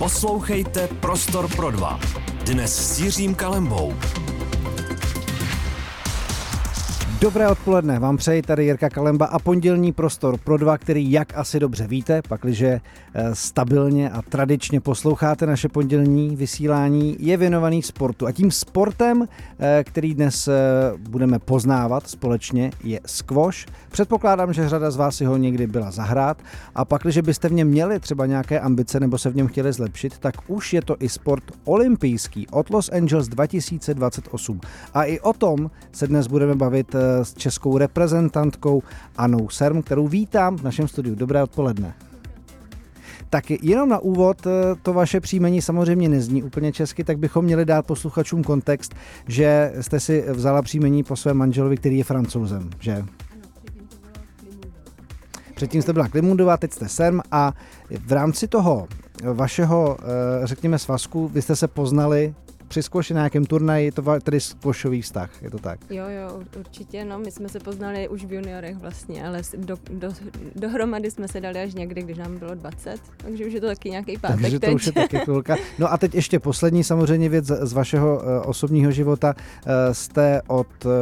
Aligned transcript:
Poslouchejte 0.00 0.88
Prostor 0.88 1.48
pro 1.56 1.70
dva. 1.70 2.00
Dnes 2.44 2.94
s 2.94 3.00
Jiřím 3.00 3.34
Kalembou. 3.34 3.94
Dobré 7.20 7.48
odpoledne, 7.48 7.98
vám 7.98 8.16
přeji 8.16 8.42
tady 8.42 8.64
Jirka 8.64 8.90
Kalemba 8.90 9.26
a 9.26 9.38
pondělní 9.38 9.92
prostor 9.92 10.38
pro 10.38 10.56
dva, 10.56 10.78
který, 10.78 11.12
jak 11.12 11.38
asi 11.38 11.60
dobře 11.60 11.86
víte, 11.86 12.22
pakliže 12.28 12.80
eh, 13.14 13.34
stabilně 13.34 14.10
a 14.10 14.22
tradičně 14.22 14.80
posloucháte 14.80 15.46
naše 15.46 15.68
pondělní 15.68 16.36
vysílání, 16.36 17.16
je 17.18 17.36
věnovaný 17.36 17.82
sportu. 17.82 18.26
A 18.26 18.32
tím 18.32 18.50
sportem, 18.50 19.28
eh, 19.58 19.84
který 19.84 20.14
dnes 20.14 20.48
eh, 20.48 20.52
budeme 20.98 21.38
poznávat 21.38 22.08
společně, 22.08 22.70
je 22.84 23.00
squash. 23.06 23.66
Předpokládám, 23.90 24.52
že 24.52 24.68
řada 24.68 24.90
z 24.90 24.96
vás 24.96 25.16
si 25.16 25.24
ho 25.24 25.36
někdy 25.36 25.66
byla 25.66 25.90
zahrát 25.90 26.42
a 26.74 26.84
pakliže 26.84 27.22
byste 27.22 27.48
v 27.48 27.52
něm 27.52 27.68
měli 27.68 28.00
třeba 28.00 28.26
nějaké 28.26 28.60
ambice 28.60 29.00
nebo 29.00 29.18
se 29.18 29.30
v 29.30 29.36
něm 29.36 29.46
chtěli 29.46 29.72
zlepšit, 29.72 30.18
tak 30.18 30.34
už 30.46 30.72
je 30.72 30.82
to 30.82 30.96
i 31.00 31.08
sport 31.08 31.44
olympijský 31.64 32.46
od 32.50 32.70
Los 32.70 32.88
Angeles 32.88 33.28
2028. 33.28 34.60
A 34.94 35.04
i 35.04 35.20
o 35.20 35.32
tom 35.32 35.70
se 35.92 36.06
dnes 36.06 36.26
budeme 36.26 36.54
bavit 36.54 36.94
s 37.22 37.34
českou 37.34 37.78
reprezentantkou 37.78 38.82
Anou 39.16 39.48
Serm, 39.48 39.82
kterou 39.82 40.08
vítám 40.08 40.56
v 40.56 40.62
našem 40.62 40.88
studiu. 40.88 41.14
Dobré 41.14 41.42
odpoledne. 41.42 41.94
Tak 43.30 43.50
jenom 43.50 43.88
na 43.88 43.98
úvod, 43.98 44.46
eh, 44.46 44.50
to 44.82 44.92
vaše 44.92 45.20
příjmení 45.20 45.62
samozřejmě 45.62 46.08
nezní 46.08 46.42
úplně 46.42 46.72
česky, 46.72 47.04
tak 47.04 47.18
bychom 47.18 47.44
měli 47.44 47.64
dát 47.64 47.86
posluchačům 47.86 48.44
kontext, 48.44 48.94
že 49.28 49.72
jste 49.80 50.00
si 50.00 50.24
vzala 50.28 50.62
příjmení 50.62 51.02
po 51.02 51.16
svém 51.16 51.36
manželovi, 51.36 51.76
který 51.76 51.98
je 51.98 52.04
francouzem, 52.04 52.70
že? 52.80 53.04
Předtím 55.54 55.82
jste 55.82 55.92
byla 55.92 56.08
Klimundová, 56.08 56.56
teď 56.56 56.72
jste 56.72 56.88
Serm 56.88 57.20
a 57.32 57.52
v 58.06 58.12
rámci 58.12 58.48
toho 58.48 58.88
vašeho, 59.32 59.96
eh, 60.00 60.46
řekněme, 60.46 60.78
svazku, 60.78 61.28
vy 61.28 61.42
jste 61.42 61.56
se 61.56 61.68
poznali 61.68 62.34
při 62.70 62.82
skvoši 62.82 63.14
na 63.14 63.20
nějakém 63.20 63.44
turnaji, 63.44 63.84
je 63.84 63.92
to 63.92 64.20
tedy 64.22 64.40
skvošový 64.40 65.02
vztah, 65.02 65.42
je 65.42 65.50
to 65.50 65.58
tak? 65.58 65.80
Jo, 65.90 66.04
jo, 66.08 66.42
určitě, 66.58 67.04
no, 67.04 67.18
my 67.18 67.30
jsme 67.30 67.48
se 67.48 67.60
poznali 67.60 68.08
už 68.08 68.24
v 68.24 68.32
juniorech 68.32 68.76
vlastně, 68.76 69.26
ale 69.26 69.42
do, 69.56 69.76
do, 69.90 70.08
dohromady 70.56 71.10
jsme 71.10 71.28
se 71.28 71.40
dali 71.40 71.62
až 71.62 71.74
někdy, 71.74 72.02
když 72.02 72.18
nám 72.18 72.38
bylo 72.38 72.54
20, 72.54 73.00
takže 73.16 73.46
už 73.46 73.52
je 73.52 73.60
to 73.60 73.66
taky 73.66 73.90
nějaký 73.90 74.18
pátek 74.18 74.40
Takže 74.40 74.58
to 74.58 74.66
teď. 74.66 74.74
už 74.74 74.86
je 74.86 74.92
taky 74.92 75.18
chvilka. 75.18 75.56
No 75.78 75.92
a 75.92 75.98
teď 75.98 76.14
ještě 76.14 76.38
poslední 76.38 76.84
samozřejmě 76.84 77.28
věc 77.28 77.46
z 77.46 77.72
vašeho 77.72 78.16
uh, 78.16 78.22
osobního 78.50 78.90
života. 78.90 79.34
Uh, 79.36 79.72
jste 79.92 80.42
od 80.46 80.84
uh, 80.84 80.92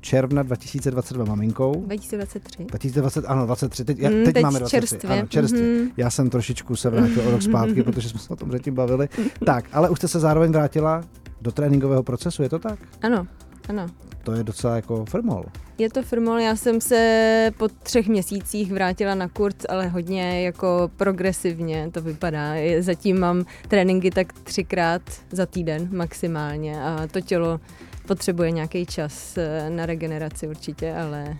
června 0.00 0.42
2022 0.42 1.24
maminkou. 1.24 1.84
2023. 1.86 2.64
2020, 2.64 3.24
ano, 3.26 3.46
23. 3.46 3.84
Teď, 3.84 3.98
mm, 3.98 4.24
teď, 4.24 4.34
teď 4.34 4.42
máme 4.42 4.58
23. 4.58 4.88
Čerstvě. 4.88 5.18
Ano, 5.18 5.28
čerstvě. 5.28 5.62
Mm-hmm. 5.62 5.90
Já 5.96 6.10
jsem 6.10 6.30
trošičku 6.30 6.76
se 6.76 6.90
vrátil 6.90 7.28
o 7.28 7.30
rok 7.30 7.42
zpátky, 7.42 7.82
protože 7.82 8.08
jsme 8.08 8.20
se 8.20 8.32
o 8.32 8.36
tom 8.36 8.48
předtím 8.48 8.74
bavili. 8.74 9.08
tak, 9.46 9.64
ale 9.72 9.90
už 9.90 9.98
jste 9.98 10.08
se 10.08 10.20
zároveň 10.20 10.52
vrátila 10.52 11.04
do 11.44 11.52
tréninkového 11.52 12.02
procesu, 12.02 12.42
je 12.42 12.48
to 12.48 12.58
tak? 12.58 12.78
Ano, 13.02 13.26
ano. 13.68 13.86
To 14.22 14.32
je 14.32 14.44
docela 14.44 14.76
jako 14.76 15.04
firmol. 15.04 15.44
Je 15.78 15.90
to 15.90 16.02
firmol, 16.02 16.38
já 16.38 16.56
jsem 16.56 16.80
se 16.80 17.50
po 17.58 17.68
třech 17.68 18.08
měsících 18.08 18.72
vrátila 18.72 19.14
na 19.14 19.28
kurz, 19.28 19.56
ale 19.68 19.88
hodně 19.88 20.42
jako 20.44 20.90
progresivně 20.96 21.90
to 21.92 22.00
vypadá. 22.00 22.54
Zatím 22.80 23.20
mám 23.20 23.44
tréninky 23.68 24.10
tak 24.10 24.32
třikrát 24.32 25.02
za 25.30 25.46
týden 25.46 25.88
maximálně 25.92 26.82
a 26.82 27.06
to 27.10 27.20
tělo 27.20 27.60
potřebuje 28.06 28.50
nějaký 28.50 28.86
čas 28.86 29.38
eh, 29.38 29.70
na 29.70 29.86
regeneraci 29.86 30.48
určitě, 30.48 30.94
ale 30.94 31.36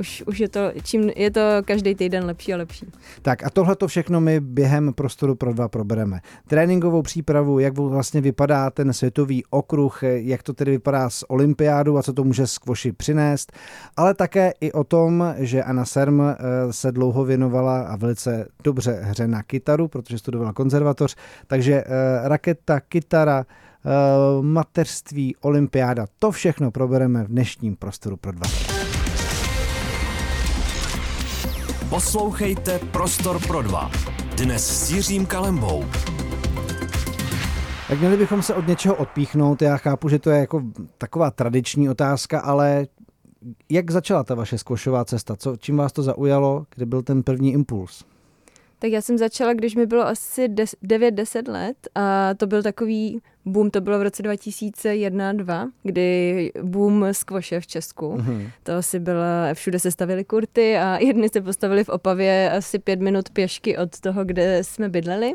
už, 0.00 0.22
už 0.26 0.38
je 0.38 0.48
to, 0.48 0.60
čím 0.82 1.10
je 1.16 1.30
to 1.30 1.40
každý 1.64 1.94
týden 1.94 2.24
lepší 2.24 2.54
a 2.54 2.56
lepší. 2.56 2.86
Tak 3.22 3.44
a 3.44 3.50
tohle 3.50 3.76
to 3.76 3.88
všechno 3.88 4.20
my 4.20 4.40
během 4.40 4.92
prostoru 4.92 5.34
pro 5.34 5.52
dva 5.52 5.68
probereme. 5.68 6.20
Tréninkovou 6.46 7.02
přípravu, 7.02 7.58
jak 7.58 7.78
vlastně 7.78 8.20
vypadá 8.20 8.70
ten 8.70 8.92
světový 8.92 9.44
okruh, 9.50 10.02
jak 10.02 10.42
to 10.42 10.52
tedy 10.52 10.70
vypadá 10.70 11.10
s 11.10 11.30
olympiádou 11.30 11.96
a 11.96 12.02
co 12.02 12.12
to 12.12 12.24
může 12.24 12.46
skvoši 12.46 12.92
přinést, 12.92 13.52
ale 13.96 14.14
také 14.14 14.52
i 14.60 14.72
o 14.72 14.84
tom, 14.84 15.34
že 15.38 15.62
Anna 15.62 15.84
Serm 15.84 16.20
eh, 16.20 16.36
se 16.70 16.92
dlouho 16.92 17.24
věnovala 17.24 17.82
a 17.82 17.96
velice 17.96 18.48
dobře 18.64 19.00
hře 19.02 19.28
na 19.28 19.42
kytaru, 19.42 19.88
protože 19.88 20.18
studovala 20.18 20.52
konzervatoř, 20.52 21.16
takže 21.46 21.74
eh, 21.74 22.28
raketa, 22.28 22.80
kytara, 22.80 23.46
eh, 23.46 23.90
mateřství, 24.42 25.36
olympiáda, 25.36 26.06
to 26.18 26.30
všechno 26.30 26.70
probereme 26.70 27.24
v 27.24 27.28
dnešním 27.28 27.76
prostoru 27.76 28.16
pro 28.16 28.32
dva. 28.32 28.73
Poslouchejte 31.90 32.78
Prostor 32.78 33.46
pro 33.46 33.62
dva. 33.62 33.90
Dnes 34.36 34.86
s 34.86 34.90
Jiřím 34.90 35.26
Kalembou. 35.26 35.84
Tak 37.88 37.98
měli 37.98 38.16
bychom 38.16 38.42
se 38.42 38.54
od 38.54 38.66
něčeho 38.66 38.94
odpíchnout. 38.94 39.62
Já 39.62 39.76
chápu, 39.76 40.08
že 40.08 40.18
to 40.18 40.30
je 40.30 40.38
jako 40.38 40.62
taková 40.98 41.30
tradiční 41.30 41.88
otázka, 41.88 42.40
ale 42.40 42.86
jak 43.70 43.90
začala 43.90 44.24
ta 44.24 44.34
vaše 44.34 44.58
zkošová 44.58 45.04
cesta? 45.04 45.36
Co, 45.36 45.56
čím 45.56 45.76
vás 45.76 45.92
to 45.92 46.02
zaujalo? 46.02 46.66
Kde 46.74 46.86
byl 46.86 47.02
ten 47.02 47.22
první 47.22 47.52
impuls? 47.52 48.04
Tak 48.78 48.90
já 48.90 49.00
jsem 49.00 49.18
začala, 49.18 49.52
když 49.52 49.74
mi 49.74 49.86
bylo 49.86 50.06
asi 50.06 50.48
9-10 50.48 51.52
let 51.52 51.88
a 51.94 52.34
to 52.34 52.46
byl 52.46 52.62
takový 52.62 53.20
boom, 53.46 53.70
to 53.70 53.80
bylo 53.80 53.98
v 53.98 54.02
roce 54.02 54.22
2001-2002, 54.22 55.70
kdy 55.82 56.52
boom 56.62 57.06
skvoše 57.12 57.60
v 57.60 57.66
Česku. 57.66 58.16
Mm-hmm. 58.16 58.50
To 58.62 58.72
asi 58.72 59.00
byla, 59.00 59.54
všude 59.54 59.78
se 59.78 59.90
stavily 59.90 60.24
kurty 60.24 60.76
a 60.76 60.98
jedny 60.98 61.28
se 61.28 61.40
postavili 61.40 61.84
v 61.84 61.88
Opavě 61.88 62.50
asi 62.50 62.78
pět 62.78 63.00
minut 63.00 63.30
pěšky 63.30 63.78
od 63.78 64.00
toho, 64.00 64.24
kde 64.24 64.64
jsme 64.64 64.88
bydleli 64.88 65.32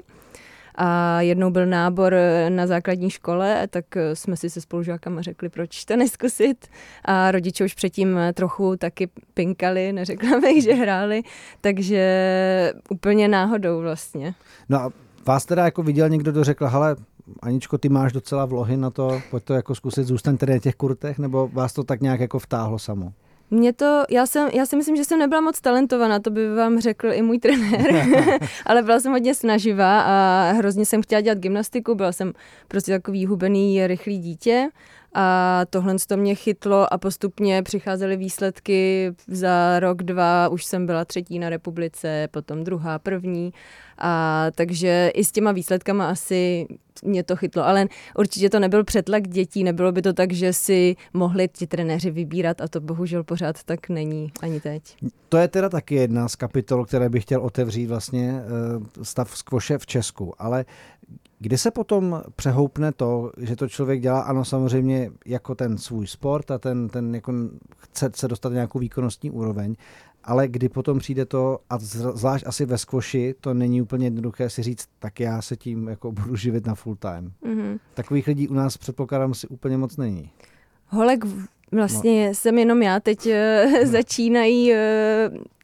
a 0.81 1.21
jednou 1.21 1.51
byl 1.51 1.65
nábor 1.65 2.15
na 2.49 2.67
základní 2.67 3.09
škole, 3.09 3.67
tak 3.67 3.85
jsme 4.13 4.37
si 4.37 4.49
se 4.49 4.61
spolužákama 4.61 5.21
řekli, 5.21 5.49
proč 5.49 5.85
to 5.85 5.95
neskusit. 5.95 6.67
A 7.05 7.31
rodiče 7.31 7.65
už 7.65 7.73
předtím 7.73 8.19
trochu 8.33 8.75
taky 8.75 9.09
pinkali, 9.33 9.93
neřekla 9.93 10.39
bych, 10.39 10.63
že 10.63 10.73
hráli, 10.73 11.21
takže 11.61 12.73
úplně 12.89 13.27
náhodou 13.27 13.81
vlastně. 13.81 14.33
No 14.69 14.79
a 14.79 14.91
vás 15.25 15.45
teda 15.45 15.65
jako 15.65 15.83
viděl 15.83 16.09
někdo, 16.09 16.31
kdo 16.31 16.43
řekl, 16.43 16.67
hele, 16.67 16.95
Aničko, 17.41 17.77
ty 17.77 17.89
máš 17.89 18.13
docela 18.13 18.45
vlohy 18.45 18.77
na 18.77 18.89
to, 18.89 19.21
pojď 19.31 19.43
to 19.43 19.53
jako 19.53 19.75
zkusit, 19.75 20.03
zůstaň 20.03 20.37
tedy 20.37 20.53
na 20.53 20.59
těch 20.59 20.75
kurtech, 20.75 21.19
nebo 21.19 21.49
vás 21.53 21.73
to 21.73 21.83
tak 21.83 22.01
nějak 22.01 22.19
jako 22.19 22.39
vtáhlo 22.39 22.79
samo? 22.79 23.13
Mě 23.51 23.73
to, 23.73 24.03
já, 24.09 24.25
jsem, 24.25 24.49
já 24.53 24.65
si 24.65 24.75
myslím, 24.75 24.95
že 24.95 25.03
jsem 25.03 25.19
nebyla 25.19 25.41
moc 25.41 25.61
talentovaná, 25.61 26.19
to 26.19 26.29
by 26.29 26.55
vám 26.55 26.79
řekl 26.79 27.07
i 27.13 27.21
můj 27.21 27.39
trenér, 27.39 27.93
ale 28.65 28.81
byla 28.81 28.99
jsem 28.99 29.11
hodně 29.11 29.35
snaživá 29.35 30.01
a 30.01 30.51
hrozně 30.51 30.85
jsem 30.85 31.01
chtěla 31.01 31.21
dělat 31.21 31.37
gymnastiku, 31.37 31.95
byla 31.95 32.11
jsem 32.11 32.33
prostě 32.67 32.91
takový 32.91 33.25
hubený, 33.25 33.87
rychlý 33.87 34.17
dítě 34.17 34.69
a 35.13 35.61
tohle 35.69 35.95
to 36.07 36.17
mě 36.17 36.35
chytlo 36.35 36.93
a 36.93 36.97
postupně 36.97 37.63
přicházely 37.63 38.17
výsledky. 38.17 39.11
Za 39.27 39.79
rok, 39.79 40.03
dva, 40.03 40.49
už 40.49 40.65
jsem 40.65 40.85
byla 40.85 41.05
třetí 41.05 41.39
na 41.39 41.49
republice, 41.49 42.27
potom 42.31 42.63
druhá, 42.63 42.99
první. 42.99 43.53
A 43.97 44.45
takže 44.55 45.11
i 45.13 45.25
s 45.25 45.31
těma 45.31 45.51
výsledkama 45.51 46.09
asi 46.09 46.67
mě 47.03 47.23
to 47.23 47.35
chytlo, 47.35 47.65
ale 47.65 47.87
určitě 48.17 48.49
to 48.49 48.59
nebyl 48.59 48.83
přetlak 48.83 49.27
dětí, 49.27 49.63
nebylo 49.63 49.91
by 49.91 50.01
to 50.01 50.13
tak, 50.13 50.33
že 50.33 50.53
si 50.53 50.95
mohli 51.13 51.47
ti 51.47 51.67
trenéři 51.67 52.11
vybírat 52.11 52.61
a 52.61 52.67
to 52.67 52.81
bohužel 52.81 53.23
pořád 53.23 53.63
tak 53.63 53.89
není 53.89 54.31
ani 54.41 54.59
teď. 54.59 54.83
To 55.29 55.37
je 55.37 55.47
teda 55.47 55.69
taky 55.69 55.95
jedna 55.95 56.27
z 56.27 56.35
kapitol, 56.35 56.85
které 56.85 57.09
bych 57.09 57.23
chtěl 57.23 57.41
otevřít 57.41 57.87
vlastně 57.87 58.41
eh, 58.41 59.05
stav 59.05 59.37
skvoše 59.37 59.77
v 59.77 59.85
Česku, 59.85 60.33
ale 60.41 60.65
kde 61.39 61.57
se 61.57 61.71
potom 61.71 62.21
přehoupne 62.35 62.91
to, 62.91 63.31
že 63.37 63.55
to 63.55 63.69
člověk 63.69 64.01
dělá, 64.01 64.21
ano 64.21 64.45
samozřejmě 64.45 65.11
jako 65.25 65.55
ten 65.55 65.77
svůj 65.77 66.07
sport 66.07 66.51
a 66.51 66.57
ten, 66.57 66.89
ten 66.89 67.15
jako 67.15 67.33
chce 67.77 68.11
se 68.15 68.27
dostat 68.27 68.53
nějakou 68.53 68.79
výkonnostní 68.79 69.31
úroveň, 69.31 69.75
ale 70.23 70.47
kdy 70.47 70.69
potom 70.69 70.99
přijde 70.99 71.25
to, 71.25 71.59
a 71.69 71.77
zvlášť 71.79 72.47
asi 72.47 72.65
ve 72.65 72.77
skvoši, 72.77 73.35
to 73.41 73.53
není 73.53 73.81
úplně 73.81 74.05
jednoduché 74.05 74.49
si 74.49 74.63
říct, 74.63 74.85
tak 74.99 75.19
já 75.19 75.41
se 75.41 75.55
tím 75.55 75.87
jako 75.87 76.11
budu 76.11 76.35
živit 76.35 76.65
na 76.65 76.75
full 76.75 76.95
time. 76.95 77.31
Mm-hmm. 77.43 77.79
Takových 77.93 78.27
lidí 78.27 78.47
u 78.47 78.53
nás 78.53 78.77
předpokládám 78.77 79.33
si 79.33 79.47
úplně 79.47 79.77
moc 79.77 79.97
není. 79.97 80.31
Holek 80.87 81.25
Vlastně 81.71 82.27
no. 82.27 82.33
jsem 82.33 82.57
jenom 82.57 82.81
já, 82.81 82.99
teď 82.99 83.27
uh, 83.27 83.33
začínají 83.85 84.71
uh, 84.71 84.77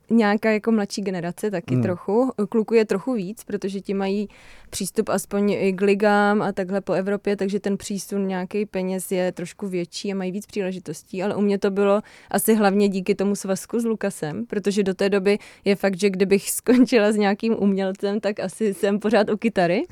nějaká 0.09 0.51
jako 0.51 0.71
mladší 0.71 1.01
generace 1.01 1.51
taky 1.51 1.73
hmm. 1.73 1.83
trochu. 1.83 2.31
Kluku 2.49 2.73
je 2.73 2.85
trochu 2.85 3.13
víc, 3.13 3.43
protože 3.43 3.81
ti 3.81 3.93
mají 3.93 4.29
přístup 4.69 5.09
aspoň 5.09 5.51
i 5.51 5.73
k 5.73 5.81
ligám 5.81 6.41
a 6.41 6.51
takhle 6.51 6.81
po 6.81 6.93
Evropě, 6.93 7.35
takže 7.35 7.59
ten 7.59 7.77
přísun 7.77 8.27
nějaký 8.27 8.65
peněz 8.65 9.11
je 9.11 9.31
trošku 9.31 9.67
větší 9.67 10.11
a 10.11 10.15
mají 10.15 10.31
víc 10.31 10.45
příležitostí, 10.45 11.23
ale 11.23 11.35
u 11.35 11.41
mě 11.41 11.57
to 11.57 11.71
bylo 11.71 12.01
asi 12.31 12.55
hlavně 12.55 12.89
díky 12.89 13.15
tomu 13.15 13.35
svazku 13.35 13.79
s 13.79 13.85
Lukasem, 13.85 14.45
protože 14.45 14.83
do 14.83 14.93
té 14.93 15.09
doby 15.09 15.39
je 15.65 15.75
fakt, 15.75 15.99
že 15.99 16.09
kdybych 16.09 16.51
skončila 16.59 17.11
s 17.11 17.15
nějakým 17.15 17.55
umělcem, 17.59 18.19
tak 18.19 18.39
asi 18.39 18.73
jsem 18.73 18.99
pořád 18.99 19.29
u 19.29 19.37
kytary. 19.37 19.83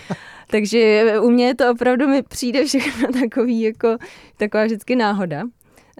takže 0.50 1.14
u 1.20 1.30
mě 1.30 1.54
to 1.54 1.70
opravdu 1.70 2.08
mi 2.08 2.22
přijde 2.22 2.64
všechno 2.64 3.08
takový 3.12 3.60
jako 3.60 3.96
taková 4.36 4.64
vždycky 4.64 4.96
náhoda. 4.96 5.42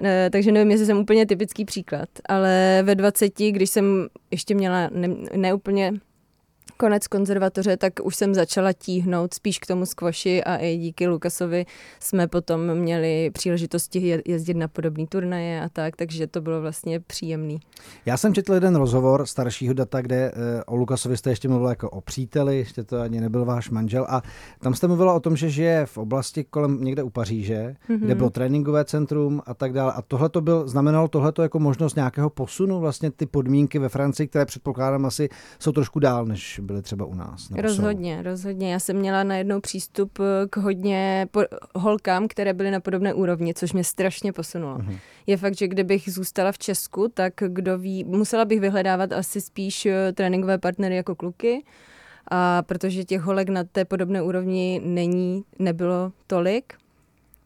Eh, 0.05 0.31
takže 0.33 0.53
nevím, 0.53 0.71
jestli 0.71 0.87
jsem 0.87 0.99
úplně 0.99 1.27
typický 1.27 1.65
příklad, 1.65 2.09
ale 2.29 2.83
ve 2.83 2.95
20, 2.95 3.33
když 3.51 3.71
jsem 3.71 4.09
ještě 4.31 4.55
měla 4.55 4.91
ne, 4.93 5.09
neúplně 5.37 5.93
konec 6.81 7.07
konzervatoře, 7.07 7.77
tak 7.77 7.93
už 8.03 8.17
jsem 8.17 8.35
začala 8.35 8.73
tíhnout 8.73 9.35
spíš 9.35 9.59
k 9.59 9.67
tomu 9.67 9.87
skvoši 9.87 10.45
a 10.45 10.57
i 10.57 10.77
díky 10.77 11.09
Lukasovi 11.09 11.67
jsme 12.01 12.29
potom 12.29 12.75
měli 12.75 13.31
příležitosti 13.31 14.23
jezdit 14.27 14.57
na 14.57 14.69
podobné 14.69 15.07
turnaje 15.07 15.63
a 15.63 15.69
tak, 15.69 15.97
takže 15.97 16.27
to 16.27 16.41
bylo 16.41 16.61
vlastně 16.61 17.01
příjemný. 17.01 17.61
Já 18.07 18.17
jsem 18.17 18.35
četl 18.35 18.55
jeden 18.55 18.77
rozhovor 18.77 19.27
staršího 19.27 19.75
data, 19.75 20.01
kde 20.01 20.17
eh, 20.17 20.65
o 20.65 20.77
Lukasovi 20.77 21.17
jste 21.17 21.31
ještě 21.31 21.49
mluvil 21.49 21.69
jako 21.69 21.91
o 21.91 22.01
příteli, 22.01 22.59
ještě 22.59 22.85
to 22.85 23.01
ani 23.01 23.21
nebyl 23.21 23.45
váš 23.45 23.71
manžel 23.71 24.07
a 24.09 24.23
tam 24.61 24.75
jste 24.75 24.87
mluvila 24.87 25.15
o 25.15 25.21
tom, 25.21 25.37
že 25.37 25.51
žije 25.51 25.87
v 25.87 25.99
oblasti 25.99 26.45
kolem 26.45 26.85
někde 26.85 27.03
u 27.03 27.11
Paříže, 27.11 27.77
mm-hmm. 27.89 27.99
kde 27.99 28.15
bylo 28.15 28.31
tréninkové 28.31 28.85
centrum 28.85 29.43
a 29.47 29.55
tak 29.55 29.73
dále. 29.73 29.93
A 29.93 30.03
tohle 30.03 30.29
to 30.29 30.41
byl, 30.41 30.69
znamenalo 30.69 31.09
tohle 31.09 31.33
jako 31.43 31.59
možnost 31.59 31.97
nějakého 31.97 32.31
posunu, 32.31 32.81
vlastně 32.81 33.11
ty 33.11 33.27
podmínky 33.27 33.79
ve 33.79 33.89
Francii, 33.89 34.29
které 34.29 34.45
předpokládám 34.45 35.07
asi 35.07 35.29
jsou 35.59 35.73
trošku 35.73 35.99
dál, 35.99 36.27
než 36.27 36.61
byly 36.71 36.83
třeba 36.83 37.05
u 37.05 37.15
nás. 37.15 37.51
Rozhodně, 37.51 38.17
jsou. 38.17 38.23
rozhodně. 38.23 38.73
Já 38.73 38.79
jsem 38.79 38.97
měla 38.97 39.25
najednou 39.25 39.61
přístup 39.61 40.19
eh, 40.21 40.47
k 40.51 40.57
hodně 40.57 41.29
po- 41.31 41.45
holkám, 41.75 42.29
které 42.29 42.55
byly 42.55 42.71
na 42.71 42.81
podobné 42.81 43.15
úrovni, 43.15 43.55
což 43.55 43.73
mě 43.73 43.85
strašně 43.85 44.33
posunulo. 44.33 44.79
Uh-huh. 44.79 44.99
Je 45.27 45.37
fakt, 45.37 45.57
že 45.57 45.69
kdybych 45.69 46.13
zůstala 46.13 46.53
v 46.53 46.59
Česku, 46.59 47.09
tak 47.15 47.33
kdo 47.49 47.79
ví, 47.79 48.05
musela 48.05 48.45
bych 48.45 48.61
vyhledávat 48.61 49.13
asi 49.13 49.41
spíš 49.41 49.87
eh, 49.87 50.13
tréninkové 50.13 50.59
partnery 50.59 50.97
jako 50.97 51.15
kluky, 51.15 51.65
a 52.31 52.63
protože 52.63 53.05
těch 53.05 53.21
holek 53.21 53.49
na 53.49 53.65
té 53.65 53.85
podobné 53.85 54.23
úrovni 54.23 54.81
není, 54.85 55.45
nebylo 55.59 56.13
tolik, 56.27 56.75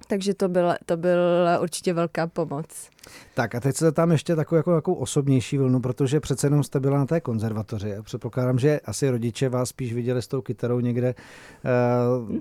takže 0.07 0.35
to 0.35 0.49
byla, 0.49 0.77
to 0.87 0.97
byla 0.97 1.59
určitě 1.59 1.93
velká 1.93 2.27
pomoc. 2.27 2.67
Tak 3.35 3.55
a 3.55 3.61
teď 3.61 3.77
se 3.77 3.93
tam 3.93 4.13
ještě 4.13 4.37
takovou 4.37 4.57
jako, 4.57 4.75
jako 4.75 4.95
osobnější 4.95 5.59
vlnu, 5.59 5.81
protože 5.81 6.21
přece 6.21 6.47
jenom 6.47 6.63
jste 6.63 6.81
byla 6.81 6.99
na 6.99 7.07
té 7.07 7.21
konzervatoři. 7.21 7.95
Předpokládám, 8.03 8.59
že 8.59 8.81
asi 8.81 9.11
rodiče 9.11 9.49
vás 9.49 9.69
spíš 9.69 9.95
viděli 9.95 10.23
s 10.23 10.29
tou 10.29 10.43
kytarou 10.43 10.81
někde 10.81 11.15
uh, 11.15 12.37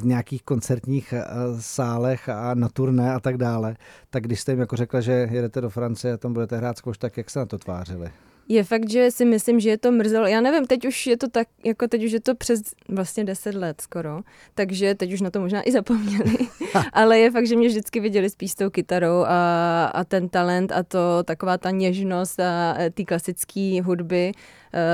v 0.00 0.06
nějakých 0.06 0.42
koncertních 0.42 1.14
uh, 1.16 1.60
sálech 1.60 2.28
a 2.28 2.54
na 2.54 2.68
turné 2.68 3.14
a 3.14 3.20
tak 3.20 3.36
dále. 3.36 3.76
Tak 4.10 4.22
když 4.22 4.40
jste 4.40 4.52
jim 4.52 4.60
jako 4.60 4.76
řekla, 4.76 5.00
že 5.00 5.12
jedete 5.30 5.60
do 5.60 5.70
Francie 5.70 6.14
a 6.14 6.16
tam 6.16 6.32
budete 6.32 6.56
hrát 6.56 6.78
zkouš, 6.78 6.98
tak 6.98 7.16
jak 7.16 7.30
se 7.30 7.38
na 7.38 7.46
to 7.46 7.58
tvářili? 7.58 8.10
Je 8.48 8.64
fakt, 8.64 8.90
že 8.90 9.10
si 9.10 9.24
myslím, 9.24 9.60
že 9.60 9.70
je 9.70 9.78
to 9.78 9.92
mrzelo. 9.92 10.26
Já 10.26 10.40
nevím, 10.40 10.66
teď 10.66 10.86
už 10.86 11.06
je 11.06 11.16
to 11.16 11.28
tak, 11.28 11.48
jako 11.64 11.88
teď 11.88 12.04
už 12.04 12.12
je 12.12 12.20
to 12.20 12.34
přes 12.34 12.60
vlastně 12.88 13.24
10 13.24 13.54
let 13.54 13.80
skoro, 13.80 14.20
takže 14.54 14.94
teď 14.94 15.12
už 15.12 15.20
na 15.20 15.30
to 15.30 15.40
možná 15.40 15.68
i 15.68 15.72
zapomněli. 15.72 16.36
Ale 16.92 17.18
je 17.18 17.30
fakt, 17.30 17.46
že 17.46 17.56
mě 17.56 17.68
vždycky 17.68 18.00
viděli 18.00 18.30
spíš 18.30 18.52
s 18.52 18.54
tou 18.54 18.70
kytarou 18.70 19.24
a, 19.26 19.86
a 19.86 20.04
ten 20.04 20.28
talent 20.28 20.72
a 20.72 20.82
to 20.82 21.22
taková 21.24 21.58
ta 21.58 21.70
něžnost 21.70 22.40
a 22.40 22.76
ty 22.94 23.04
klasické 23.04 23.80
hudby 23.84 24.32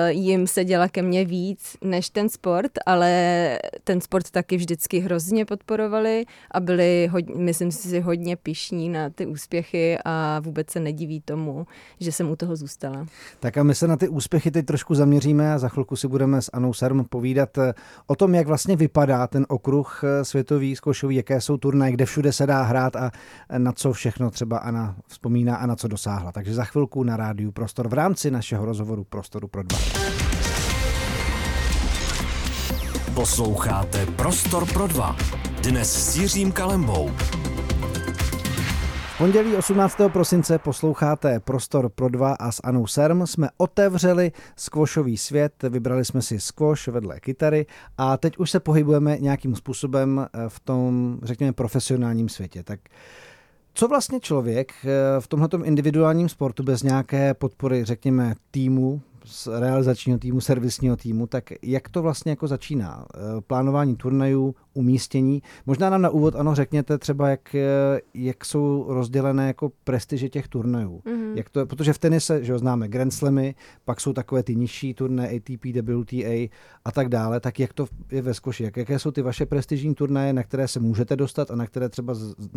jim 0.08 0.46
se 0.46 0.64
děla 0.64 0.88
ke 0.88 1.02
mně 1.02 1.24
víc 1.24 1.76
než 1.84 2.10
ten 2.10 2.28
sport, 2.28 2.72
ale 2.86 3.58
ten 3.84 4.00
sport 4.00 4.30
taky 4.30 4.56
vždycky 4.56 4.98
hrozně 4.98 5.44
podporovali 5.44 6.24
a 6.50 6.60
byli, 6.60 7.08
hodně, 7.12 7.34
myslím 7.36 7.72
si, 7.72 8.00
hodně 8.00 8.36
pišní 8.36 8.88
na 8.88 9.10
ty 9.10 9.26
úspěchy 9.26 9.98
a 10.04 10.40
vůbec 10.40 10.70
se 10.70 10.80
nediví 10.80 11.20
tomu, 11.20 11.66
že 12.00 12.12
jsem 12.12 12.30
u 12.30 12.36
toho 12.36 12.56
zůstala. 12.56 13.06
Tak 13.40 13.56
a 13.56 13.62
my 13.62 13.74
se 13.74 13.88
na 13.88 13.96
ty 13.96 14.08
úspěchy 14.08 14.50
teď 14.50 14.66
trošku 14.66 14.94
zaměříme 14.94 15.52
a 15.52 15.58
za 15.58 15.68
chvilku 15.68 15.96
si 15.96 16.08
budeme 16.08 16.42
s 16.42 16.50
Anou 16.52 16.72
Serm 16.72 17.04
povídat 17.04 17.58
eh, 17.58 17.74
o 18.06 18.16
tom, 18.16 18.34
jak 18.34 18.46
vlastně 18.46 18.76
vypadá 18.76 19.26
ten 19.26 19.46
okruh 19.48 20.04
eh, 20.04 20.24
světový, 20.24 20.76
zkoušový, 20.76 21.16
jaké 21.16 21.40
jsou 21.40 21.56
turnaje, 21.56 21.92
kde 21.92 22.06
všude 22.06 22.32
se 22.32 22.46
dá 22.46 22.62
hrát 22.62 22.96
a 22.96 23.10
na 23.58 23.72
co 23.72 23.92
všechno 23.92 24.30
třeba 24.30 24.58
Ana 24.58 24.96
vzpomíná 25.06 25.56
a 25.56 25.66
na 25.66 25.76
co 25.76 25.88
dosáhla. 25.88 26.32
Takže 26.32 26.54
za 26.54 26.64
chvilku 26.64 27.04
na 27.04 27.16
rádiu 27.16 27.52
Prostor 27.52 27.88
v 27.88 27.92
rámci 27.92 28.30
našeho 28.30 28.64
rozhovoru 28.64 29.04
Prostoru 29.04 29.48
pro 29.48 29.61
dva. 29.62 29.78
Posloucháte 33.14 34.06
Prostor 34.06 34.72
pro 34.72 34.86
dva. 34.86 35.16
Dnes 35.62 36.12
s 36.12 36.16
Jiřím 36.16 36.52
Kalembou. 36.52 37.10
V 39.14 39.18
pondělí 39.18 39.56
18. 39.56 39.96
prosince 40.12 40.58
posloucháte 40.58 41.40
Prostor 41.40 41.88
pro 41.88 42.08
dva 42.08 42.34
a 42.34 42.52
s 42.52 42.60
Anou 42.64 42.86
Serm 42.86 43.26
jsme 43.26 43.48
otevřeli 43.56 44.32
skvošový 44.56 45.16
svět, 45.16 45.52
vybrali 45.68 46.04
jsme 46.04 46.22
si 46.22 46.40
skvoš 46.40 46.88
vedle 46.88 47.20
kytary 47.20 47.66
a 47.98 48.16
teď 48.16 48.38
už 48.38 48.50
se 48.50 48.60
pohybujeme 48.60 49.18
nějakým 49.18 49.54
způsobem 49.54 50.26
v 50.48 50.60
tom, 50.60 51.18
řekněme, 51.22 51.52
profesionálním 51.52 52.28
světě. 52.28 52.62
Tak 52.62 52.80
co 53.74 53.88
vlastně 53.88 54.20
člověk 54.20 54.72
v 55.20 55.26
tomto 55.26 55.64
individuálním 55.64 56.28
sportu 56.28 56.62
bez 56.62 56.82
nějaké 56.82 57.34
podpory, 57.34 57.84
řekněme, 57.84 58.34
týmu, 58.50 59.02
z 59.24 59.48
realizačního 59.60 60.18
týmu, 60.18 60.40
servisního 60.40 60.96
týmu, 60.96 61.26
tak 61.26 61.44
jak 61.62 61.88
to 61.88 62.02
vlastně 62.02 62.32
jako 62.32 62.48
začíná? 62.48 63.06
Eh, 63.14 63.40
plánování 63.40 63.96
turnajů, 63.96 64.54
umístění. 64.74 65.42
Možná 65.66 65.90
nám 65.90 66.02
na 66.02 66.10
úvod, 66.10 66.36
ano, 66.36 66.54
řekněte 66.54 66.98
třeba, 66.98 67.28
jak, 67.28 67.54
eh, 67.54 68.00
jak 68.14 68.44
jsou 68.44 68.84
rozdělené 68.88 69.46
jako 69.46 69.72
prestiže 69.84 70.28
těch 70.28 70.48
turnajů. 70.48 71.02
Mm-hmm. 71.04 71.36
Jak 71.36 71.50
to, 71.50 71.66
protože 71.66 71.92
v 71.92 71.98
tenise, 71.98 72.44
že 72.44 72.52
ho 72.52 72.58
známe, 72.58 72.88
Grand 72.88 73.14
Slamy, 73.14 73.54
pak 73.84 74.00
jsou 74.00 74.12
takové 74.12 74.42
ty 74.42 74.56
nižší 74.56 74.94
turnaje, 74.94 75.36
ATP, 75.36 75.82
WTA 76.12 76.54
a 76.84 76.92
tak 76.92 77.08
dále, 77.08 77.40
tak 77.40 77.60
jak 77.60 77.72
to 77.72 77.86
je 78.10 78.22
ve 78.22 78.34
skoši? 78.34 78.64
Jak, 78.64 78.76
jaké 78.76 78.98
jsou 78.98 79.10
ty 79.10 79.22
vaše 79.22 79.46
prestižní 79.46 79.94
turnaje, 79.94 80.32
na 80.32 80.42
které 80.42 80.68
se 80.68 80.80
můžete 80.80 81.16
dostat 81.16 81.50
a 81.50 81.56
na 81.56 81.66
které 81.66 81.88
třeba, 81.88 82.14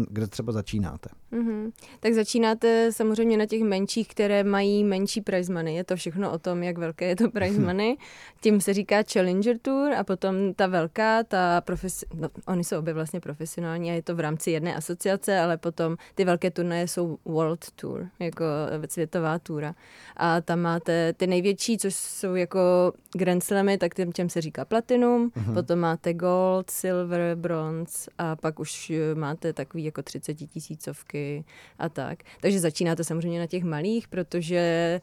kde 0.09 0.27
třeba 0.27 0.51
začínáte? 0.51 1.09
Mm-hmm. 1.33 1.71
Tak 1.99 2.13
začínáte 2.13 2.91
samozřejmě 2.91 3.37
na 3.37 3.45
těch 3.45 3.63
menších, 3.63 4.07
které 4.07 4.43
mají 4.43 4.83
menší 4.83 5.21
prize 5.21 5.53
money. 5.53 5.75
Je 5.75 5.83
to 5.83 5.95
všechno 5.95 6.31
o 6.31 6.37
tom, 6.37 6.63
jak 6.63 6.77
velké 6.77 7.05
je 7.05 7.15
to 7.15 7.29
prize 7.29 7.61
money. 7.65 7.97
Tím 8.41 8.61
se 8.61 8.73
říká 8.73 9.03
Challenger 9.13 9.57
Tour 9.61 9.93
a 9.93 10.03
potom 10.03 10.53
ta 10.53 10.67
velká, 10.67 11.23
ta 11.23 11.61
profes, 11.61 12.04
no, 12.13 12.29
oni 12.47 12.63
jsou 12.63 12.79
obě 12.79 12.93
vlastně 12.93 13.19
profesionální 13.19 13.91
a 13.91 13.93
je 13.93 14.01
to 14.01 14.15
v 14.15 14.19
rámci 14.19 14.51
jedné 14.51 14.75
asociace, 14.75 15.39
ale 15.39 15.57
potom 15.57 15.97
ty 16.15 16.25
velké 16.25 16.51
turnaje 16.51 16.87
jsou 16.87 17.17
World 17.25 17.71
Tour, 17.71 18.07
jako 18.19 18.45
světová 18.89 19.39
túra. 19.39 19.75
A 20.17 20.41
tam 20.41 20.59
máte 20.59 21.13
ty 21.13 21.27
největší, 21.27 21.77
což 21.77 21.95
jsou 21.95 22.35
jako 22.35 22.93
Grand 23.13 23.43
Slamy, 23.43 23.77
tak 23.77 23.95
těm, 23.95 24.11
těm 24.11 24.29
se 24.29 24.41
říká 24.41 24.65
Platinum, 24.65 25.29
uh-huh. 25.29 25.53
potom 25.53 25.79
máte 25.79 26.13
Gold, 26.13 26.69
Silver, 26.69 27.35
Bronze 27.35 28.11
a 28.17 28.35
pak 28.35 28.59
už 28.59 28.91
máte 29.13 29.53
takový 29.53 29.83
jako 29.83 30.03
30 30.03 30.33
tisícovky 30.33 31.45
a 31.79 31.89
tak. 31.89 32.19
Takže 32.41 32.59
začínáte 32.59 33.03
samozřejmě 33.03 33.39
na 33.39 33.47
těch 33.47 33.63
malých, 33.63 34.07
protože 34.07 35.01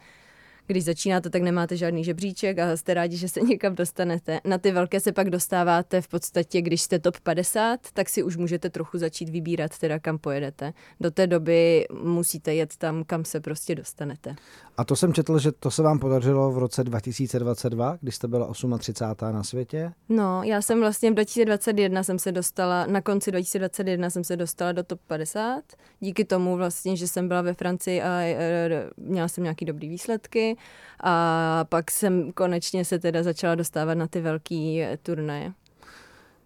když 0.67 0.85
začínáte, 0.85 1.31
tak 1.31 1.43
nemáte 1.43 1.77
žádný 1.77 2.05
žebříček 2.05 2.59
a 2.59 2.77
jste 2.77 2.95
rádi, 2.95 3.17
že 3.17 3.29
se 3.29 3.41
někam 3.41 3.75
dostanete. 3.75 4.41
Na 4.45 4.59
ty 4.59 4.71
velké 4.71 5.01
se 5.01 5.13
pak 5.13 5.31
dostáváte 5.31 6.01
v 6.01 6.09
podstatě, 6.09 6.63
když 6.63 6.83
jste 6.83 6.99
top 6.99 7.21
50, 7.21 7.81
tak 7.93 8.09
si 8.09 8.23
už 8.23 8.37
můžete 8.37 8.71
trochu 8.71 8.99
začít 8.99 9.29
vybírat, 9.29 9.79
teda 9.79 9.99
kam 9.99 10.19
pojedete. 10.19 10.73
Do 11.01 11.11
té 11.11 11.27
doby 11.27 11.87
musíte 12.03 12.55
jet 12.55 12.77
tam, 12.77 13.05
kam 13.05 13.25
se 13.25 13.41
prostě 13.41 13.75
dostanete. 13.75 14.35
A 14.77 14.85
to 14.85 14.97
jsem 14.97 15.15
četl, 15.15 15.39
že 15.39 15.53
to 15.53 15.71
se 15.71 15.83
vám 15.83 15.99
podařilo 15.99 16.53
v 16.53 16.59
roce 16.59 16.85
2022, 16.85 17.99
když 18.01 18.15
jste 18.15 18.29
byla 18.29 18.53
38. 18.79 19.35
na 19.35 19.43
světě? 19.43 19.93
No, 20.09 20.43
já 20.43 20.63
jsem 20.63 20.81
vlastně 20.81 21.11
v 21.11 21.15
2021 21.15 22.03
jsem 22.03 22.19
se 22.19 22.33
dostala, 22.33 22.87
na 22.87 23.01
konci 23.01 23.31
2021 23.31 24.11
jsem 24.11 24.25
se 24.25 24.37
dostala 24.37 24.73
do 24.73 24.83
top 24.83 25.01
50, 25.07 25.63
díky 26.01 26.25
tomu 26.25 26.57
vlastně, 26.57 26.97
že 26.97 27.09
jsem 27.09 27.29
byla 27.29 27.43
ve 27.43 27.55
Francii 27.55 28.03
a 28.03 28.21
e, 28.21 28.91
měla 28.97 29.29
jsem 29.29 29.45
nějaký 29.45 29.65
dobrý 29.65 29.89
výsledky 29.89 30.57
a 31.01 31.65
pak 31.69 31.91
jsem 31.91 32.33
konečně 32.33 32.85
se 32.85 32.99
teda 32.99 33.23
začala 33.23 33.55
dostávat 33.55 33.95
na 33.95 34.07
ty 34.07 34.21
velký 34.21 34.83
turnaje. 35.03 35.53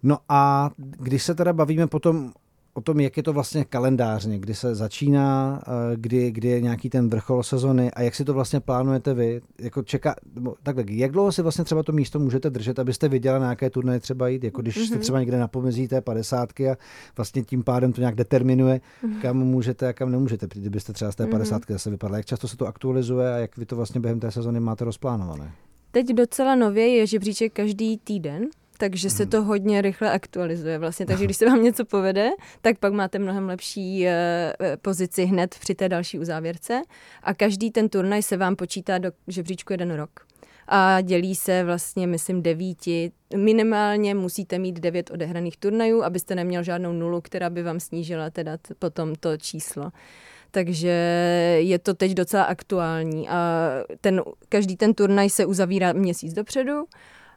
No 0.03 0.17
a 0.29 0.69
když 0.77 1.23
se 1.23 1.35
teda 1.35 1.53
bavíme 1.53 1.87
potom 1.87 2.31
o 2.77 2.81
tom, 2.81 2.99
jak 2.99 3.17
je 3.17 3.23
to 3.23 3.33
vlastně 3.33 3.65
kalendářně, 3.65 4.39
kdy 4.39 4.55
se 4.55 4.75
začíná, 4.75 5.61
eh, 5.67 5.95
kdy, 5.95 6.31
kdy 6.31 6.47
je 6.47 6.61
nějaký 6.61 6.89
ten 6.89 7.09
vrchol 7.09 7.43
sezony 7.43 7.91
a 7.91 8.01
jak 8.01 8.15
si 8.15 8.25
to 8.25 8.33
vlastně 8.33 8.59
plánujete 8.59 9.13
vy. 9.13 9.41
Jako 9.59 9.83
čeká, 9.83 10.15
takhle, 10.63 10.83
jak 10.87 11.11
dlouho 11.11 11.31
si 11.31 11.41
vlastně 11.41 11.63
třeba 11.63 11.83
to 11.83 11.91
místo 11.91 12.19
můžete 12.19 12.49
držet, 12.49 12.79
abyste 12.79 13.09
viděla, 13.09 13.39
na 13.39 13.49
jaké 13.49 13.69
turnaje 13.69 13.99
třeba 13.99 14.27
jít, 14.27 14.43
jako 14.43 14.61
když 14.61 14.77
mm-hmm. 14.77 14.85
jste 14.85 14.95
mhm. 14.95 15.01
třeba 15.01 15.19
někde 15.19 15.39
na 15.39 15.47
pomezí 15.47 15.87
té 15.87 16.01
padesátky 16.01 16.69
a 16.69 16.77
vlastně 17.17 17.43
tím 17.43 17.63
pádem 17.63 17.93
to 17.93 18.01
nějak 18.01 18.15
determinuje, 18.15 18.81
mm-hmm. 19.03 19.21
kam 19.21 19.37
můžete 19.37 19.87
a 19.87 19.93
kam 19.93 20.11
nemůžete, 20.11 20.47
kdybyste 20.53 20.93
třeba 20.93 21.11
z 21.11 21.15
té 21.15 21.23
mhm. 21.23 21.31
padesátky 21.31 21.73
mm-hmm. 21.73 21.75
zase 21.75 21.89
vypadla. 21.89 22.17
Jak 22.17 22.25
často 22.25 22.47
se 22.47 22.57
to 22.57 22.67
aktualizuje 22.67 23.33
a 23.33 23.37
jak 23.37 23.57
vy 23.57 23.65
to 23.65 23.75
vlastně 23.75 24.01
během 24.01 24.19
té 24.19 24.31
sezony 24.31 24.59
máte 24.59 24.85
rozplánované? 24.85 25.51
Teď 25.91 26.07
docela 26.07 26.55
nově 26.55 26.87
je 26.87 27.07
žebříček 27.07 27.53
každý 27.53 27.97
týden, 27.97 28.45
takže 28.77 29.09
se 29.09 29.23
mhm. 29.23 29.29
to 29.29 29.43
hodně 29.43 29.81
rychle 29.81 30.11
aktualizuje 30.11 30.79
vlastně. 30.79 31.05
Takže 31.05 31.25
když 31.25 31.37
se 31.37 31.45
vám 31.45 31.63
něco 31.63 31.85
povede, 31.85 32.29
tak 32.61 32.79
pak 32.79 32.93
máte 32.93 33.19
mnohem 33.19 33.47
lepší 33.47 34.07
eh, 34.07 34.53
eh, 34.59 34.77
pozici 34.77 35.25
hned 35.25 35.55
při 35.59 35.75
té 35.75 35.89
další 35.89 36.19
uzávěrce 36.19 36.81
a 37.23 37.33
každý 37.33 37.71
ten 37.71 37.89
turnaj 37.89 38.23
se 38.23 38.37
vám 38.37 38.55
počítá 38.55 38.97
do 38.97 39.11
žebříčku 39.27 39.73
jeden 39.73 39.95
rok. 39.95 40.27
A 40.67 41.01
dělí 41.01 41.35
se 41.35 41.63
vlastně, 41.63 42.07
myslím, 42.07 42.41
devíti. 42.41 43.11
Minimálně 43.35 44.15
musíte 44.15 44.59
mít 44.59 44.79
devět 44.79 45.11
odehraných 45.11 45.57
turnajů, 45.57 46.03
abyste 46.03 46.35
neměl 46.35 46.63
žádnou 46.63 46.93
nulu, 46.93 47.21
která 47.21 47.49
by 47.49 47.63
vám 47.63 47.79
snížila 47.79 48.29
teda 48.29 48.57
potom 48.79 49.15
to 49.15 49.37
číslo. 49.37 49.91
takže 50.51 50.89
je 51.59 51.79
to 51.79 51.93
teď 51.93 52.11
docela 52.11 52.43
aktuální 52.43 53.29
a 53.29 53.69
ten, 54.01 54.21
každý 54.49 54.77
ten 54.77 54.93
turnaj 54.93 55.29
se 55.29 55.45
uzavírá 55.45 55.93
měsíc 55.93 56.33
dopředu 56.33 56.85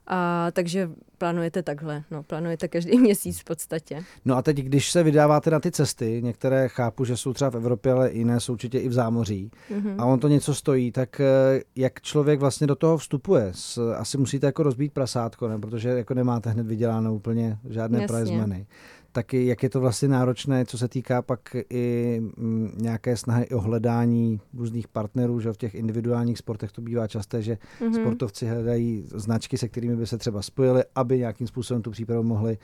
a 0.07 0.49
takže 0.53 0.91
plánujete 1.19 1.63
takhle, 1.63 2.03
no, 2.11 2.23
plánujete 2.23 2.69
každý 2.69 2.99
měsíc 3.01 3.41
v 3.41 3.45
podstatě. 3.45 4.05
No 4.25 4.37
a 4.37 4.43
teď, 4.43 4.57
když 4.57 4.91
se 4.91 5.03
vydáváte 5.03 5.51
na 5.51 5.61
ty 5.61 5.71
cesty, 5.71 6.21
některé 6.23 6.69
chápu, 6.69 7.05
že 7.05 7.17
jsou 7.17 7.33
třeba 7.33 7.51
v 7.51 7.57
Evropě, 7.57 7.93
ale 7.93 8.13
jiné 8.13 8.41
jsou 8.41 8.53
určitě 8.53 8.79
i 8.79 8.89
v 8.89 8.93
zámoří, 8.93 9.51
mm-hmm. 9.71 9.95
a 9.99 10.05
on 10.05 10.19
to 10.19 10.29
něco 10.29 10.55
stojí, 10.55 10.93
tak 10.93 11.21
eh, 11.21 11.61
jak 11.77 12.01
člověk 12.01 12.41
vlastně 12.41 12.67
do 12.67 12.75
toho 12.75 12.99
vstupuje? 12.99 13.53
Asi 13.97 14.19
musíte 14.19 14.47
jako 14.47 14.63
rozbít 14.63 14.93
prasátko, 14.93 15.49
ne? 15.49 15.59
protože 15.59 15.89
jako 15.89 16.15
nemáte 16.15 16.51
hned 16.51 16.67
vyděláno 16.67 17.15
úplně 17.15 17.59
žádné 17.69 18.07
prize 18.07 18.33
money 18.33 18.67
taky 19.13 19.47
jak 19.47 19.63
je 19.63 19.71
to 19.71 19.81
vlastně 19.81 20.09
náročné, 20.09 20.65
co 20.65 20.79
se 20.79 20.89
týká 20.89 21.23
pak 21.23 21.57
i 21.71 22.17
mm, 22.21 22.73
nějaké 22.79 23.17
snahy 23.17 23.49
o 23.49 23.61
hledání 23.61 24.41
různých 24.55 24.89
partnerů, 24.89 25.41
že 25.41 25.53
v 25.53 25.57
těch 25.57 25.75
individuálních 25.75 26.39
sportech 26.39 26.73
to 26.73 26.83
bývá 26.83 27.07
časté, 27.07 27.43
že 27.43 27.59
mm-hmm. 27.81 28.01
sportovci 28.01 28.47
hledají 28.47 29.05
značky, 29.15 29.59
se 29.59 29.69
kterými 29.69 29.97
by 29.97 30.07
se 30.07 30.19
třeba 30.19 30.43
spojili, 30.43 30.85
aby 30.95 31.19
nějakým 31.19 31.47
způsobem 31.47 31.83
tu 31.83 31.91
přípravu 31.91 32.23
mohli 32.23 32.59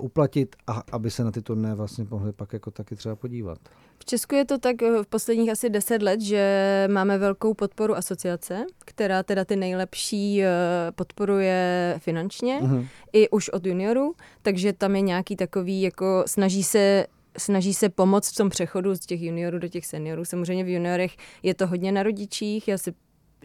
uplatit 0.00 0.56
a 0.66 0.82
aby 0.92 1.10
se 1.10 1.24
na 1.24 1.30
ty 1.30 1.42
turné 1.42 1.74
vlastně 1.74 2.06
mohli 2.10 2.32
pak 2.32 2.52
jako 2.52 2.70
taky 2.70 2.96
třeba 2.96 3.16
podívat. 3.16 3.58
V 3.98 4.04
Česku 4.04 4.34
je 4.34 4.44
to 4.44 4.58
tak 4.58 4.82
eh, 4.82 5.02
v 5.02 5.06
posledních 5.06 5.50
asi 5.50 5.70
deset 5.70 6.02
let, 6.02 6.20
že 6.20 6.88
máme 6.90 7.18
velkou 7.18 7.54
podporu 7.54 7.96
asociace, 7.96 8.64
která 8.84 9.22
teda 9.22 9.44
ty 9.44 9.56
nejlepší 9.56 10.42
eh, 10.42 10.48
podporuje 10.94 11.94
finančně, 11.98 12.60
uh-huh. 12.62 12.86
i 13.12 13.28
už 13.28 13.48
od 13.48 13.66
juniorů, 13.66 14.14
takže 14.42 14.72
tam 14.72 14.96
je 14.96 15.00
nějaký 15.00 15.36
takový, 15.36 15.82
jako 15.82 16.24
snaží 16.26 16.62
se 16.62 17.06
snaží 17.38 17.74
se 17.74 17.88
pomoct 17.88 18.32
v 18.32 18.36
tom 18.36 18.50
přechodu 18.50 18.94
z 18.94 19.00
těch 19.00 19.22
juniorů 19.22 19.58
do 19.58 19.68
těch 19.68 19.86
seniorů. 19.86 20.24
Samozřejmě 20.24 20.64
v 20.64 20.68
juniorech 20.68 21.16
je 21.42 21.54
to 21.54 21.66
hodně 21.66 21.92
na 21.92 22.02
rodičích, 22.02 22.68
já 22.68 22.78
si 22.78 22.92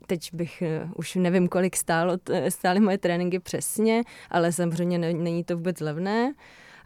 teď 0.07 0.33
bych 0.33 0.63
uh, 0.85 0.91
už 0.95 1.15
nevím, 1.15 1.47
kolik 1.47 1.75
stálo, 1.75 2.17
stály 2.49 2.79
moje 2.79 2.97
tréninky 2.97 3.39
přesně, 3.39 4.03
ale 4.29 4.51
samozřejmě 4.51 4.97
ne, 4.97 5.13
není 5.13 5.43
to 5.43 5.55
vůbec 5.55 5.79
levné. 5.79 6.33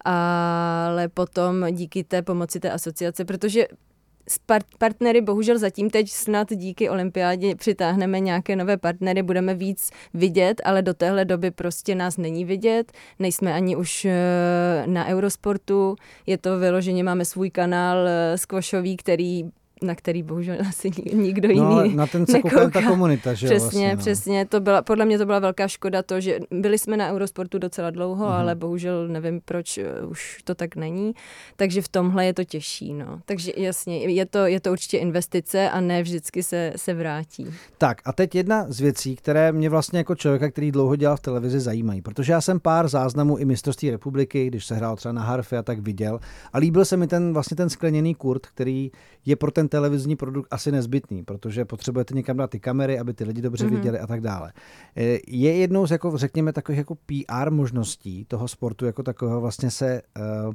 Ale 0.05 1.07
potom 1.07 1.65
díky 1.71 2.03
té 2.03 2.21
pomoci 2.21 2.59
té 2.59 2.71
asociace, 2.71 3.25
protože 3.25 3.67
s 4.29 4.37
part- 4.47 4.77
partnery 4.77 5.21
bohužel 5.21 5.57
zatím 5.57 5.89
teď 5.89 6.09
snad 6.09 6.47
díky 6.53 6.89
olympiádě 6.89 7.55
přitáhneme 7.55 8.19
nějaké 8.19 8.55
nové 8.55 8.77
partnery, 8.77 9.23
budeme 9.23 9.53
víc 9.53 9.91
vidět, 10.13 10.61
ale 10.65 10.81
do 10.81 10.93
téhle 10.93 11.25
doby 11.25 11.51
prostě 11.51 11.95
nás 11.95 12.17
není 12.17 12.45
vidět, 12.45 12.91
nejsme 13.19 13.53
ani 13.53 13.75
už 13.75 14.05
eh, 14.05 14.13
na 14.85 15.07
Eurosportu, 15.07 15.95
je 16.25 16.37
to 16.37 16.59
vyloženě, 16.59 17.03
máme 17.03 17.25
svůj 17.25 17.49
kanál 17.49 18.07
eh, 18.07 18.37
squashový, 18.37 18.97
který 18.97 19.43
na 19.81 19.95
který 19.95 20.23
bohužel 20.23 20.55
asi 20.69 20.91
nikdo 21.13 21.47
no, 21.47 21.81
jiný 21.81 21.95
na 21.95 22.07
ten 22.07 22.25
se 22.25 22.33
nekouká. 22.33 22.69
ta 22.69 22.81
komunita, 22.81 23.33
že 23.33 23.47
Přesně, 23.47 23.59
vlastně, 23.59 23.91
no. 23.91 23.97
přesně. 23.97 24.45
To 24.45 24.59
byla, 24.59 24.81
podle 24.81 25.05
mě 25.05 25.17
to 25.17 25.25
byla 25.25 25.39
velká 25.39 25.67
škoda 25.67 26.03
to, 26.03 26.21
že 26.21 26.39
byli 26.51 26.77
jsme 26.77 26.97
na 26.97 27.11
Eurosportu 27.11 27.59
docela 27.59 27.89
dlouho, 27.89 28.25
uh-huh. 28.25 28.39
ale 28.39 28.55
bohužel 28.55 29.07
nevím, 29.07 29.41
proč 29.45 29.77
eh, 29.77 30.01
už 30.01 30.41
to 30.43 30.55
tak 30.55 30.75
není. 30.75 31.13
Takže 31.55 31.81
v 31.81 31.87
tomhle 31.87 32.25
je 32.25 32.33
to 32.33 32.43
těžší, 32.43 32.93
no. 32.93 33.21
Takže 33.25 33.51
jasně, 33.57 33.97
je 33.97 34.25
to, 34.25 34.45
je 34.45 34.59
to 34.59 34.71
určitě 34.71 34.97
investice 34.97 35.69
a 35.69 35.81
ne 35.81 36.03
vždycky 36.03 36.43
se, 36.43 36.73
se 36.75 36.93
vrátí. 36.93 37.47
Tak 37.77 38.01
a 38.05 38.13
teď 38.13 38.35
jedna 38.35 38.65
z 38.67 38.79
věcí, 38.79 39.15
které 39.15 39.51
mě 39.51 39.69
vlastně 39.69 39.99
jako 39.99 40.15
člověka, 40.15 40.51
který 40.51 40.71
dlouho 40.71 40.95
dělal 40.95 41.17
v 41.17 41.19
televizi, 41.19 41.59
zajímají, 41.59 42.01
protože 42.01 42.33
já 42.33 42.41
jsem 42.41 42.59
pár 42.59 42.87
záznamů 42.87 43.37
i 43.37 43.45
mistrovství 43.45 43.91
republiky, 43.91 44.47
když 44.47 44.65
se 44.65 44.75
hrál 44.75 44.95
třeba 44.95 45.11
na 45.11 45.21
harfy 45.21 45.57
a 45.57 45.63
tak 45.63 45.79
viděl 45.79 46.19
a 46.53 46.57
líbil 46.57 46.85
se 46.85 46.97
mi 46.97 47.07
ten 47.07 47.33
vlastně 47.33 47.57
ten 47.57 47.69
skleněný 47.69 48.15
kurt, 48.15 48.45
který 48.45 48.91
je 49.25 49.35
pro 49.35 49.51
ten 49.51 49.68
televizní 49.69 50.15
produkt 50.15 50.47
asi 50.51 50.71
nezbytný, 50.71 51.23
protože 51.23 51.65
potřebujete 51.65 52.15
někam 52.15 52.37
dát 52.37 52.49
ty 52.49 52.59
kamery, 52.59 52.99
aby 52.99 53.13
ty 53.13 53.23
lidi 53.23 53.41
dobře 53.41 53.65
mm-hmm. 53.65 53.75
viděli 53.75 53.99
a 53.99 54.07
tak 54.07 54.21
dále. 54.21 54.53
E, 54.97 55.19
je 55.27 55.57
jednou 55.57 55.87
z, 55.87 55.91
jako, 55.91 56.17
řekněme, 56.17 56.53
takových 56.53 56.77
jako 56.77 56.95
PR 56.95 57.51
možností 57.51 58.25
toho 58.25 58.47
sportu 58.47 58.85
jako 58.85 59.03
takového 59.03 59.41
vlastně 59.41 59.71
se 59.71 60.01
uh, 60.47 60.53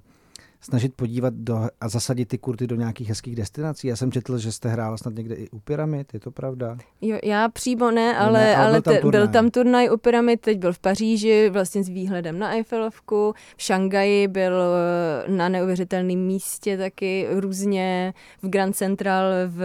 snažit 0.64 0.94
podívat 0.94 1.34
do, 1.34 1.68
a 1.80 1.88
zasadit 1.88 2.28
ty 2.28 2.38
kurty 2.38 2.66
do 2.66 2.76
nějakých 2.76 3.08
hezkých 3.08 3.36
destinací. 3.36 3.86
Já 3.86 3.96
jsem 3.96 4.12
četl, 4.12 4.38
že 4.38 4.52
jste 4.52 4.68
hrála 4.68 4.96
snad 4.96 5.14
někde 5.14 5.34
i 5.34 5.48
u 5.50 5.58
pyramid, 5.58 6.14
je 6.14 6.20
to 6.20 6.30
pravda? 6.30 6.76
Jo, 7.00 7.18
já 7.24 7.48
přímo 7.48 7.90
ne, 7.90 8.18
ale, 8.18 8.40
ne, 8.40 8.56
ale, 8.56 8.66
ale 8.66 8.72
byl, 8.72 8.82
tam 8.82 8.94
te, 8.94 9.10
byl 9.10 9.28
tam 9.28 9.50
turnaj 9.50 9.90
u 9.90 9.96
pyramid, 9.96 10.40
teď 10.40 10.58
byl 10.58 10.72
v 10.72 10.78
Paříži, 10.78 11.50
vlastně 11.50 11.84
s 11.84 11.88
výhledem 11.88 12.38
na 12.38 12.52
Eiffelovku, 12.52 13.34
v 13.56 13.62
Šangaji 13.62 14.28
byl 14.28 14.52
eh, 14.54 15.30
na 15.30 15.48
neuvěřitelném 15.48 16.18
místě 16.18 16.78
taky 16.78 17.28
různě, 17.30 18.14
v 18.42 18.48
Grand 18.48 18.76
Central 18.76 19.24
v, 19.46 19.58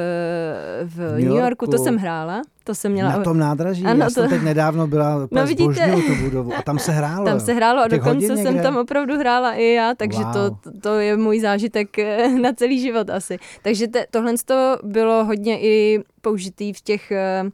v 0.83 0.97
New, 0.97 1.29
New 1.29 1.37
Yorku, 1.37 1.67
to 1.67 1.77
jsem 1.77 1.97
hrála. 1.97 2.41
To 2.63 2.75
jsem 2.75 2.91
měla... 2.91 3.09
Na 3.09 3.23
tom 3.23 3.37
nádraží? 3.37 3.85
Ano, 3.85 3.99
Já 3.99 4.05
to... 4.05 4.11
jsem 4.11 4.29
teď 4.29 4.41
nedávno 4.41 4.87
byla, 4.87 5.27
no, 5.31 5.45
vidíte, 5.45 5.95
tu 6.07 6.15
budovu 6.23 6.53
a 6.57 6.61
tam 6.61 6.79
se 6.79 6.91
hrálo. 6.91 7.25
Tam 7.25 7.39
se 7.39 7.53
hrálo 7.53 7.81
a 7.81 7.87
dokonce 7.87 8.37
jsem 8.37 8.59
tam 8.59 8.77
opravdu 8.77 9.17
hrála 9.17 9.53
i 9.53 9.73
já, 9.73 9.93
takže 9.95 10.23
wow. 10.23 10.33
to, 10.33 10.69
to 10.81 10.88
je 10.97 11.17
můj 11.17 11.39
zážitek 11.39 11.99
eh, 11.99 12.27
na 12.41 12.53
celý 12.53 12.81
život 12.81 13.09
asi. 13.09 13.37
Takže 13.61 13.87
te, 13.87 14.05
tohle 14.11 14.33
to 14.45 14.77
bylo 14.83 15.25
hodně 15.25 15.61
i 15.61 16.03
použitý 16.21 16.73
v 16.73 16.81
těch 16.81 17.11
uh, 17.43 17.49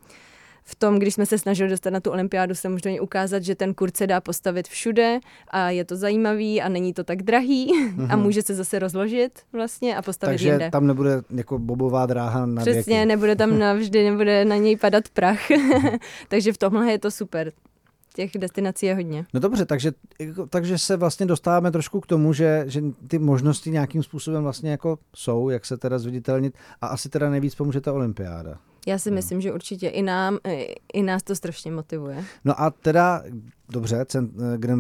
v 0.68 0.76
tom, 0.76 1.00
když 1.00 1.14
jsme 1.14 1.26
se 1.26 1.38
snažili 1.38 1.70
dostat 1.70 1.90
na 1.90 2.00
tu 2.00 2.12
olympiádu, 2.12 2.56
samozřejmě 2.56 3.02
ukázat, 3.02 3.44
že 3.44 3.56
ten 3.56 3.74
kurz 3.74 3.94
se 3.96 4.08
dá 4.08 4.22
postavit 4.22 4.68
všude 4.68 5.20
a 5.48 5.70
je 5.70 5.86
to 5.86 5.96
zajímavý 5.96 6.62
a 6.62 6.70
není 6.70 6.94
to 6.94 7.04
tak 7.04 7.24
drahý 7.24 7.72
mm-hmm. 7.74 8.08
a 8.14 8.16
může 8.16 8.42
se 8.42 8.56
zase 8.56 8.80
rozložit 8.80 9.40
vlastně 9.54 9.98
a 9.98 10.02
postavit 10.02 10.34
Takže 10.34 10.50
jinde. 10.50 10.70
tam 10.72 10.88
nebude 10.88 11.22
jako 11.36 11.60
bobová 11.60 12.06
dráha 12.06 12.46
na 12.46 12.62
Přesně, 12.62 12.96
věky. 12.96 13.08
nebude 13.08 13.36
tam 13.36 13.60
navždy, 13.60 14.04
nebude 14.04 14.46
na 14.46 14.56
něj 14.56 14.78
padat 14.78 15.10
prach. 15.10 15.40
Takže 16.28 16.54
v 16.54 16.58
tomhle 16.58 16.92
je 16.92 17.00
to 17.00 17.12
super 17.12 17.52
těch 18.16 18.32
destinací 18.38 18.86
je 18.86 18.96
hodně. 18.96 19.26
No 19.34 19.40
dobře, 19.40 19.66
takže, 19.66 19.92
takže 20.50 20.78
se 20.78 20.98
vlastně 20.98 21.26
dostáváme 21.26 21.72
trošku 21.72 22.00
k 22.00 22.08
tomu, 22.08 22.34
že, 22.34 22.64
že 22.68 22.82
ty 23.08 23.20
možnosti 23.20 23.72
nějakým 23.72 24.04
způsobem 24.04 24.44
vlastně 24.44 24.72
jako 24.72 25.00
jsou, 25.16 25.50
jak 25.50 25.66
se 25.66 25.78
teda 25.78 26.00
zviditelnit 26.00 26.58
a 26.82 26.88
asi 26.88 27.10
teda 27.10 27.30
nejvíc 27.30 27.56
pomůže 27.56 27.82
ta 27.82 27.94
olympiáda. 27.94 28.58
Já 28.88 28.98
si 28.98 29.12
no. 29.12 29.16
myslím, 29.16 29.42
že 29.42 29.54
určitě 29.54 29.88
i, 29.88 30.02
nám, 30.02 30.38
i 30.94 31.04
nás 31.04 31.24
to 31.24 31.36
strašně 31.36 31.72
motivuje. 31.72 32.24
No 32.46 32.62
a 32.62 32.70
teda, 32.70 33.24
dobře, 33.70 34.06
cent, 34.06 34.32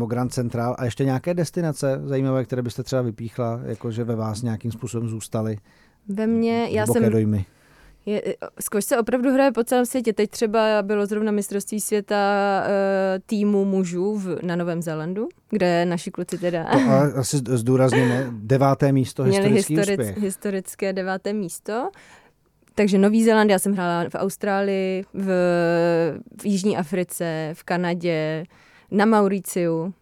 Grand 0.07 0.33
Central 0.33 0.75
a 0.79 0.85
ještě 0.85 1.05
nějaké 1.05 1.33
destinace 1.33 2.01
zajímavé, 2.05 2.45
které 2.45 2.61
byste 2.61 2.83
třeba 2.83 3.01
vypíchla, 3.01 3.59
jakože 3.65 4.03
ve 4.03 4.15
vás 4.15 4.41
nějakým 4.41 4.71
způsobem 4.71 5.09
zůstaly? 5.09 5.57
Ve 6.07 6.27
mně, 6.27 6.67
já 6.71 6.85
jsem... 6.85 7.11
Dojmy. 7.11 7.45
Je, 8.05 8.35
skoč 8.59 8.85
se 8.85 8.97
opravdu 8.97 9.33
hraje 9.33 9.51
po 9.51 9.63
celém 9.63 9.85
světě. 9.85 10.13
Teď 10.13 10.29
třeba 10.29 10.81
bylo 10.81 11.05
zrovna 11.05 11.31
mistrovství 11.31 11.81
světa 11.81 12.15
uh, 12.63 12.71
týmu 13.25 13.65
mužů 13.65 14.17
v, 14.17 14.39
na 14.43 14.55
Novém 14.55 14.81
Zélandu, 14.81 15.27
kde 15.49 15.85
naši 15.85 16.11
kluci 16.11 16.37
teda... 16.37 16.63
To 16.63 16.77
a 16.77 17.19
asi 17.19 17.37
zdůrazníme, 17.37 18.27
deváté 18.31 18.91
místo, 18.91 19.23
Měli 19.23 19.49
historický 19.49 19.95
historic, 19.97 20.17
historické 20.17 20.93
deváté 20.93 21.33
místo. 21.33 21.89
Takže 22.75 22.97
Nový 22.97 23.23
Zéland, 23.23 23.51
já 23.51 23.59
jsem 23.59 23.73
hrála 23.73 24.09
v 24.09 24.15
Austrálii, 24.15 25.03
v, 25.13 25.27
v 26.41 26.45
Jižní 26.45 26.77
Africe, 26.77 27.49
v 27.53 27.63
Kanadě, 27.63 28.45
na 28.91 29.05
Mauriciu. 29.05 29.93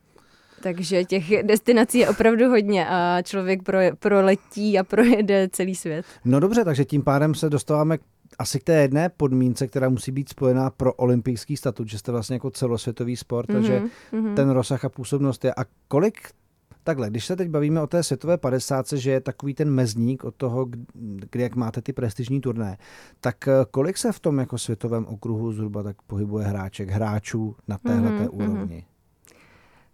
Takže 0.64 1.06
těch 1.06 1.44
destinací 1.44 1.98
je 1.98 2.10
opravdu 2.10 2.50
hodně 2.50 2.88
a 2.88 3.22
člověk 3.22 3.64
pro, 3.64 3.78
proletí 4.00 4.80
a 4.80 4.84
projede 4.84 5.50
celý 5.52 5.76
svět. 5.76 6.06
No 6.26 6.40
dobře, 6.40 6.66
takže 6.66 6.86
tím 6.86 7.02
pádem 7.02 7.36
se 7.36 7.50
dostáváme 7.50 7.98
asi 8.40 8.60
k 8.60 8.64
té 8.64 8.74
jedné 8.74 9.10
podmínce, 9.10 9.68
která 9.68 9.90
musí 9.90 10.12
být 10.12 10.30
spojená 10.30 10.70
pro 10.70 10.94
olympijský 10.94 11.58
statut, 11.58 11.90
že 11.90 11.98
jste 11.98 12.12
vlastně 12.12 12.36
jako 12.36 12.52
celosvětový 12.52 13.16
sport, 13.16 13.50
mm-hmm, 13.50 13.54
takže 13.54 13.82
mm-hmm. 14.14 14.34
ten 14.34 14.50
rozsah 14.50 14.86
a 14.86 14.90
působnost 14.90 15.46
je. 15.46 15.54
A 15.54 15.66
kolik 15.88 16.18
Takhle, 16.86 17.10
když 17.10 17.26
se 17.26 17.36
teď 17.36 17.50
bavíme 17.50 17.82
o 17.82 17.88
té 17.88 18.04
světové 18.04 18.38
50, 18.38 18.86
že 18.94 19.12
je 19.12 19.22
takový 19.22 19.54
ten 19.54 19.70
mezník 19.70 20.24
od 20.24 20.36
toho, 20.36 20.68
kdy 20.94 21.42
jak 21.42 21.56
máte 21.56 21.82
ty 21.82 21.94
prestižní 21.94 22.42
turné, 22.42 22.78
tak 23.22 23.48
eh, 23.48 23.52
kolik 23.72 23.98
se 23.98 24.12
v 24.12 24.20
tom 24.20 24.40
jako 24.40 24.58
světovém 24.58 25.06
okruhu 25.06 25.52
zhruba 25.52 25.84
tak 25.84 26.02
pohybuje 26.02 26.46
hráček, 26.46 26.90
hráčů 26.90 27.56
na 27.68 27.78
téhle 27.78 28.12
mm-hmm, 28.12 28.30
úrovni? 28.32 28.86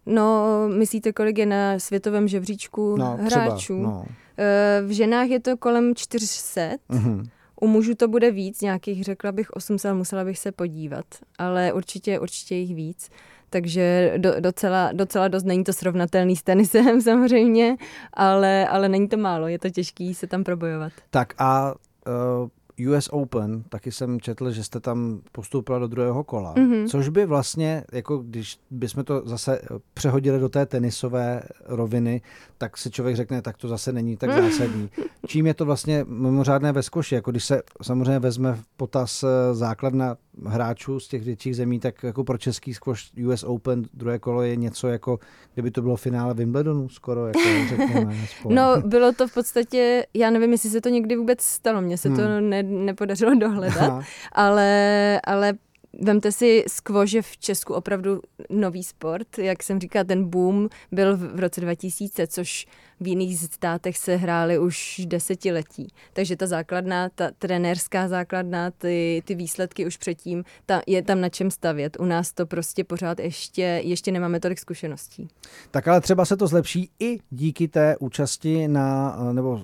No, 0.06 0.46
myslíte, 0.68 1.12
kolik 1.12 1.38
je 1.38 1.46
na 1.46 1.78
světovém 1.78 2.28
žebříčku 2.28 2.96
no, 2.96 3.18
hráčů? 3.20 3.56
Třeba, 3.56 3.78
no. 3.78 4.04
Eh, 4.38 4.82
v 4.86 4.90
ženách 4.90 5.28
je 5.28 5.40
to 5.40 5.56
kolem 5.56 5.94
400. 5.94 6.60
Mm-hmm. 6.90 7.28
U 7.60 7.66
mužů 7.66 7.94
to 7.94 8.08
bude 8.08 8.30
víc, 8.30 8.60
nějakých 8.60 9.04
řekla 9.04 9.32
bych 9.32 9.50
800, 9.50 9.94
musela 9.94 10.24
bych 10.24 10.38
se 10.38 10.52
podívat, 10.52 11.04
ale 11.38 11.72
určitě, 11.72 12.18
určitě 12.18 12.54
jich 12.54 12.74
víc 12.74 13.10
takže 13.50 14.14
do, 14.16 14.40
docela, 14.40 14.92
docela 14.92 15.28
dost 15.28 15.44
není 15.44 15.64
to 15.64 15.72
srovnatelný 15.72 16.36
s 16.36 16.42
tenisem 16.42 17.00
samozřejmě, 17.02 17.76
ale, 18.14 18.68
ale 18.68 18.88
není 18.88 19.08
to 19.08 19.16
málo, 19.16 19.48
je 19.48 19.58
to 19.58 19.70
těžký 19.70 20.14
se 20.14 20.26
tam 20.26 20.44
probojovat. 20.44 20.92
Tak 21.10 21.34
a 21.38 21.74
uh, 22.06 22.48
US 22.88 23.08
Open, 23.08 23.62
taky 23.68 23.92
jsem 23.92 24.20
četl, 24.20 24.50
že 24.50 24.64
jste 24.64 24.80
tam 24.80 25.20
postoupila 25.32 25.78
do 25.78 25.86
druhého 25.86 26.24
kola, 26.24 26.54
mm-hmm. 26.54 26.88
což 26.88 27.08
by 27.08 27.26
vlastně, 27.26 27.84
jako 27.92 28.18
když 28.18 28.58
bychom 28.70 29.04
to 29.04 29.22
zase 29.24 29.60
přehodili 29.94 30.38
do 30.38 30.48
té 30.48 30.66
tenisové 30.66 31.42
roviny, 31.66 32.22
tak 32.58 32.78
si 32.78 32.90
člověk 32.90 33.16
řekne, 33.16 33.42
tak 33.42 33.56
to 33.56 33.68
zase 33.68 33.92
není 33.92 34.16
tak 34.16 34.32
zásadní. 34.42 34.90
Čím 35.26 35.46
je 35.46 35.54
to 35.54 35.64
vlastně 35.64 36.04
mimořádné 36.08 36.72
ve 36.72 36.82
skoši, 36.82 37.14
jako 37.14 37.30
když 37.30 37.44
se 37.44 37.62
samozřejmě 37.82 38.18
vezme 38.18 38.54
v 38.54 38.64
potaz 38.76 39.22
eh, 39.22 39.54
základna 39.54 40.16
hráčů 40.46 41.00
z 41.00 41.08
těch 41.08 41.22
větších 41.22 41.56
zemí, 41.56 41.80
tak 41.80 42.02
jako 42.02 42.24
pro 42.24 42.38
český 42.38 42.74
squash 42.74 43.12
US 43.26 43.44
Open 43.44 43.84
druhé 43.94 44.18
kolo 44.18 44.42
je 44.42 44.56
něco 44.56 44.88
jako, 44.88 45.18
kdyby 45.54 45.70
to 45.70 45.82
bylo 45.82 45.96
finále 45.96 46.34
Wimbledonu 46.34 46.88
skoro, 46.88 47.26
jako 47.26 47.40
řekněme. 47.68 48.16
No, 48.48 48.82
bylo 48.84 49.12
to 49.12 49.28
v 49.28 49.34
podstatě, 49.34 50.06
já 50.14 50.30
nevím, 50.30 50.52
jestli 50.52 50.70
se 50.70 50.80
to 50.80 50.88
někdy 50.88 51.16
vůbec 51.16 51.40
stalo, 51.40 51.80
mně 51.80 51.98
se 51.98 52.08
hmm. 52.08 52.18
to 52.18 52.40
ne, 52.40 52.62
nepodařilo 52.70 53.34
dohledat, 53.34 54.04
ale, 54.32 55.20
ale 55.24 55.54
Vemte 55.92 56.32
si 56.32 56.64
squash 56.68 57.14
v 57.20 57.38
Česku 57.38 57.74
opravdu 57.74 58.20
nový 58.50 58.84
sport. 58.84 59.38
Jak 59.38 59.62
jsem 59.62 59.80
říkala, 59.80 60.04
ten 60.04 60.28
boom 60.28 60.68
byl 60.92 61.16
v 61.16 61.40
roce 61.40 61.60
2000, 61.60 62.26
což 62.26 62.66
v 63.00 63.06
jiných 63.06 63.38
státech 63.38 63.98
se 63.98 64.16
hrály 64.16 64.58
už 64.58 65.00
desetiletí. 65.04 65.88
Takže 66.12 66.36
ta 66.36 66.46
základná, 66.46 67.08
ta 67.08 67.30
trenérská 67.38 68.08
základná, 68.08 68.70
ty, 68.70 69.22
ty 69.24 69.34
výsledky 69.34 69.86
už 69.86 69.96
předtím, 69.96 70.44
ta, 70.66 70.82
je 70.86 71.02
tam 71.02 71.20
na 71.20 71.28
čem 71.28 71.50
stavět. 71.50 71.96
U 72.00 72.04
nás 72.04 72.32
to 72.32 72.46
prostě 72.46 72.84
pořád 72.84 73.18
ještě, 73.20 73.62
ještě 73.62 74.12
nemáme 74.12 74.40
tolik 74.40 74.58
zkušeností. 74.58 75.28
Tak 75.70 75.88
ale 75.88 76.00
třeba 76.00 76.24
se 76.24 76.36
to 76.36 76.46
zlepší 76.46 76.90
i 77.00 77.18
díky 77.30 77.68
té 77.68 77.96
účasti 77.96 78.68
na, 78.68 79.16
nebo 79.32 79.60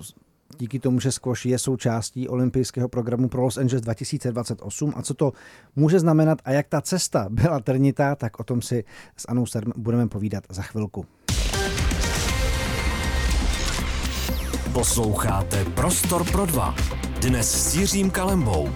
díky 0.59 0.79
tomu, 0.79 1.01
že 1.01 1.13
squash 1.13 1.47
je 1.47 1.59
součástí 1.59 2.29
olympijského 2.29 2.89
programu 2.89 3.29
pro 3.29 3.43
Los 3.43 3.59
Angeles 3.59 3.83
2028 3.83 4.93
a 4.97 5.03
co 5.03 5.15
to 5.15 5.33
může 5.77 6.01
znamenat 6.01 6.39
a 6.45 6.53
jak 6.53 6.69
ta 6.69 6.81
cesta 6.81 7.27
byla 7.31 7.61
trnitá, 7.61 8.15
tak 8.15 8.41
o 8.41 8.45
tom 8.45 8.63
si 8.63 8.85
s 9.17 9.25
Anou 9.29 9.47
Serm 9.47 9.73
budeme 9.77 10.09
povídat 10.09 10.45
za 10.49 10.63
chvilku. 10.63 11.07
Posloucháte 14.73 15.65
Prostor 15.65 16.31
pro 16.31 16.47
dva. 16.47 16.75
Dnes 17.21 17.71
s 17.71 17.77
Jiřím 17.77 18.11
Kalembou. 18.11 18.69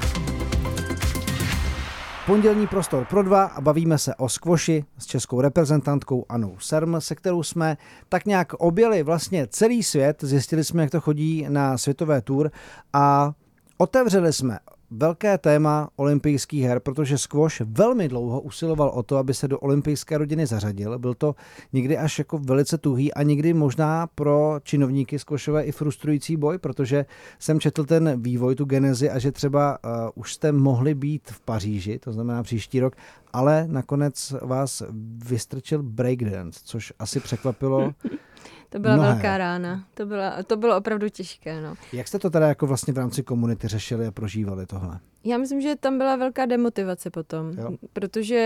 Pondělní 2.27 2.67
prostor 2.67 3.05
pro 3.05 3.23
dva 3.23 3.45
a 3.45 3.61
bavíme 3.61 3.99
se 3.99 4.15
o 4.15 4.29
skvoši 4.29 4.85
s 4.99 5.07
českou 5.07 5.41
reprezentantkou 5.41 6.27
Anou 6.29 6.59
Serm, 6.59 7.01
se 7.01 7.15
kterou 7.15 7.43
jsme 7.43 7.77
tak 8.09 8.27
nějak 8.27 8.55
objeli 8.55 9.03
vlastně 9.03 9.47
celý 9.47 9.83
svět, 9.83 10.17
zjistili 10.21 10.65
jsme, 10.65 10.83
jak 10.83 10.91
to 10.91 11.01
chodí 11.01 11.47
na 11.49 11.79
světové 11.79 12.21
tour 12.21 12.51
a 12.93 13.33
otevřeli 13.79 14.33
jsme 14.33 14.59
velké 14.91 15.39
téma 15.39 15.89
olympijských 15.97 16.63
her, 16.65 16.81
protože 16.81 17.19
squash 17.19 17.61
velmi 17.61 18.09
dlouho 18.09 18.41
usiloval 18.41 18.89
o 18.89 19.03
to, 19.03 19.17
aby 19.17 19.35
se 19.35 19.49
do 19.49 19.59
olympijské 19.59 20.19
rodiny 20.19 20.47
zařadil. 20.47 20.99
Byl 20.99 21.15
to 21.15 21.35
někdy 21.73 21.99
až 21.99 22.19
jako 22.19 22.39
velice 22.39 22.79
tuhý 22.79 23.15
a 23.15 23.23
někdy 23.23 23.55
možná 23.55 24.07
pro 24.07 24.61
činovníky 24.63 25.19
squashové 25.19 25.63
i 25.63 25.73
frustrující 25.73 26.37
boj, 26.37 26.59
protože 26.59 27.07
jsem 27.39 27.61
četl 27.61 27.85
ten 27.85 28.23
vývoj, 28.23 28.55
tu 28.55 28.65
genezi 28.65 29.11
a 29.11 29.19
že 29.19 29.33
třeba 29.33 29.79
uh, 29.85 29.91
už 30.15 30.35
jste 30.35 30.53
mohli 30.53 30.95
být 30.95 31.31
v 31.31 31.41
Paříži, 31.41 31.99
to 31.99 32.13
znamená 32.13 32.43
příští 32.43 32.81
rok, 32.81 32.97
ale 33.33 33.65
nakonec 33.69 34.35
vás 34.43 34.83
vystrčil 35.25 35.83
breakdance, 35.83 36.61
což 36.65 36.93
asi 36.99 37.21
překvapilo 37.21 37.95
To 38.71 38.79
byla 38.79 38.95
Mnohé. 38.95 39.13
velká 39.13 39.39
rána. 39.39 39.85
To, 39.95 40.07
byla, 40.07 40.43
to 40.43 40.57
bylo 40.57 40.77
opravdu 40.77 41.09
těžké. 41.09 41.61
No. 41.61 41.75
Jak 41.93 42.09
jste 42.09 42.19
to 42.19 42.31
teda 42.31 42.49
jako 42.49 42.67
vlastně 42.67 42.93
v 42.93 42.99
rámci 42.99 43.23
komunity 43.23 43.69
řešili 43.69 44.07
a 44.07 44.11
prožívali 44.11 44.67
tohle? 44.67 44.99
Já 45.25 45.39
myslím, 45.39 45.61
že 45.61 45.77
tam 45.77 45.99
byla 45.99 46.17
velká 46.17 46.47
demotivace 46.47 47.11
potom, 47.11 47.51
jo. 47.59 47.71
protože 47.93 48.37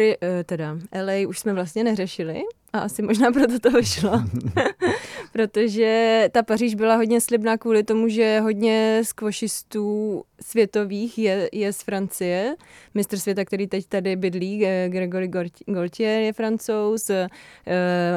eh, 0.00 0.44
teda 0.44 0.78
LA 1.04 1.28
už 1.28 1.38
jsme 1.38 1.52
vlastně 1.52 1.84
neřešili 1.84 2.42
a 2.72 2.78
asi 2.78 3.02
možná 3.02 3.32
proto 3.32 3.58
to 3.58 3.70
vyšlo. 3.70 4.10
protože 5.32 6.28
ta 6.32 6.42
Paříž 6.42 6.74
byla 6.74 6.96
hodně 6.96 7.20
slibná 7.20 7.56
kvůli 7.56 7.82
tomu, 7.82 8.08
že 8.08 8.40
hodně 8.40 9.00
skvošistů 9.04 10.22
světových 10.40 11.18
je, 11.18 11.48
je 11.52 11.72
z 11.72 11.82
Francie. 11.82 12.56
Mistr 12.94 13.18
světa, 13.18 13.44
který 13.44 13.66
teď 13.66 13.86
tady 13.86 14.16
bydlí, 14.16 14.66
Gregory 14.88 15.30
Gaultier 15.66 16.20
je 16.20 16.32
francouz, 16.32 17.10
e, 17.10 17.28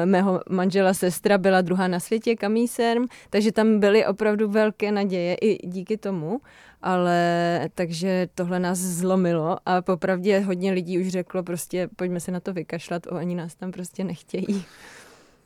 mého 0.04 0.40
manžela 0.50 0.94
sestra 0.94 1.38
byla 1.38 1.60
druhá 1.60 1.88
na 1.88 2.00
světě, 2.00 2.36
Camille 2.36 2.68
Serm, 2.68 3.04
takže 3.30 3.52
tam 3.52 3.80
byly 3.80 4.06
opravdu 4.06 4.48
velké 4.48 4.92
naděje 4.92 5.34
i 5.34 5.66
díky 5.66 5.96
tomu 5.96 6.40
ale 6.82 7.70
takže 7.74 8.28
tohle 8.34 8.60
nás 8.60 8.78
zlomilo 8.78 9.56
a 9.66 9.82
popravdě 9.82 10.40
hodně 10.40 10.72
lidí 10.72 10.98
už 10.98 11.08
řeklo 11.08 11.42
prostě 11.42 11.88
pojďme 11.96 12.20
se 12.20 12.30
na 12.30 12.40
to 12.40 12.52
vykašlat, 12.52 13.06
oni 13.06 13.34
nás 13.34 13.54
tam 13.54 13.72
prostě 13.72 14.04
nechtějí. 14.04 14.64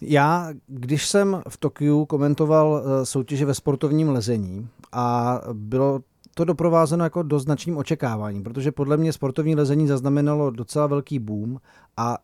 Já, 0.02 0.48
když 0.66 1.08
jsem 1.08 1.42
v 1.48 1.56
Tokiu 1.56 2.04
komentoval 2.04 2.82
eh, 2.82 3.06
soutěže 3.06 3.44
ve 3.44 3.54
sportovním 3.54 4.08
lezení 4.08 4.68
a 4.92 5.40
bylo 5.52 6.00
to 6.34 6.44
doprovázeno 6.44 7.04
jako 7.04 7.22
doznačným 7.22 7.76
očekáváním, 7.76 8.42
protože 8.42 8.72
podle 8.72 8.96
mě 8.96 9.12
sportovní 9.12 9.54
lezení 9.54 9.86
zaznamenalo 9.86 10.50
docela 10.50 10.86
velký 10.86 11.18
boom 11.18 11.60
a 11.96 12.18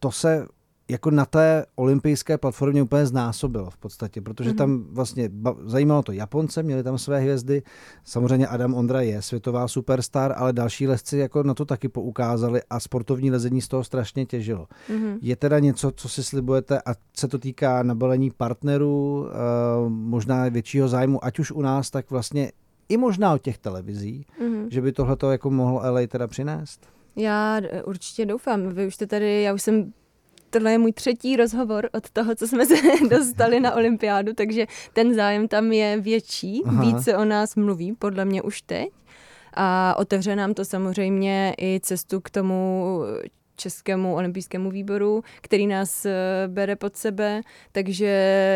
to 0.00 0.10
se 0.10 0.46
jako 0.88 1.10
na 1.10 1.24
té 1.24 1.66
olympijské 1.74 2.38
platformě 2.38 2.82
úplně 2.82 3.06
znásobilo 3.06 3.70
v 3.70 3.76
podstatě, 3.76 4.20
protože 4.20 4.50
mm-hmm. 4.50 4.56
tam 4.56 4.84
vlastně 4.90 5.30
zajímalo 5.64 6.02
to 6.02 6.12
Japonce, 6.12 6.62
měli 6.62 6.82
tam 6.82 6.98
své 6.98 7.20
hvězdy, 7.20 7.62
samozřejmě 8.04 8.46
Adam 8.46 8.74
Ondra 8.74 9.00
je 9.00 9.22
světová 9.22 9.68
superstar, 9.68 10.34
ale 10.36 10.52
další 10.52 10.88
lezci 10.88 11.18
jako 11.18 11.42
na 11.42 11.54
to 11.54 11.64
taky 11.64 11.88
poukázali 11.88 12.60
a 12.70 12.80
sportovní 12.80 13.30
lezení 13.30 13.60
z 13.60 13.68
toho 13.68 13.84
strašně 13.84 14.26
těžilo. 14.26 14.66
Mm-hmm. 14.90 15.18
Je 15.22 15.36
teda 15.36 15.58
něco, 15.58 15.90
co 15.90 16.08
si 16.08 16.24
slibujete 16.24 16.80
a 16.80 16.94
se 17.16 17.28
to 17.28 17.38
týká 17.38 17.82
nabalení 17.82 18.30
partnerů, 18.30 19.26
eh, 19.28 19.34
možná 19.88 20.48
většího 20.48 20.88
zájmu, 20.88 21.24
ať 21.24 21.38
už 21.38 21.50
u 21.50 21.62
nás, 21.62 21.90
tak 21.90 22.10
vlastně 22.10 22.52
i 22.88 22.96
možná 22.96 23.34
od 23.34 23.42
těch 23.42 23.58
televizí, 23.58 24.26
mm-hmm. 24.40 24.66
že 24.70 24.80
by 24.80 24.92
tohle 24.92 25.16
jako 25.30 25.50
mohlo 25.50 25.80
LA 25.92 26.06
teda 26.08 26.26
přinést? 26.26 26.86
Já 27.16 27.60
eh, 27.62 27.82
určitě 27.82 28.26
doufám. 28.26 28.68
Vy 28.68 28.86
už 28.86 28.94
jste 28.94 29.06
tady, 29.06 29.42
já 29.42 29.54
už 29.54 29.62
jsem 29.62 29.92
tohle 30.50 30.72
je 30.72 30.78
můj 30.78 30.92
třetí 30.92 31.36
rozhovor 31.36 31.88
od 31.92 32.10
toho, 32.10 32.34
co 32.34 32.48
jsme 32.48 32.66
se 32.66 32.74
dostali 33.10 33.60
na 33.60 33.74
olympiádu, 33.74 34.32
takže 34.34 34.66
ten 34.92 35.14
zájem 35.14 35.48
tam 35.48 35.72
je 35.72 36.00
větší, 36.00 36.62
Aha. 36.64 36.84
více 36.84 37.16
o 37.16 37.24
nás 37.24 37.56
mluví, 37.56 37.92
podle 37.92 38.24
mě 38.24 38.42
už 38.42 38.62
teď. 38.62 38.88
A 39.54 39.94
otevře 39.98 40.36
nám 40.36 40.54
to 40.54 40.64
samozřejmě 40.64 41.54
i 41.58 41.80
cestu 41.82 42.20
k 42.20 42.30
tomu 42.30 43.00
Českému 43.56 44.14
olympijskému 44.14 44.70
výboru, 44.70 45.24
který 45.40 45.66
nás 45.66 46.06
eh, 46.06 46.12
bere 46.46 46.76
pod 46.76 46.96
sebe, 46.96 47.40
takže 47.72 48.06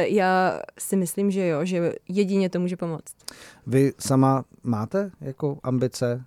já 0.08 0.60
si 0.78 0.96
myslím, 0.96 1.30
že 1.30 1.46
jo, 1.46 1.64
že 1.64 1.92
jedině 2.08 2.50
to 2.50 2.60
může 2.60 2.76
pomoct. 2.76 3.14
Vy 3.66 3.92
sama 3.98 4.44
máte 4.62 5.10
jako 5.20 5.58
ambice 5.62 6.24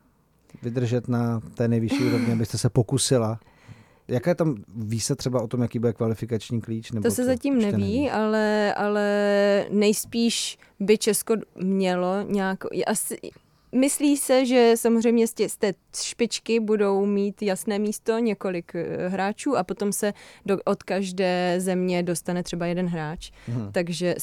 vydržet 0.64 1.08
na 1.08 1.40
té 1.54 1.68
nejvyšší 1.68 2.04
úrovni, 2.04 2.34
abyste 2.34 2.58
se 2.58 2.70
pokusila 2.70 3.40
Jaké 4.08 4.36
tam 4.36 4.56
ví 4.76 5.00
se 5.00 5.16
třeba 5.16 5.42
o 5.42 5.48
tom, 5.48 5.62
jaký 5.62 5.80
bude 5.80 5.94
kvalifikační 5.94 6.62
klíč? 6.62 6.92
Nebo 6.92 7.04
to 7.04 7.12
se 7.12 7.22
to 7.22 7.26
zatím 7.26 7.58
neví, 7.58 7.72
neví, 7.72 8.12
ale, 8.12 8.74
ale 8.74 9.66
nejspíš 9.70 10.58
by 10.80 10.98
Česko 10.98 11.36
mělo 11.56 12.22
nějak... 12.22 12.60
Asi, 12.88 13.18
Myslí 13.74 14.18
se, 14.18 14.46
že 14.46 14.74
samozřejmě 14.76 15.28
z, 15.28 15.34
té 15.34 15.74
špičky 16.02 16.60
budou 16.60 17.06
mít 17.06 17.42
jasné 17.42 17.80
místo 17.80 18.20
několik 18.20 18.76
eh, 18.76 19.08
hráčů 19.08 19.58
a 19.58 19.64
potom 19.64 19.92
se 19.92 20.14
do, 20.46 20.58
od 20.66 20.84
každé 20.84 21.56
země 21.58 22.04
dostane 22.04 22.44
třeba 22.44 22.66
jeden 22.66 22.88
hráč. 22.88 23.32
Hmm. 23.48 23.72
Takže, 23.72 24.16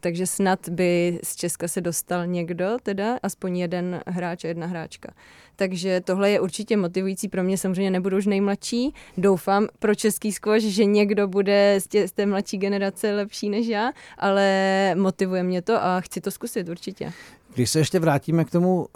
takže 0.00 0.26
snad 0.26 0.68
by 0.68 1.20
z 1.22 1.36
Česka 1.36 1.68
se 1.68 1.80
dostal 1.80 2.26
někdo, 2.26 2.76
teda 2.82 3.18
aspoň 3.22 3.58
jeden 3.58 4.00
hráč 4.06 4.44
a 4.44 4.48
jedna 4.48 4.66
hráčka. 4.66 5.12
Takže 5.56 6.00
tohle 6.00 6.30
je 6.30 6.40
určitě 6.40 6.76
motivující 6.76 7.28
pro 7.28 7.42
mě, 7.42 7.58
samozřejmě 7.58 7.90
nebudu 7.90 8.16
už 8.16 8.26
nejmladší. 8.26 8.94
Doufám 9.16 9.68
pro 9.78 9.94
český 9.94 10.32
skvoš, 10.32 10.62
že 10.62 10.84
někdo 10.84 11.28
bude 11.28 11.76
z, 11.78 11.88
tě, 11.88 12.08
z 12.08 12.12
té 12.12 12.26
mladší 12.26 12.58
generace 12.58 13.14
lepší 13.14 13.50
než 13.50 13.66
já, 13.66 13.92
ale 14.18 14.94
motivuje 14.94 15.42
mě 15.42 15.62
to 15.62 15.84
a 15.84 16.00
chci 16.00 16.20
to 16.20 16.30
zkusit 16.30 16.68
určitě. 16.68 17.12
Když 17.56 17.70
se 17.70 17.78
ještě 17.78 18.00
vrátíme 18.00 18.44
k 18.44 18.50
tomu 18.50 18.86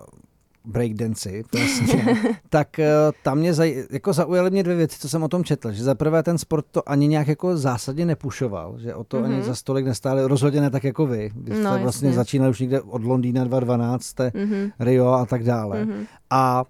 breakdanci, 0.65 1.45
vlastně, 1.53 2.17
tak 2.49 2.69
uh, 2.79 2.85
tam 3.23 3.39
mě 3.39 3.55
zaj, 3.55 3.85
jako 3.91 4.13
zaujaly 4.13 4.51
mě 4.51 4.63
dvě 4.63 4.77
věci, 4.77 4.99
co 4.99 5.09
jsem 5.09 5.23
o 5.23 5.29
tom 5.29 5.45
četl. 5.45 5.73
Že 5.73 5.85
za 5.85 5.95
prvé 5.95 6.23
ten 6.23 6.39
sport 6.39 6.65
to 6.71 6.89
ani 6.89 7.09
nějak 7.09 7.29
jako 7.29 7.57
zásadně 7.57 8.07
nepušoval, 8.07 8.79
že 8.79 8.95
o 8.95 9.05
to 9.05 9.17
mm-hmm. 9.17 9.25
ani 9.25 9.35
mhm. 9.35 9.43
za 9.43 9.55
stolik 9.55 9.87
nestáli, 9.87 10.23
rozhodně 10.25 10.61
ne 10.61 10.71
tak 10.71 10.85
jako 10.85 11.07
vy. 11.07 11.31
Vy 11.37 11.55
jste 11.55 11.65
no, 11.65 11.79
vlastně 11.79 12.09
jasně. 12.09 12.17
začínali 12.17 12.51
už 12.51 12.61
někde 12.61 12.81
od 12.81 13.05
Londýna 13.05 13.45
2012, 13.45 14.03
jste 14.03 14.29
mm-hmm. 14.29 14.73
Rio 14.79 15.13
a 15.13 15.27
tak 15.27 15.45
dále. 15.45 15.85
Mm-hmm. 15.85 16.07
A 16.31 16.65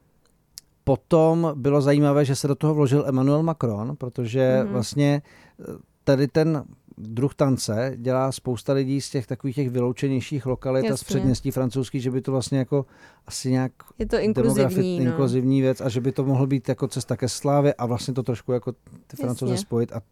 potom 0.85 1.53
bylo 1.55 1.81
zajímavé, 1.81 2.24
že 2.24 2.37
se 2.37 2.48
do 2.48 2.55
toho 2.55 2.74
vložil 2.74 3.05
Emmanuel 3.07 3.42
Macron, 3.42 3.96
protože 3.96 4.61
mm-hmm. 4.62 4.72
vlastně 4.72 5.22
eh, 5.61 5.64
tady 6.05 6.29
ten 6.29 6.64
druh 7.03 7.35
tance 7.35 7.93
dělá 7.97 8.33
spousta 8.33 8.73
lidí 8.73 9.01
z 9.01 9.11
těch 9.11 9.27
takových 9.27 9.57
těch 9.57 9.71
vyloučenějších 9.71 10.47
lokalit 10.47 10.85
Jasně. 10.85 10.95
a 10.95 10.97
z 10.97 11.05
předměstí 11.05 11.51
francouzských, 11.51 12.03
že 12.03 12.11
by 12.11 12.21
to 12.21 12.33
vlastně 12.33 12.59
jako 12.59 12.87
asi 13.27 13.51
nějak 13.51 13.73
je 13.99 14.07
to 14.07 14.19
inkluzivní, 14.19 14.99
no. 14.99 15.11
inkluzivní 15.11 15.61
věc 15.61 15.81
a 15.81 15.89
že 15.89 16.01
by 16.01 16.13
to 16.13 16.25
mohlo 16.25 16.47
být 16.47 16.69
jako 16.69 16.89
cesta 16.89 17.17
ke 17.17 17.29
slávě 17.29 17.75
a 17.75 17.87
vlastně 17.87 18.15
to 18.15 18.23
trošku 18.23 18.53
jako 18.53 18.73
ty 19.07 19.17
francouze 19.17 19.57
spojit 19.57 19.93
a 19.93 20.03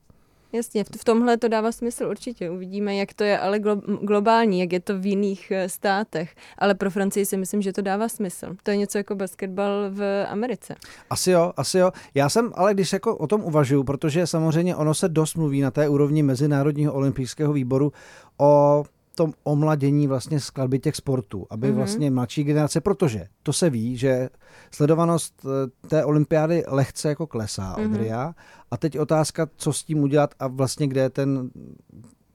Jasně, 0.53 0.85
v 0.85 1.05
tomhle 1.05 1.37
to 1.37 1.49
dává 1.49 1.73
smysl 1.73 2.05
určitě. 2.05 2.51
Uvidíme, 2.51 2.97
jak 2.97 3.15
to 3.15 3.25
je 3.25 3.39
ale 3.39 3.59
glo- 3.59 3.99
globální, 4.07 4.61
jak 4.61 4.73
je 4.73 4.81
to 4.81 4.99
v 4.99 5.07
jiných 5.07 5.51
eh, 5.51 5.69
státech. 5.69 6.35
Ale 6.59 6.75
pro 6.75 6.91
Francii 6.91 7.27
si 7.27 7.37
myslím, 7.37 7.63
že 7.63 7.73
to 7.73 7.83
dává 7.83 8.09
smysl. 8.09 8.57
To 8.63 8.71
je 8.71 8.77
něco 8.77 8.99
jako 8.99 9.15
basketbal 9.15 9.91
v 9.91 10.27
Americe. 10.29 10.75
Asi 11.11 11.31
jo, 11.31 11.53
asi 11.57 11.79
jo. 11.79 11.91
Já 12.15 12.29
jsem, 12.29 12.53
ale 12.55 12.75
když 12.75 12.93
jako 12.93 13.17
o 13.17 13.27
tom 13.27 13.45
uvažuju, 13.45 13.85
protože 13.85 14.27
samozřejmě 14.27 14.77
ono 14.77 14.95
se 14.95 15.09
dost 15.09 15.35
mluví 15.35 15.61
na 15.61 15.71
té 15.71 15.89
úrovni 15.89 16.23
Mezinárodního 16.23 16.93
olympijského 16.93 17.53
výboru 17.53 17.93
o 18.39 18.85
tom 19.19 19.33
omladění 19.45 20.07
vlastně 20.07 20.41
skladby 20.41 20.79
těch 20.79 20.97
sportů, 20.97 21.47
aby 21.51 21.71
mm-hmm. 21.71 21.75
vlastně 21.75 22.11
mladší 22.11 22.45
generace, 22.45 22.81
protože 22.81 23.27
to 23.43 23.53
se 23.53 23.71
ví, 23.71 23.97
že 23.97 24.29
sledovanost 24.71 25.47
eh, 25.47 25.89
té 25.89 26.05
olympiády 26.05 26.65
lehce 26.69 27.09
jako 27.09 27.27
klesá 27.27 27.77
mm-hmm. 27.77 27.95
od 27.95 27.97
RIA 27.97 28.35
a 28.71 28.77
teď 28.77 28.99
otázka, 28.99 29.49
co 29.57 29.73
s 29.73 29.85
tím 29.85 29.99
udělat 29.99 30.35
a 30.39 30.47
vlastně 30.47 30.87
kde 30.87 31.01
je 31.01 31.11
ten 31.11 31.51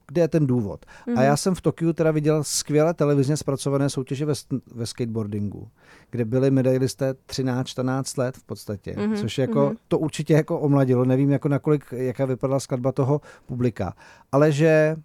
kde 0.08 0.20
je 0.20 0.28
ten 0.28 0.46
důvod. 0.46 0.86
Mm-hmm. 0.86 1.12
A 1.12 1.20
mhm. 1.20 1.22
já 1.22 1.36
jsem 1.36 1.54
v 1.54 1.60
Tokiu 1.60 1.92
teda 1.92 2.10
viděl 2.10 2.44
skvěle 2.44 2.94
televizně 2.94 3.36
zpracované 3.36 3.90
soutěže 3.90 4.26
ve, 4.26 4.34
ve 4.74 4.86
skateboardingu, 4.86 5.68
kde 6.10 6.24
byli 6.24 6.50
medailisté 6.50 7.14
13-14 7.28 8.18
let 8.18 8.36
v 8.36 8.42
podstatě, 8.42 8.92
mm-hmm. 8.92 9.16
což 9.16 9.38
jako, 9.38 9.60
mm-hmm. 9.60 9.76
to 9.88 9.98
určitě 9.98 10.34
jako 10.34 10.60
omladilo, 10.60 11.04
nevím 11.04 11.30
jako 11.30 11.48
nakolik, 11.48 11.84
jaká 11.92 12.24
vypadala 12.24 12.60
skladba 12.60 12.92
toho 12.92 13.20
publika, 13.46 13.94
ale 14.32 14.52
že 14.52 14.96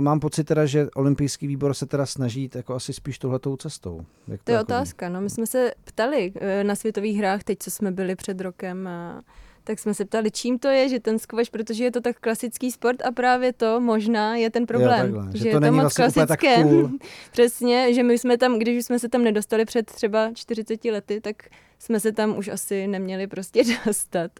mám 0.00 0.20
pocit 0.20 0.44
teda, 0.44 0.66
že 0.66 0.88
olympijský 0.94 1.46
výbor 1.46 1.74
se 1.74 1.86
teda 1.86 2.06
snaží 2.06 2.50
jako 2.54 2.74
asi 2.74 2.92
spíš 2.92 3.18
tohletou 3.18 3.56
cestou. 3.56 4.04
Jak 4.28 4.40
to, 4.40 4.44
to 4.44 4.52
je 4.52 4.54
jako 4.56 4.64
otázka. 4.64 5.08
No, 5.08 5.20
my 5.20 5.30
jsme 5.30 5.46
se 5.46 5.72
ptali 5.84 6.32
uh, 6.34 6.40
na 6.62 6.74
světových 6.74 7.18
hrách, 7.18 7.44
teď 7.44 7.58
co 7.58 7.70
jsme 7.70 7.92
byli 7.92 8.16
před 8.16 8.40
rokem, 8.40 8.88
uh, 9.16 9.20
tak 9.64 9.78
jsme 9.78 9.94
se 9.94 10.04
ptali, 10.04 10.30
čím 10.30 10.58
to 10.58 10.68
je, 10.68 10.88
že 10.88 11.00
ten 11.00 11.18
squash, 11.18 11.50
protože 11.50 11.84
je 11.84 11.90
to 11.90 12.00
tak 12.00 12.20
klasický 12.20 12.70
sport 12.70 13.02
a 13.06 13.12
právě 13.12 13.52
to 13.52 13.80
možná 13.80 14.36
je 14.36 14.50
ten 14.50 14.66
problém. 14.66 15.08
Jo, 15.08 15.16
takhle, 15.16 15.32
že, 15.32 15.38
že 15.38 15.44
to 15.44 15.56
je 15.56 15.60
není 15.60 15.78
to 15.78 15.82
moc 15.82 15.98
vlastně 15.98 16.26
klasické. 16.26 16.56
Tak 16.56 16.66
cool. 16.66 16.90
Přesně, 17.32 17.94
že 17.94 18.02
my 18.02 18.18
jsme 18.18 18.38
tam, 18.38 18.58
když 18.58 18.84
jsme 18.84 18.98
se 18.98 19.08
tam 19.08 19.24
nedostali 19.24 19.64
před 19.64 19.86
třeba 19.86 20.30
40 20.34 20.84
lety, 20.84 21.20
tak 21.20 21.36
jsme 21.78 22.00
se 22.00 22.12
tam 22.12 22.38
už 22.38 22.48
asi 22.48 22.86
neměli 22.86 23.26
prostě 23.26 23.62
dostat. 23.86 24.30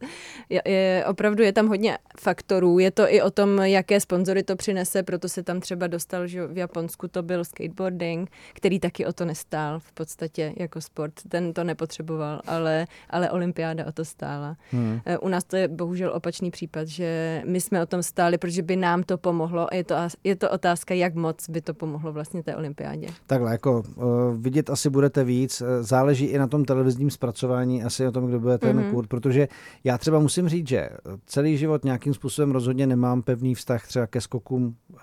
Je, 0.49 0.63
je, 0.67 1.05
opravdu 1.09 1.43
je 1.43 1.53
tam 1.53 1.69
hodně 1.69 1.99
faktorů, 2.21 2.79
je 2.79 2.91
to 2.91 3.15
i 3.15 3.23
o 3.23 3.31
tom, 3.31 3.59
jaké 3.59 4.01
sponzory 4.01 4.43
to 4.43 4.57
přinese, 4.57 5.03
proto 5.03 5.29
se 5.29 5.43
tam 5.43 5.61
třeba 5.61 5.87
dostal, 5.87 6.27
že 6.27 6.47
v 6.47 6.59
Japonsku 6.59 7.09
to 7.09 7.23
byl 7.23 7.45
skateboarding, 7.45 8.31
který 8.55 8.81
taky 8.81 9.07
o 9.07 9.13
to 9.13 9.25
nestál 9.25 9.81
v 9.81 9.93
podstatě 9.93 10.53
jako 10.57 10.81
sport, 10.81 11.13
ten 11.29 11.53
to 11.53 11.65
nepotřeboval, 11.65 12.41
ale, 12.47 12.87
ale 13.11 13.31
olympiáda 13.31 13.87
o 13.87 13.93
to 13.93 14.05
stála. 14.05 14.57
Hmm. 14.71 15.01
Eh, 15.07 15.19
u 15.19 15.29
nás 15.29 15.45
to 15.45 15.57
je 15.57 15.69
bohužel 15.69 16.13
opačný 16.15 16.51
případ, 16.51 16.89
že 16.89 17.43
my 17.47 17.61
jsme 17.61 17.83
o 17.83 17.87
tom 17.87 18.03
stáli, 18.03 18.39
protože 18.39 18.63
by 18.63 18.77
nám 18.77 19.03
to 19.03 19.19
pomohlo 19.19 19.73
a 19.73 19.77
je 19.77 19.85
to, 19.85 19.95
je 20.25 20.37
to 20.37 20.51
otázka, 20.51 20.95
jak 20.95 21.15
moc 21.15 21.49
by 21.49 21.61
to 21.61 21.75
pomohlo 21.75 22.13
vlastně 22.13 22.43
té 22.43 22.57
olympiádě. 22.57 23.07
Takhle, 23.27 23.53
jako 23.53 23.83
uh, 23.97 24.05
vidět 24.37 24.71
asi 24.71 24.91
budete 24.91 25.25
víc, 25.25 25.61
eh, 25.61 25.83
záleží 25.83 26.25
i 26.25 26.39
na 26.39 26.47
tom 26.47 26.65
televizním 26.65 27.11
zpracování 27.11 27.24
zpracování 27.25 27.83
asi 27.83 28.07
o 28.07 28.13
tom, 28.13 28.27
kdo 28.27 28.41
bude 28.41 28.59
ten 28.59 28.79
mm-hmm. 28.79 28.91
kurt, 28.91 29.07
protože 29.07 29.49
já 29.85 29.99
třeba 29.99 30.19
musím 30.19 30.49
říct, 30.49 30.69
že 30.69 30.89
celý 31.27 31.57
život 31.57 31.85
nějakým 31.85 32.15
způsobem 32.15 32.51
rozhodně 32.51 32.87
nemám 32.87 33.23
pevný 33.23 33.55
vztah 33.55 33.87
třeba 33.87 34.07
ke 34.07 34.21
skokům 34.21 34.65
uh, 34.65 35.01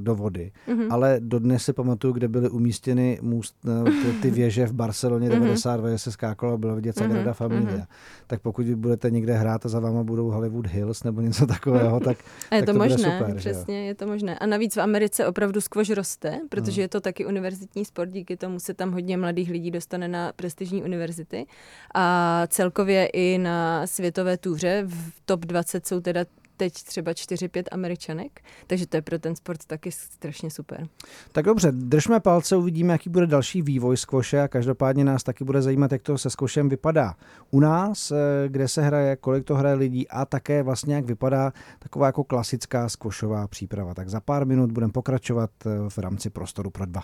do 0.00 0.14
vody, 0.14 0.52
mm-hmm. 0.68 0.86
ale 0.90 1.16
dodnes 1.20 1.64
si 1.64 1.72
pamatuju, 1.72 2.12
kde 2.12 2.28
byly 2.28 2.48
umístěny 2.50 3.18
můst, 3.22 3.56
uh, 3.64 3.84
ty, 3.84 4.12
ty 4.22 4.30
věže 4.40 4.66
v 4.66 4.72
Barceloně 4.72 5.28
92, 5.28 5.88
mm-hmm. 5.88 5.94
se 5.94 6.12
skákalo, 6.12 6.58
bylo 6.58 6.76
vidět 6.76 6.96
Sagrada 6.96 7.30
mm-hmm. 7.30 7.34
Familia. 7.34 7.76
Mm-hmm. 7.76 7.86
Tak 8.26 8.40
pokud 8.40 8.66
vy 8.66 8.76
budete 8.76 9.10
někde 9.10 9.32
hrát 9.32 9.66
a 9.66 9.68
za 9.68 9.80
váma 9.80 10.02
budou 10.02 10.30
Hollywood 10.30 10.66
Hills 10.66 11.04
nebo 11.04 11.20
něco 11.20 11.46
takového, 11.46 12.00
tak, 12.00 12.18
a 12.50 12.54
je 12.54 12.62
tak 12.62 12.66
to, 12.66 12.72
to 12.72 12.78
možné, 12.78 13.18
super, 13.18 13.36
přesně, 13.36 13.86
je 13.86 13.94
to 13.94 14.06
možné. 14.06 14.38
A 14.38 14.46
navíc 14.46 14.76
v 14.76 14.80
Americe 14.80 15.26
opravdu 15.26 15.60
skvož 15.60 15.90
roste, 15.90 16.40
protože 16.48 16.80
mm. 16.80 16.82
je 16.82 16.88
to 16.88 17.00
taky 17.00 17.26
univerzitní 17.26 17.84
sport, 17.84 18.10
díky 18.10 18.36
tomu 18.36 18.60
se 18.60 18.74
tam 18.74 18.92
hodně 18.92 19.16
mladých 19.16 19.50
lidí 19.50 19.70
dostane 19.70 20.08
na 20.08 20.32
prestižní 20.36 20.82
univerzity 20.82 21.46
a 21.94 22.42
celkově 22.48 23.06
i 23.06 23.38
na 23.38 23.86
světové 23.86 24.36
túře 24.36 24.84
v 24.86 25.12
top 25.24 25.40
20 25.40 25.86
jsou 25.86 26.00
teda 26.00 26.24
teď 26.56 26.72
třeba 26.72 27.12
4-5 27.12 27.62
američanek, 27.72 28.40
takže 28.66 28.86
to 28.86 28.96
je 28.96 29.02
pro 29.02 29.18
ten 29.18 29.36
sport 29.36 29.64
taky 29.64 29.92
strašně 29.92 30.50
super. 30.50 30.86
Tak 31.32 31.44
dobře, 31.44 31.72
držme 31.72 32.20
palce, 32.20 32.56
uvidíme, 32.56 32.92
jaký 32.92 33.10
bude 33.10 33.26
další 33.26 33.62
vývoj 33.62 33.96
skvoše 33.96 34.40
a 34.40 34.48
každopádně 34.48 35.04
nás 35.04 35.22
taky 35.22 35.44
bude 35.44 35.62
zajímat, 35.62 35.92
jak 35.92 36.02
to 36.02 36.18
se 36.18 36.30
skvošem 36.30 36.68
vypadá 36.68 37.14
u 37.50 37.60
nás, 37.60 38.10
eh, 38.10 38.48
kde 38.48 38.68
se 38.68 38.82
hraje, 38.82 39.16
kolik 39.16 39.44
to 39.44 39.54
hraje 39.54 39.74
lidí 39.74 40.08
a 40.08 40.24
také 40.24 40.62
vlastně 40.62 40.94
jak 40.94 41.04
vypadá 41.04 41.52
taková 41.78 42.06
jako 42.06 42.24
klasická 42.24 42.88
skvošová 42.88 43.48
příprava. 43.48 43.94
Tak 43.94 44.08
za 44.08 44.20
pár 44.20 44.46
minut 44.46 44.72
budeme 44.72 44.92
pokračovat 44.92 45.50
eh, 45.66 45.70
v 45.88 45.98
rámci 45.98 46.30
prostoru 46.30 46.70
pro 46.70 46.86
dva. 46.86 47.02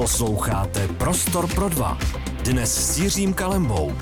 Posloucháte 0.00 0.88
Prostor 0.88 1.54
pro 1.54 1.68
dva. 1.68 1.98
Dnes 2.44 2.94
s 2.94 2.98
Jiřím 2.98 3.34
Kalembou. 3.34 3.92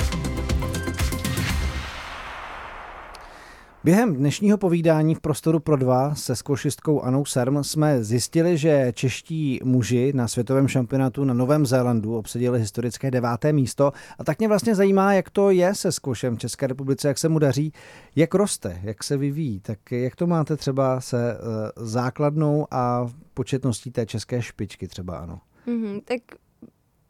Během 3.85 4.17
dnešního 4.17 4.59
povídání 4.59 5.15
v 5.15 5.21
prostoru 5.21 5.61
pro 5.61 5.77
dva 5.77 6.15
se 6.15 6.37
skošistkou 6.37 7.01
Anou 7.03 7.25
Serm 7.25 7.65
jsme 7.65 8.05
zjistili, 8.05 8.59
že 8.59 8.93
čeští 8.95 9.61
muži 9.65 10.13
na 10.15 10.29
světovém 10.29 10.69
šampionátu 10.69 11.25
na 11.25 11.35
Novém 11.35 11.67
Zélandu 11.67 12.17
obsadili 12.17 12.59
historické 12.59 13.11
deváté 13.11 13.53
místo 13.53 13.93
a 14.19 14.25
tak 14.25 14.39
mě 14.39 14.49
vlastně 14.49 14.75
zajímá, 14.75 15.13
jak 15.13 15.31
to 15.31 15.51
je 15.51 15.75
se 15.75 15.93
skošem 15.93 16.37
v 16.37 16.39
České 16.39 16.67
republice, 16.67 17.09
jak 17.09 17.19
se 17.19 17.29
mu 17.29 17.39
daří, 17.39 17.73
jak 18.17 18.35
roste, 18.35 18.81
jak 18.83 19.05
se 19.05 19.17
vyvíjí, 19.17 19.61
tak 19.61 19.93
jak 19.93 20.17
to 20.17 20.27
máte 20.27 20.57
třeba 20.57 21.01
se 21.01 21.33
eh, 21.33 21.37
základnou 21.77 22.67
a 22.71 23.09
početností 23.35 23.91
té 23.91 24.07
české 24.07 24.43
špičky 24.43 24.89
třeba, 24.89 25.17
ano? 25.17 25.41
Mm-hmm, 25.69 26.01
tak 26.05 26.21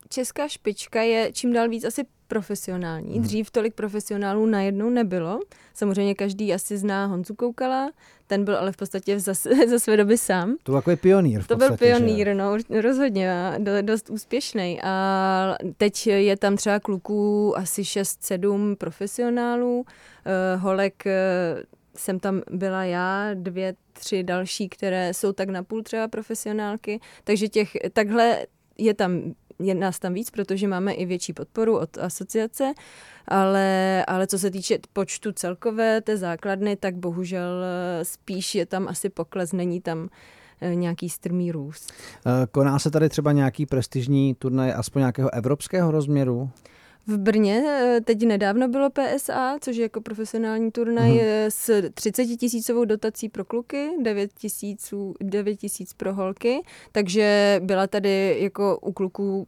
česká 0.08 0.48
špička 0.48 1.02
je 1.02 1.32
čím 1.32 1.52
dál 1.52 1.68
víc 1.68 1.84
asi 1.84 2.04
profesionální. 2.28 3.14
Hmm. 3.14 3.22
Dřív 3.22 3.50
tolik 3.50 3.74
profesionálů 3.74 4.46
najednou 4.46 4.90
nebylo. 4.90 5.40
Samozřejmě 5.74 6.14
každý 6.14 6.54
asi 6.54 6.78
zná 6.78 7.06
Honzu 7.06 7.34
Koukala, 7.34 7.90
ten 8.26 8.44
byl 8.44 8.56
ale 8.56 8.72
v 8.72 8.76
podstatě 8.76 9.20
za, 9.20 9.34
za 9.68 9.78
své 9.78 9.96
doby 9.96 10.18
sám. 10.18 10.56
To 10.62 10.72
byl 10.72 10.80
takový 10.80 10.96
pionýr 10.96 11.42
v 11.42 11.48
To 11.48 11.56
byl 11.56 11.76
pionýr, 11.76 12.26
že? 12.26 12.34
no 12.34 12.56
rozhodně 12.80 13.32
a 13.32 13.54
dost 13.80 14.10
úspěšný. 14.10 14.80
A 14.82 15.56
teď 15.76 16.06
je 16.06 16.36
tam 16.36 16.56
třeba 16.56 16.80
kluků 16.80 17.58
asi 17.58 17.82
6-7 17.82 18.76
profesionálů, 18.76 19.78
uh, 19.78 20.62
holek 20.62 21.02
uh, 21.06 21.62
jsem 21.98 22.20
tam 22.20 22.42
byla 22.50 22.84
já, 22.84 23.34
dvě, 23.34 23.74
tři 23.92 24.22
další, 24.22 24.68
které 24.68 25.14
jsou 25.14 25.32
tak 25.32 25.48
napůl 25.48 25.82
třeba 25.82 26.08
profesionálky, 26.08 27.00
takže 27.24 27.48
těch, 27.48 27.70
takhle 27.92 28.46
je 28.78 28.94
tam 28.94 29.34
je 29.60 29.74
nás 29.74 29.98
tam 29.98 30.14
víc, 30.14 30.30
protože 30.30 30.68
máme 30.68 30.92
i 30.92 31.06
větší 31.06 31.32
podporu 31.32 31.78
od 31.78 31.98
asociace, 31.98 32.72
ale, 33.28 34.04
ale 34.04 34.26
co 34.26 34.38
se 34.38 34.50
týče 34.50 34.78
počtu 34.92 35.32
celkové 35.32 36.00
té 36.00 36.16
základny, 36.16 36.76
tak 36.76 36.96
bohužel 36.96 37.64
eh, 37.64 38.04
spíš 38.04 38.54
je 38.54 38.66
tam 38.66 38.88
asi 38.88 39.08
pokles, 39.08 39.52
není 39.52 39.80
tam 39.80 40.08
eh, 40.60 40.74
nějaký 40.74 41.08
strmý 41.08 41.52
růst. 41.52 41.92
Eh, 42.26 42.46
koná 42.50 42.78
se 42.78 42.90
tady 42.90 43.08
třeba 43.08 43.32
nějaký 43.32 43.66
prestižní 43.66 44.34
turnaj 44.34 44.72
aspoň 44.76 45.00
nějakého 45.00 45.34
evropského 45.34 45.90
rozměru? 45.90 46.50
V 47.08 47.18
Brně 47.18 47.62
eh, 47.66 48.00
teď 48.00 48.22
nedávno 48.26 48.68
bylo 48.68 48.90
PSA, 48.90 49.58
což 49.60 49.76
je 49.76 49.82
jako 49.82 50.00
profesionální 50.00 50.70
turnaj 50.70 51.10
mm-hmm. 51.10 51.46
s 51.48 51.90
30 51.94 52.26
tisícovou 52.26 52.84
dotací 52.84 53.28
pro 53.28 53.44
kluky, 53.44 53.90
9 54.02 54.32
tisíců, 54.34 55.14
9 55.20 55.56
tisíc 55.56 55.94
pro 55.94 56.14
holky, 56.14 56.62
takže 56.92 57.60
byla 57.64 57.86
tady 57.86 58.36
jako 58.40 58.78
u 58.78 58.92
kluků 58.92 59.46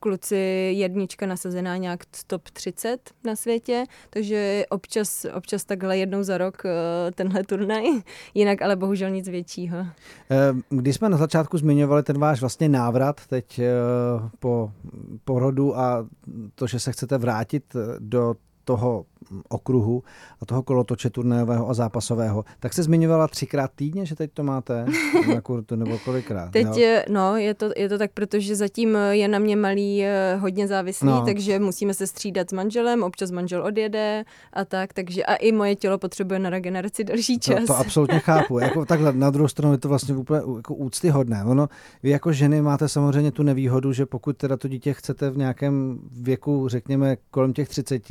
kluci 0.00 0.36
jednička 0.76 1.26
nasazená 1.26 1.76
nějak 1.76 2.00
top 2.26 2.50
30 2.50 3.10
na 3.24 3.36
světě, 3.36 3.84
takže 4.10 4.64
občas, 4.70 5.26
občas 5.34 5.64
takhle 5.64 5.98
jednou 5.98 6.22
za 6.22 6.38
rok 6.38 6.62
eh, 6.64 6.70
tenhle 7.12 7.44
turnaj, 7.44 7.84
jinak 8.34 8.62
ale 8.62 8.76
bohužel 8.76 9.10
nic 9.10 9.28
většího. 9.28 9.78
Eh, 9.78 10.54
když 10.68 10.96
jsme 10.96 11.08
na 11.08 11.16
začátku 11.16 11.58
zmiňovali 11.58 12.02
ten 12.02 12.18
váš 12.18 12.40
vlastně 12.40 12.68
návrat 12.68 13.20
teď 13.26 13.58
eh, 13.58 13.68
po 14.38 14.72
porodu 15.24 15.78
a 15.78 16.06
to, 16.54 16.66
že 16.66 16.80
se 16.80 16.92
chcete 16.92 17.18
vrátit 17.18 17.76
do 17.98 18.34
toho 18.64 19.04
okruhu 19.48 20.02
a 20.42 20.46
toho 20.46 20.62
kolotoče 20.62 21.10
turnajového 21.10 21.68
a 21.68 21.74
zápasového, 21.74 22.44
tak 22.60 22.72
se 22.72 22.82
zmiňovala 22.82 23.28
třikrát 23.28 23.70
týdně, 23.74 24.06
že 24.06 24.14
teď 24.14 24.30
to 24.34 24.42
máte 24.42 24.86
na 25.34 25.40
kurtu, 25.40 25.76
nebo 25.76 25.98
kolikrát? 25.98 26.50
Teď, 26.50 26.66
jo? 26.76 27.00
no, 27.08 27.36
je 27.36 27.54
to, 27.54 27.70
je 27.76 27.88
to 27.88 27.98
tak, 27.98 28.10
protože 28.14 28.56
zatím 28.56 28.98
je 29.10 29.28
na 29.28 29.38
mě 29.38 29.56
malý 29.56 30.04
hodně 30.38 30.68
závislý, 30.68 31.06
no. 31.06 31.24
takže 31.24 31.58
musíme 31.58 31.94
se 31.94 32.06
střídat 32.06 32.50
s 32.50 32.52
manželem, 32.52 33.02
občas 33.02 33.30
manžel 33.30 33.64
odjede 33.64 34.24
a 34.52 34.64
tak, 34.64 34.92
takže 34.92 35.24
a 35.24 35.34
i 35.34 35.52
moje 35.52 35.76
tělo 35.76 35.98
potřebuje 35.98 36.38
na 36.38 36.50
regeneraci 36.50 37.04
další 37.04 37.38
čas. 37.38 37.60
To, 37.60 37.66
to 37.66 37.76
absolutně 37.76 38.18
chápu. 38.18 38.58
Jako 38.68 38.84
takhle, 38.84 39.12
na 39.12 39.30
druhou 39.30 39.48
stranu 39.48 39.72
je 39.72 39.78
to 39.78 39.88
vlastně 39.88 40.16
úplně 40.16 40.40
jako 40.56 40.74
úctyhodné. 40.74 41.44
Ono, 41.44 41.68
vy 42.02 42.10
jako 42.10 42.32
ženy 42.32 42.62
máte 42.62 42.88
samozřejmě 42.88 43.30
tu 43.30 43.42
nevýhodu, 43.42 43.92
že 43.92 44.06
pokud 44.06 44.36
teda 44.36 44.56
to 44.56 44.68
dítě 44.68 44.92
chcete 44.92 45.30
v 45.30 45.36
nějakém 45.36 45.98
věku, 46.12 46.68
řekněme 46.68 47.16
kolem 47.30 47.52
těch 47.52 47.68
30, 47.68 48.02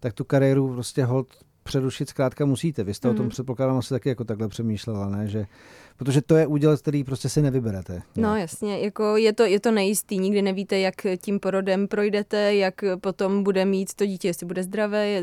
tak 0.00 0.12
tu 0.12 0.24
kariéru 0.24 0.59
prostě 0.68 1.04
hold 1.04 1.28
přerušit 1.62 2.08
zkrátka 2.08 2.46
musíte. 2.46 2.84
Vy 2.84 2.94
jste 2.94 3.08
mm. 3.08 3.14
o 3.14 3.16
tom 3.16 3.24
mhm. 3.24 3.30
předpokládám 3.30 3.76
asi 3.76 3.88
taky 3.88 4.08
jako 4.08 4.24
takhle 4.24 4.48
přemýšlela, 4.48 5.08
ne? 5.08 5.28
Že, 5.28 5.46
protože 5.96 6.22
to 6.22 6.36
je 6.36 6.46
úděl, 6.46 6.76
který 6.76 7.04
prostě 7.04 7.28
si 7.28 7.42
nevyberete. 7.42 8.02
No 8.16 8.36
jasně, 8.36 8.78
jako 8.78 9.16
je 9.16 9.32
to, 9.32 9.44
je 9.44 9.60
to 9.60 9.70
nejistý, 9.70 10.18
nikdy 10.18 10.42
nevíte, 10.42 10.78
jak 10.78 10.94
tím 11.22 11.40
porodem 11.40 11.88
projdete, 11.88 12.54
jak 12.54 12.74
potom 13.00 13.42
bude 13.42 13.64
mít 13.64 13.94
to 13.94 14.06
dítě, 14.06 14.28
jestli 14.28 14.46
bude 14.46 14.62
zdravé, 14.62 15.20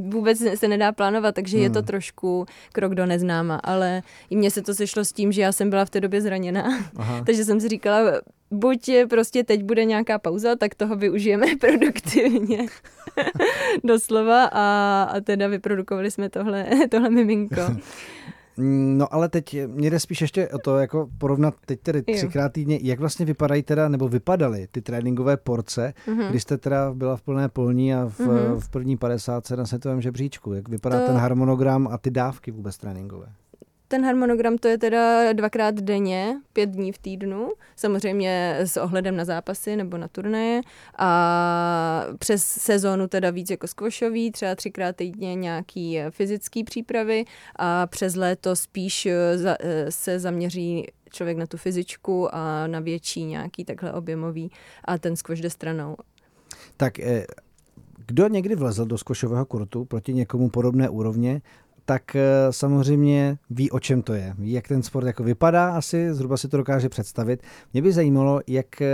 vůbec 0.00 0.38
se 0.54 0.68
nedá 0.68 0.92
plánovat, 0.92 1.34
takže 1.34 1.56
mm. 1.56 1.62
je 1.62 1.70
to 1.70 1.78
hmm. 1.78 1.86
trošku 1.86 2.46
krok 2.72 2.94
do 2.94 3.06
neznáma, 3.06 3.56
ale 3.56 4.02
i 4.30 4.36
mně 4.36 4.50
se 4.50 4.62
to 4.62 4.74
sešlo 4.74 5.04
s 5.04 5.12
tím, 5.12 5.32
že 5.32 5.42
já 5.42 5.52
jsem 5.52 5.70
byla 5.70 5.84
v 5.84 5.90
té 5.90 6.00
době 6.00 6.20
zraněná, 6.20 6.64
takže 7.26 7.44
jsem 7.44 7.60
si 7.60 7.68
říkala, 7.68 8.12
buď 8.52 8.90
prostě 9.10 9.44
teď 9.44 9.62
bude 9.62 9.84
nějaká 9.84 10.18
pauza, 10.18 10.56
tak 10.56 10.74
toho 10.74 10.96
využijeme 10.96 11.46
produktivně. 11.60 12.66
Doslova 13.84 14.44
a, 14.44 15.02
a 15.02 15.20
teda 15.20 15.48
vyprodukovali 15.48 16.10
jsme 16.10 16.28
tohle, 16.28 16.66
tohle 16.90 17.10
miminko. 17.10 17.60
No 18.56 19.14
ale 19.14 19.28
teď 19.28 19.56
mě 19.66 19.90
jde 19.90 20.00
spíš 20.00 20.20
ještě 20.20 20.48
o 20.48 20.58
to, 20.58 20.78
jako 20.78 21.08
porovnat 21.18 21.54
teď 21.66 21.80
tedy 21.80 22.02
třikrát 22.02 22.52
týdně, 22.52 22.78
jak 22.82 23.00
vlastně 23.00 23.26
vypadají 23.26 23.62
teda, 23.62 23.88
nebo 23.88 24.08
vypadaly 24.08 24.68
ty 24.70 24.82
tréninkové 24.82 25.36
porce, 25.36 25.94
mm-hmm. 26.06 26.28
kdy 26.30 26.40
jste 26.40 26.58
teda 26.58 26.94
byla 26.94 27.16
v 27.16 27.22
plné 27.22 27.48
polní 27.48 27.94
a 27.94 28.04
v, 28.04 28.20
mm-hmm. 28.20 28.60
v 28.60 28.68
první 28.68 28.96
50 28.96 29.50
na 29.50 29.66
světovém 29.66 30.00
žebříčku. 30.00 30.52
Jak 30.52 30.68
vypadá 30.68 31.00
to... 31.00 31.06
ten 31.06 31.16
harmonogram 31.16 31.88
a 31.88 31.98
ty 31.98 32.10
dávky 32.10 32.50
vůbec 32.50 32.78
tréninkové? 32.78 33.26
Ten 33.92 34.04
harmonogram 34.04 34.58
to 34.58 34.68
je 34.68 34.78
teda 34.78 35.32
dvakrát 35.32 35.74
denně, 35.74 36.36
pět 36.52 36.70
dní 36.70 36.92
v 36.92 36.98
týdnu, 36.98 37.48
samozřejmě 37.76 38.56
s 38.58 38.76
ohledem 38.76 39.16
na 39.16 39.24
zápasy 39.24 39.76
nebo 39.76 39.98
na 39.98 40.08
turnaje 40.08 40.60
a 40.98 42.06
přes 42.18 42.44
sezónu 42.44 43.08
teda 43.08 43.30
víc 43.30 43.50
jako 43.50 43.66
squashový, 43.66 44.32
třeba 44.32 44.54
třikrát 44.54 44.96
týdně 44.96 45.34
nějaký 45.34 45.98
fyzický 46.10 46.64
přípravy 46.64 47.24
a 47.56 47.86
přes 47.86 48.16
léto 48.16 48.56
spíš 48.56 49.06
eh, 49.06 49.12
eh, 49.60 49.90
se 49.90 50.18
zaměří 50.18 50.86
člověk 51.10 51.36
na 51.36 51.46
tu 51.46 51.56
fyzičku 51.56 52.34
a 52.34 52.66
na 52.66 52.80
větší 52.80 53.24
nějaký 53.24 53.64
takhle 53.64 53.92
objemový 53.92 54.50
a 54.84 54.98
ten 54.98 55.16
squash 55.16 55.40
jde 55.40 55.50
stranou. 55.50 55.96
Tak 56.76 56.98
eh, 56.98 57.26
kdo 58.06 58.28
někdy 58.28 58.54
vlezl 58.54 58.84
do 58.84 58.98
skošového 58.98 59.44
kurtu 59.46 59.84
proti 59.84 60.14
někomu 60.14 60.48
podobné 60.48 60.88
úrovně 60.88 61.42
tak 61.84 62.16
eh, 62.16 62.22
samozřejmě 62.50 63.38
ví, 63.50 63.70
o 63.70 63.80
čem 63.80 64.02
to 64.02 64.14
je. 64.14 64.34
Ví, 64.38 64.52
jak 64.52 64.68
ten 64.68 64.82
sport 64.82 65.06
jako 65.06 65.22
vypadá, 65.24 65.76
asi 65.76 66.14
zhruba 66.14 66.36
si 66.36 66.48
to 66.48 66.56
dokáže 66.56 66.88
představit. 66.88 67.42
Mě 67.72 67.82
by 67.82 67.92
zajímalo, 67.92 68.40
jak 68.46 68.82
eh, 68.82 68.88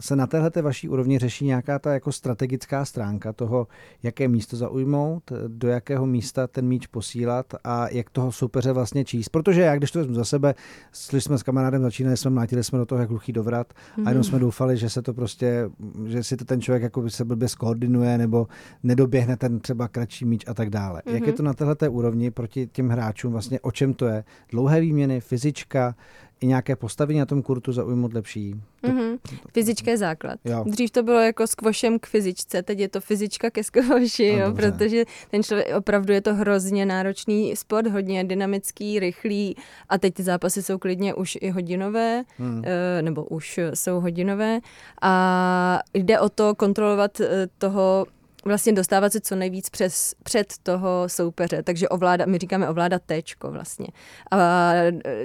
se 0.00 0.16
na 0.16 0.26
téhle 0.26 0.50
vaší 0.62 0.88
úrovni 0.88 1.18
řeší 1.18 1.44
nějaká 1.44 1.78
ta 1.78 1.92
jako 1.92 2.12
strategická 2.12 2.84
stránka 2.84 3.32
toho, 3.32 3.66
jaké 4.02 4.28
místo 4.28 4.56
zaujmout, 4.56 5.32
do 5.48 5.68
jakého 5.68 6.06
místa 6.06 6.46
ten 6.46 6.66
míč 6.66 6.86
posílat 6.86 7.54
a 7.64 7.88
jak 7.88 8.10
toho 8.10 8.32
soupeře 8.32 8.72
vlastně 8.72 9.04
číst. 9.04 9.28
Protože 9.28 9.60
já, 9.60 9.76
když 9.76 9.90
to 9.90 9.98
vezmu 9.98 10.14
za 10.14 10.24
sebe, 10.24 10.54
šli 10.94 11.20
jsme 11.20 11.38
s 11.38 11.42
kamarádem, 11.42 11.82
začínali 11.82 12.16
jsme, 12.16 12.30
mlátili 12.30 12.64
jsme 12.64 12.78
do 12.78 12.86
toho 12.86 13.00
jak 13.00 13.10
hluchý 13.10 13.32
dovrat 13.32 13.72
mm-hmm. 13.72 14.06
a 14.06 14.08
jenom 14.08 14.14
mhm. 14.14 14.24
jsme 14.24 14.38
doufali, 14.38 14.76
že 14.76 14.90
se 14.90 15.02
to 15.02 15.14
prostě, 15.14 15.70
že 16.06 16.22
si 16.22 16.36
to 16.36 16.44
ten 16.44 16.60
člověk 16.60 16.82
jako 16.82 17.02
by 17.02 17.10
se 17.10 17.24
blbě 17.24 17.48
skoordinuje 17.48 18.18
nebo 18.18 18.46
nedoběhne 18.82 19.36
ten 19.36 19.60
třeba 19.60 19.88
kratší 19.88 20.24
míč 20.24 20.44
a 20.48 20.54
tak 20.54 20.70
dále. 20.70 21.02
Mm-hmm. 21.06 21.14
Jak 21.14 21.22
je 21.22 21.28
mhm. 21.28 21.36
to 21.36 21.42
na 21.42 21.54
téhle 21.54 21.76
úrovni 21.88 22.01
proti 22.30 22.66
těm 22.66 22.88
hráčům, 22.88 23.32
vlastně 23.32 23.60
o 23.60 23.70
čem 23.70 23.94
to 23.94 24.06
je? 24.06 24.24
Dlouhé 24.50 24.80
výměny, 24.80 25.20
fyzička, 25.20 25.94
i 26.42 26.46
nějaké 26.46 26.76
postavení 26.76 27.18
na 27.18 27.26
tom 27.26 27.42
kurtu 27.42 27.72
zaujmout 27.72 28.12
lepší. 28.12 28.54
Mm-hmm. 28.84 29.18
Fyzička 29.52 29.90
je 29.90 29.98
základ. 29.98 30.38
Jo. 30.44 30.64
Dřív 30.66 30.90
to 30.90 31.02
bylo 31.02 31.20
jako 31.20 31.46
skvošem 31.46 31.98
k 31.98 32.06
fyzičce, 32.06 32.62
teď 32.62 32.78
je 32.78 32.88
to 32.88 33.00
fyzička 33.00 33.50
ke 33.50 33.64
skvoši, 33.64 34.26
jo, 34.26 34.52
protože 34.54 35.04
ten 35.30 35.42
člověk 35.42 35.76
opravdu 35.76 36.12
je 36.12 36.20
to 36.20 36.34
hrozně 36.34 36.86
náročný 36.86 37.56
sport, 37.56 37.86
hodně 37.86 38.24
dynamický, 38.24 38.98
rychlý 38.98 39.56
a 39.88 39.98
teď 39.98 40.14
ty 40.14 40.22
zápasy 40.22 40.62
jsou 40.62 40.78
klidně 40.78 41.14
už 41.14 41.38
i 41.40 41.50
hodinové, 41.50 42.22
mm. 42.38 42.62
nebo 43.00 43.24
už 43.24 43.60
jsou 43.74 44.00
hodinové 44.00 44.60
a 45.02 45.80
jde 45.94 46.20
o 46.20 46.28
to 46.28 46.54
kontrolovat 46.54 47.20
eh, 47.20 47.46
toho 47.58 48.06
vlastně 48.44 48.72
dostávat 48.72 49.12
se 49.12 49.20
co 49.20 49.36
nejvíc 49.36 49.70
přes, 49.70 50.14
před 50.22 50.54
toho 50.62 51.04
soupeře, 51.06 51.62
takže 51.62 51.88
ovládat, 51.88 52.28
my 52.28 52.38
říkáme 52.38 52.68
ovládat 52.68 53.02
téčko 53.06 53.50
vlastně. 53.50 53.86
A 54.30 54.72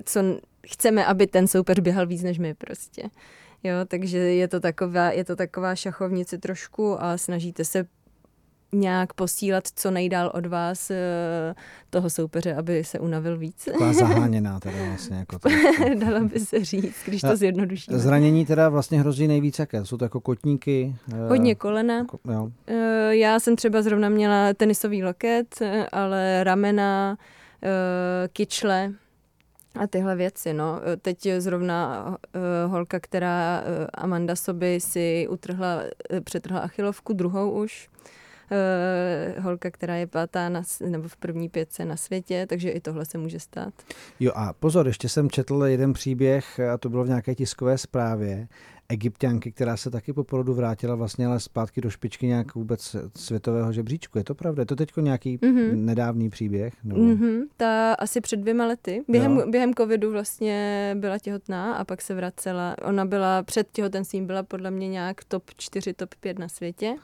co 0.03 0.19
chceme, 0.67 1.05
aby 1.05 1.27
ten 1.27 1.47
soupeř 1.47 1.79
běhal 1.79 2.07
víc 2.07 2.23
než 2.23 2.39
my 2.39 2.53
prostě. 2.53 3.03
Jo, 3.63 3.75
takže 3.87 4.17
je 4.17 4.47
to 4.47 4.59
taková, 4.59 5.11
je 5.11 5.23
to 5.23 5.35
taková 5.35 5.75
šachovnice 5.75 6.37
trošku 6.37 7.03
a 7.03 7.17
snažíte 7.17 7.65
se 7.65 7.85
nějak 8.71 9.13
posílat 9.13 9.63
co 9.75 9.91
nejdál 9.91 10.31
od 10.33 10.45
vás 10.45 10.91
eh, 10.91 11.55
toho 11.89 12.09
soupeře, 12.09 12.55
aby 12.55 12.83
se 12.83 12.99
unavil 12.99 13.37
víc. 13.37 13.65
Taková 13.65 13.93
zaháněná 13.99 14.59
teda 14.59 14.85
vlastně. 14.87 15.17
Jako 15.17 15.39
to. 15.39 15.49
Dalo 16.05 16.25
by 16.25 16.39
se 16.39 16.65
říct, 16.65 16.95
když 17.05 17.21
to 17.21 17.35
zjednoduší. 17.35 17.91
Zranění 17.93 18.45
teda 18.45 18.69
vlastně 18.69 18.99
hrozí 18.99 19.27
nejvíc 19.27 19.59
jaké? 19.59 19.85
Jsou 19.85 19.97
to 19.97 20.05
jako 20.05 20.21
kotníky? 20.21 20.95
Eh, 21.13 21.29
Hodně 21.29 21.55
kolena. 21.55 22.05
Jo. 22.31 22.51
Eh, 22.67 23.15
já 23.15 23.39
jsem 23.39 23.55
třeba 23.55 23.81
zrovna 23.81 24.09
měla 24.09 24.53
tenisový 24.53 25.03
loket, 25.03 25.55
ale 25.91 26.43
ramena, 26.43 27.17
kyčle, 28.33 28.93
a 29.77 29.87
tyhle 29.87 30.15
věci, 30.15 30.53
no. 30.53 30.81
Teď 31.01 31.27
zrovna 31.37 32.05
uh, 32.07 32.71
holka, 32.71 32.99
která 32.99 33.61
uh, 33.61 33.85
Amanda 33.93 34.35
Soby 34.35 34.79
si 34.79 35.27
utrhla, 35.29 35.75
uh, 35.77 36.19
přetrhla 36.19 36.59
achilovku, 36.59 37.13
druhou 37.13 37.51
už. 37.51 37.89
Uh, 38.51 39.43
holka, 39.43 39.71
která 39.71 39.95
je 39.95 40.07
pátá 40.07 40.49
na, 40.49 40.61
nebo 40.87 41.07
v 41.07 41.17
první 41.17 41.49
pětce 41.49 41.85
na 41.85 41.97
světě, 41.97 42.45
takže 42.49 42.69
i 42.69 42.79
tohle 42.79 43.05
se 43.05 43.17
může 43.17 43.39
stát. 43.39 43.73
Jo 44.19 44.31
a 44.35 44.53
pozor, 44.53 44.87
ještě 44.87 45.09
jsem 45.09 45.29
četl 45.29 45.63
jeden 45.65 45.93
příběh, 45.93 46.59
a 46.59 46.77
to 46.77 46.89
bylo 46.89 47.03
v 47.03 47.07
nějaké 47.07 47.35
tiskové 47.35 47.77
zprávě, 47.77 48.47
egyptianky, 48.89 49.51
která 49.51 49.77
se 49.77 49.91
taky 49.91 50.13
po 50.13 50.23
porodu 50.23 50.53
vrátila 50.53 50.95
vlastně 50.95 51.27
ale 51.27 51.39
zpátky 51.39 51.81
do 51.81 51.89
špičky 51.89 52.27
nějak 52.27 52.55
vůbec 52.55 52.95
světového 53.15 53.73
žebříčku. 53.73 54.17
Je 54.17 54.23
to 54.23 54.35
pravda? 54.35 54.61
Je 54.61 54.65
to 54.65 54.75
teď 54.75 54.91
nějaký 54.97 55.37
mm-hmm. 55.37 55.75
nedávný 55.75 56.29
příběh? 56.29 56.73
Nebo... 56.83 57.01
Mm-hmm. 57.01 57.41
Ta 57.57 57.93
asi 57.93 58.21
před 58.21 58.37
dvěma 58.37 58.65
lety. 58.65 59.03
Během, 59.07 59.51
během 59.51 59.73
covidu 59.73 60.11
vlastně 60.11 60.95
byla 60.99 61.19
těhotná 61.19 61.75
a 61.75 61.83
pak 61.83 62.01
se 62.01 62.15
vracela. 62.15 62.75
Ona 62.83 63.05
byla 63.05 63.43
před 63.43 63.67
těhotenstvím, 63.71 64.25
byla 64.25 64.43
podle 64.43 64.71
mě 64.71 64.87
nějak 64.87 65.23
top 65.23 65.43
4, 65.57 65.93
top 65.93 66.15
5 66.15 66.39
na 66.39 66.47
světě. 66.47 66.95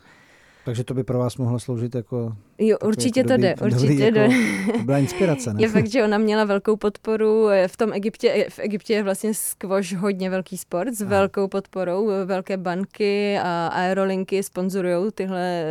Takže 0.66 0.84
to 0.84 0.94
by 0.94 1.04
pro 1.04 1.20
vás 1.20 1.38
mohlo 1.38 1.60
sloužit 1.60 1.96
jako... 1.96 2.36
Jo, 2.58 2.78
určitě 2.86 3.20
jako 3.20 3.28
to 3.28 3.34
dobrý, 3.34 3.48
jde, 3.48 3.56
určitě 3.66 4.12
jde. 4.12 4.22
Jako, 4.22 4.78
to 4.78 4.84
byla 4.84 4.98
inspirace, 4.98 5.54
ne? 5.54 5.62
Je 5.62 5.70
fakt, 5.70 5.88
že 5.88 6.04
ona 6.04 6.18
měla 6.18 6.44
velkou 6.44 6.76
podporu. 6.76 7.48
V 7.68 7.78
tom 7.78 7.94
Egyptě, 7.94 8.46
v 8.50 8.60
Egyptě 8.60 8.94
je 8.94 9.04
vlastně 9.04 9.34
squash 9.34 9.92
hodně 9.92 10.30
velký 10.30 10.58
sport 10.58 10.94
s 10.94 11.02
a. 11.02 11.06
velkou 11.06 11.48
podporou. 11.48 12.12
Velké 12.26 12.58
banky 12.58 13.38
a 13.44 13.68
aerolinky 13.68 14.44
sponzorují 14.44 15.12
tyhle 15.16 15.66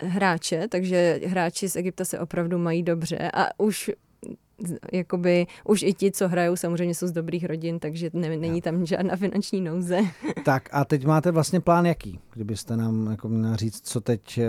uh, 0.00 0.08
hráče, 0.10 0.68
takže 0.68 1.20
hráči 1.26 1.68
z 1.68 1.76
Egypta 1.76 2.04
se 2.04 2.18
opravdu 2.18 2.58
mají 2.58 2.82
dobře 2.82 3.30
a 3.34 3.60
už 3.60 3.90
jakoby 4.92 5.46
už 5.64 5.82
i 5.82 5.94
ti, 5.94 6.10
co 6.10 6.28
hrajou, 6.28 6.56
samozřejmě 6.56 6.94
jsou 6.94 7.06
z 7.06 7.12
dobrých 7.12 7.44
rodin, 7.44 7.78
takže 7.78 8.10
ne, 8.12 8.36
není 8.36 8.62
tam 8.62 8.86
žádná 8.86 9.16
finanční 9.16 9.60
nouze. 9.60 10.00
Tak 10.44 10.68
a 10.72 10.84
teď 10.84 11.06
máte 11.06 11.30
vlastně 11.30 11.60
plán 11.60 11.86
jaký? 11.86 12.20
Kdybyste 12.34 12.76
nám 12.76 13.10
jako 13.10 13.28
měla 13.28 13.56
říct, 13.56 13.80
co 13.88 14.00
teď 14.00 14.38
eh, 14.38 14.46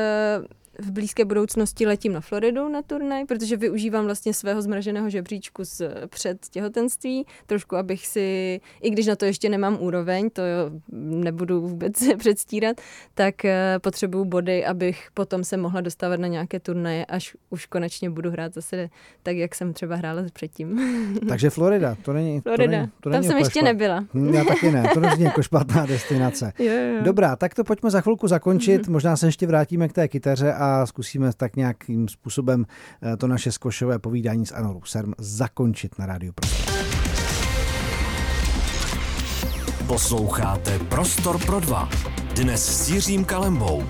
v 0.78 0.90
blízké 0.90 1.24
budoucnosti 1.24 1.86
letím 1.86 2.12
na 2.12 2.20
Floridu 2.20 2.68
na 2.68 2.82
turnaj, 2.82 3.24
protože 3.24 3.56
využívám 3.56 4.04
vlastně 4.04 4.34
svého 4.34 4.62
zmraženého 4.62 5.10
žebříčku 5.10 5.64
z 5.64 5.82
před 6.06 6.46
těhotenství, 6.50 7.26
trošku 7.46 7.76
abych 7.76 8.06
si, 8.06 8.60
i 8.80 8.90
když 8.90 9.06
na 9.06 9.16
to 9.16 9.24
ještě 9.24 9.48
nemám 9.48 9.78
úroveň, 9.80 10.30
to 10.30 10.42
nebudu 10.92 11.60
vůbec 11.60 11.92
předstírat, 12.18 12.76
tak 13.14 13.44
eh, 13.44 13.78
potřebuju 13.80 14.24
body, 14.24 14.64
abych 14.64 15.08
potom 15.14 15.44
se 15.44 15.56
mohla 15.56 15.80
dostávat 15.80 16.20
na 16.20 16.28
nějaké 16.28 16.60
turnaje, 16.60 17.04
až 17.04 17.36
už 17.50 17.66
konečně 17.66 18.10
budu 18.10 18.30
hrát 18.30 18.54
zase 18.54 18.88
tak, 19.22 19.36
jak 19.36 19.54
jsem 19.54 19.72
třeba 19.72 19.96
hrála 19.96 20.22
předtím. 20.32 20.80
Takže 21.28 21.50
Florida, 21.50 21.96
to 22.02 22.12
není 22.12 22.40
Florida, 22.40 22.72
to 22.72 22.78
není, 22.78 22.90
to 23.00 23.10
tam 23.10 23.22
jsem 23.22 23.38
ještě 23.38 23.60
špat... 23.60 23.64
nebyla. 23.64 24.04
Hm, 24.14 24.34
já 24.34 24.44
taky 24.44 24.72
ne, 24.72 24.90
to 24.94 25.00
není 25.00 25.22
jako 25.22 25.42
špatná 25.42 25.86
destinace. 25.96 26.52
Jo, 26.58 26.72
jo. 26.72 27.02
Dobrá, 27.02 27.36
tak 27.36 27.54
to 27.54 27.64
pojďme 27.64 27.90
za 27.90 28.00
chvilku 28.00 28.28
zakončit, 28.28 28.88
možná 28.88 29.16
se 29.16 29.26
ještě 29.26 29.46
vrátíme 29.46 29.88
k 29.88 29.92
té 29.92 30.08
kytaře 30.08 30.52
a 30.52 30.65
zkusíme 30.84 31.30
tak 31.36 31.56
nějakým 31.56 32.08
způsobem 32.08 32.66
eh, 33.02 33.16
to 33.16 33.26
naše 33.26 33.52
skošové 33.52 33.98
povídání 33.98 34.46
s 34.46 34.52
Anou 34.52 34.82
Serm 34.84 35.12
zakončit 35.18 35.98
na 35.98 36.06
rádiu 36.06 36.32
Prostor. 36.32 36.76
Posloucháte 39.86 40.78
Prostor 40.78 41.46
pro 41.46 41.60
dva. 41.60 41.88
Dnes 42.34 42.84
s 42.84 42.90
Jiřím 42.90 43.24
Kalembou. 43.24 43.82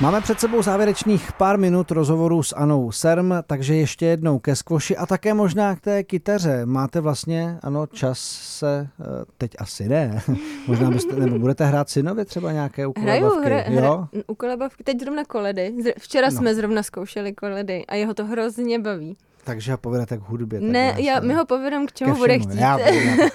Máme 0.00 0.20
před 0.20 0.40
sebou 0.40 0.62
závěrečných 0.62 1.32
pár 1.32 1.58
minut 1.58 1.90
rozhovoru 1.90 2.42
s 2.42 2.56
Anou 2.56 2.92
Serm, 2.92 3.32
takže 3.46 3.74
ještě 3.74 4.06
jednou 4.06 4.38
ke 4.38 4.56
skvoši 4.56 4.96
a 4.96 5.06
také 5.06 5.34
možná 5.34 5.76
k 5.76 5.80
té 5.80 6.04
kytaře. 6.04 6.66
Máte 6.66 7.00
vlastně, 7.00 7.58
ano, 7.62 7.86
čas 7.86 8.18
se, 8.42 8.88
eh, 9.00 9.04
teď 9.38 9.50
asi 9.58 9.88
ne, 9.88 10.22
možná 10.66 10.90
byste, 10.90 11.16
nebo 11.16 11.38
budete 11.38 11.64
hrát 11.64 11.90
synovi 11.90 12.24
třeba 12.24 12.52
nějaké 12.52 12.86
ukolebavky, 12.86 13.46
Hraju, 13.46 13.64
hra, 13.68 13.74
jo? 13.74 13.80
Hra, 13.80 14.08
ukolebavky, 14.26 14.84
teď 14.84 15.00
zrovna 15.00 15.24
koledy. 15.24 15.74
Včera 15.98 16.28
no. 16.30 16.36
jsme 16.36 16.54
zrovna 16.54 16.82
zkoušeli 16.82 17.32
koledy 17.32 17.86
a 17.86 17.94
jeho 17.94 18.14
to 18.14 18.24
hrozně 18.24 18.78
baví. 18.78 19.16
Takže 19.44 19.72
ho 19.72 19.78
povedete 19.78 20.16
k 20.16 20.20
hudbě. 20.20 20.60
Ne, 20.60 20.94
já, 20.98 21.20
my 21.20 21.34
ho 21.34 21.46
povedem 21.46 21.86
k 21.86 21.92
čemu 21.92 22.16
bude 22.16 22.38
chtít. 22.38 22.58
Já, 22.58 22.78
já, 22.78 22.90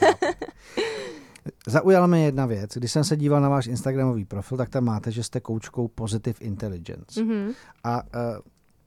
Zaujala 1.67 2.07
mě 2.07 2.25
jedna 2.25 2.45
věc. 2.45 2.71
Když 2.77 2.91
jsem 2.91 3.03
se 3.03 3.17
díval 3.17 3.41
na 3.41 3.49
váš 3.49 3.67
Instagramový 3.67 4.25
profil, 4.25 4.57
tak 4.57 4.69
tam 4.69 4.83
máte, 4.83 5.11
že 5.11 5.23
jste 5.23 5.39
koučkou 5.39 5.87
Positive 5.87 6.39
Intelligence. 6.39 7.21
Mm-hmm. 7.21 7.53
A 7.83 8.03
uh, 8.03 8.09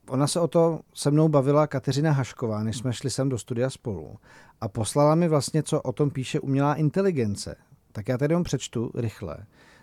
ona 0.08 0.26
se 0.26 0.40
o 0.40 0.48
to 0.48 0.80
se 0.94 1.10
mnou 1.10 1.28
bavila 1.28 1.66
Kateřina 1.66 2.12
Hašková, 2.12 2.62
než 2.62 2.76
jsme 2.76 2.92
šli 2.92 3.10
sem 3.10 3.28
do 3.28 3.38
studia 3.38 3.70
spolu. 3.70 4.16
A 4.60 4.68
poslala 4.68 5.14
mi 5.14 5.28
vlastně, 5.28 5.62
co 5.62 5.82
o 5.82 5.92
tom 5.92 6.10
píše 6.10 6.40
umělá 6.40 6.74
inteligence. 6.74 7.56
Tak 7.92 8.08
já 8.08 8.18
tady 8.18 8.32
jenom 8.32 8.44
přečtu 8.44 8.90
rychle 8.94 9.36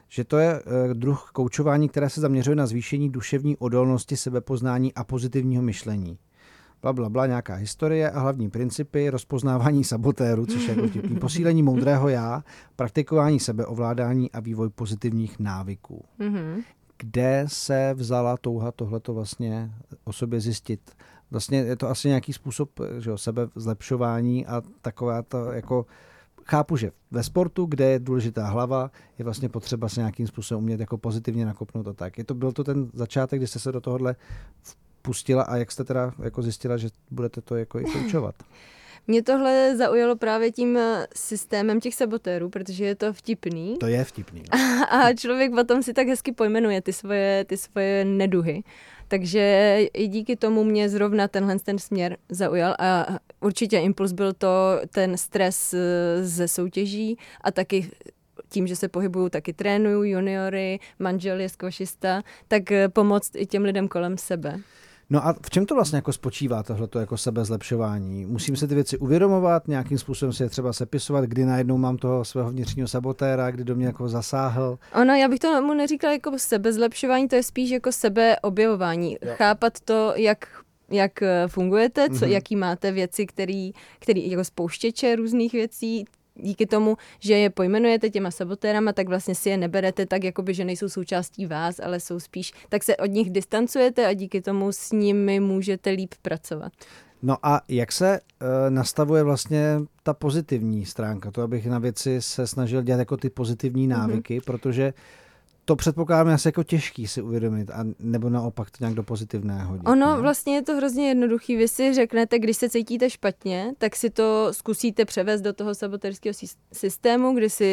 že 0.10 0.24
to 0.24 0.38
je 0.38 0.64
uh, 0.64 0.94
druh 0.94 1.30
koučování, 1.34 1.90
které 1.90 2.10
se 2.10 2.22
zaměřuje 2.22 2.56
na 2.56 2.66
zvýšení 2.66 3.10
duševní 3.10 3.58
odolnosti, 3.58 4.18
sebepoznání 4.18 4.94
a 4.94 5.04
pozitivního 5.04 5.64
myšlení 5.64 6.18
bla, 6.84 6.94
bla, 6.94 7.10
bla, 7.10 7.26
nějaká 7.26 7.56
historie 7.56 8.12
a 8.12 8.20
hlavní 8.20 8.50
principy, 8.50 9.10
rozpoznávání 9.10 9.84
sabotéru, 9.84 10.46
což 10.46 10.68
je 10.68 10.76
jako 10.76 10.88
vtipný, 10.88 11.16
posílení 11.16 11.64
moudrého 11.64 12.10
já, 12.10 12.44
praktikování 12.76 13.40
sebeovládání 13.40 14.32
a 14.32 14.40
vývoj 14.40 14.70
pozitivních 14.70 15.40
návyků. 15.40 16.06
Mm-hmm. 16.20 16.64
Kde 16.98 17.46
se 17.48 17.94
vzala 17.94 18.38
touha 18.38 18.72
tohleto 18.72 19.14
vlastně 19.14 19.72
o 20.04 20.14
sobě 20.14 20.40
zjistit? 20.40 20.92
Vlastně 21.32 21.58
je 21.58 21.76
to 21.76 21.90
asi 21.90 22.08
nějaký 22.08 22.34
způsob 22.34 22.70
že 23.00 23.10
jo, 23.10 23.18
sebe 23.18 23.48
zlepšování 23.56 24.46
a 24.46 24.62
taková 24.82 25.22
to 25.22 25.52
jako 25.52 25.86
chápu, 26.46 26.78
že 26.78 26.92
ve 27.12 27.24
sportu, 27.24 27.66
kde 27.66 27.86
je 27.86 28.00
důležitá 28.00 28.48
hlava, 28.48 28.92
je 29.20 29.26
vlastně 29.26 29.50
potřeba 29.50 29.90
se 29.90 30.00
nějakým 30.00 30.28
způsobem 30.28 30.64
umět 30.64 30.80
jako 30.80 30.98
pozitivně 30.98 31.46
nakopnout 31.46 31.88
a 31.88 31.94
tak. 31.94 32.18
Je 32.18 32.24
to, 32.24 32.34
byl 32.34 32.52
to 32.52 32.64
ten 32.64 32.90
začátek, 32.94 33.40
kdy 33.40 33.48
jste 33.48 33.60
se 33.60 33.72
do 33.72 33.82
tohohle 33.82 34.16
pustila 35.04 35.44
a 35.44 35.58
jak 35.58 35.72
jste 35.72 35.84
teda 35.84 36.12
jako 36.24 36.42
zjistila, 36.42 36.78
že 36.78 36.90
budete 37.12 37.42
to 37.42 37.56
jako 37.56 37.80
i 37.80 37.84
koučovat? 37.84 38.36
Mě 39.08 39.24
tohle 39.24 39.78
zaujalo 39.78 40.16
právě 40.16 40.52
tím 40.52 40.78
eh, 40.78 41.08
systémem 41.16 41.80
těch 41.80 41.96
sabotérů, 41.96 42.50
protože 42.50 42.86
je 42.86 42.96
to 42.96 43.14
vtipný. 43.14 43.78
To 43.80 43.88
je 43.88 44.04
vtipný. 44.04 44.44
No. 44.54 44.60
A 44.90 45.14
člověk 45.14 45.52
potom 45.52 45.84
si 45.84 45.94
tak 45.94 46.08
hezky 46.08 46.32
pojmenuje 46.32 46.82
ty 46.82 46.94
svoje, 46.94 47.46
ty 47.46 47.58
svoje 47.58 48.06
neduhy. 48.06 48.64
Takže 49.08 49.80
i 49.94 50.08
díky 50.08 50.36
tomu 50.36 50.64
mě 50.64 50.90
zrovna 50.90 51.28
tenhle 51.28 51.60
ten 51.60 51.80
směr 51.80 52.18
zaujal 52.30 52.76
a 52.80 53.06
určitě 53.40 53.80
impuls 53.80 54.12
byl 54.12 54.34
to 54.34 54.82
ten 54.90 55.18
stres 55.18 55.74
eh, 55.74 56.24
ze 56.24 56.48
soutěží 56.48 57.18
a 57.42 57.52
taky 57.52 57.90
tím, 58.50 58.68
že 58.68 58.76
se 58.76 58.88
pohybuju, 58.88 59.30
taky 59.30 59.54
trénuju 59.54 60.04
juniory, 60.04 60.80
manžel 61.00 61.40
je 61.40 61.50
skvošista, 61.50 62.22
tak 62.48 62.72
eh, 62.72 62.90
pomoct 62.90 63.36
i 63.36 63.46
těm 63.46 63.64
lidem 63.64 63.88
kolem 63.88 64.18
sebe. 64.18 64.60
No 65.14 65.28
a 65.28 65.34
v 65.46 65.50
čem 65.50 65.66
to 65.66 65.76
vlastně 65.76 65.96
jako 65.96 66.14
spočívá 66.14 66.64
tohleto 66.64 67.00
jako 67.00 67.18
sebezlepšování? 67.18 68.26
Musím 68.26 68.56
si 68.56 68.68
ty 68.68 68.76
věci 68.76 68.98
uvědomovat, 68.98 69.68
nějakým 69.68 69.98
způsobem 69.98 70.34
si 70.34 70.44
je 70.44 70.50
třeba 70.50 70.74
sepisovat, 70.74 71.26
kdy 71.26 71.46
najednou 71.46 71.78
mám 71.78 71.98
toho 71.98 72.26
svého 72.26 72.50
vnitřního 72.50 72.88
sabotéra, 72.88 73.52
kdy 73.52 73.64
do 73.64 73.76
mě 73.76 73.86
jako 73.86 74.10
zasáhl? 74.10 74.78
Ono, 75.02 75.14
já 75.14 75.28
bych 75.28 75.40
to 75.40 75.62
mu 75.62 75.74
neříkala 75.74 76.14
jako 76.14 76.32
sebezlepšování, 76.38 77.28
to 77.28 77.36
je 77.36 77.44
spíš 77.44 77.70
jako 77.70 77.92
sebeobjevování. 77.92 79.18
Jo. 79.22 79.34
Chápat 79.36 79.80
to, 79.80 80.14
jak 80.16 80.48
jak 80.90 81.22
eh, 81.22 81.48
fungujete, 81.48 82.10
co, 82.10 82.16
mm-hmm. 82.16 82.30
jaký 82.30 82.56
máte 82.56 82.92
věci, 82.92 83.26
který, 83.26 83.72
který 84.00 84.32
jako 84.32 84.44
spouštěče 84.44 85.16
různých 85.16 85.54
věcí, 85.54 86.06
díky 86.36 86.66
tomu, 86.66 86.98
že 87.20 87.34
je 87.34 87.50
pojmenujete 87.50 88.10
těma 88.10 88.32
sabotérama, 88.32 88.94
tak 88.94 89.08
vlastně 89.08 89.36
si 89.36 89.50
je 89.50 89.58
neberete 89.58 90.06
tak, 90.06 90.24
jakoby, 90.24 90.54
že 90.54 90.66
nejsou 90.66 90.90
součástí 90.90 91.46
vás, 91.46 91.80
ale 91.80 92.00
jsou 92.00 92.20
spíš, 92.20 92.54
tak 92.70 92.84
se 92.84 92.98
od 92.98 93.12
nich 93.12 93.30
distancujete 93.30 94.08
a 94.08 94.14
díky 94.14 94.42
tomu 94.42 94.72
s 94.72 94.92
nimi 94.92 95.40
můžete 95.40 95.90
líp 95.90 96.14
pracovat. 96.22 96.74
No 97.22 97.38
a 97.44 97.62
jak 97.68 97.92
se 97.92 98.20
uh, 98.20 98.48
nastavuje 98.70 99.24
vlastně 99.24 99.80
ta 100.04 100.14
pozitivní 100.14 100.86
stránka? 100.86 101.32
To, 101.32 101.42
abych 101.42 101.66
na 101.66 101.80
věci 101.80 102.22
se 102.22 102.48
snažil 102.48 102.82
dělat 102.82 103.00
jako 103.00 103.18
ty 103.18 103.30
pozitivní 103.30 103.88
mhm. 103.88 104.00
návyky, 104.00 104.40
mm-hmm. 104.40 104.46
protože 104.46 104.94
to 105.66 105.76
předpokládám 105.76 106.34
asi 106.34 106.48
jako 106.48 106.64
těžký 106.64 107.08
si 107.08 107.22
uvědomit, 107.22 107.70
a 107.72 107.86
nebo 108.00 108.30
naopak 108.30 108.72
to 108.72 108.78
nějak 108.80 108.96
do 108.96 109.04
pozitivného 109.04 109.70
hodit. 109.70 109.88
Ono 109.88 110.16
ne? 110.16 110.22
vlastně 110.22 110.56
je 110.56 110.62
to 110.62 110.76
hrozně 110.76 111.08
jednoduchý. 111.08 111.56
Vy 111.56 111.68
si 111.68 111.94
řeknete, 111.94 112.40
když 112.40 112.58
se 112.58 112.70
cítíte 112.70 113.10
špatně, 113.10 113.74
tak 113.78 113.96
si 113.96 114.10
to 114.10 114.48
zkusíte 114.52 115.06
převést 115.06 115.42
do 115.42 115.54
toho 115.54 115.76
saboterského 115.76 116.34
systému, 116.74 117.34
kdy 117.34 117.50
si 117.50 117.66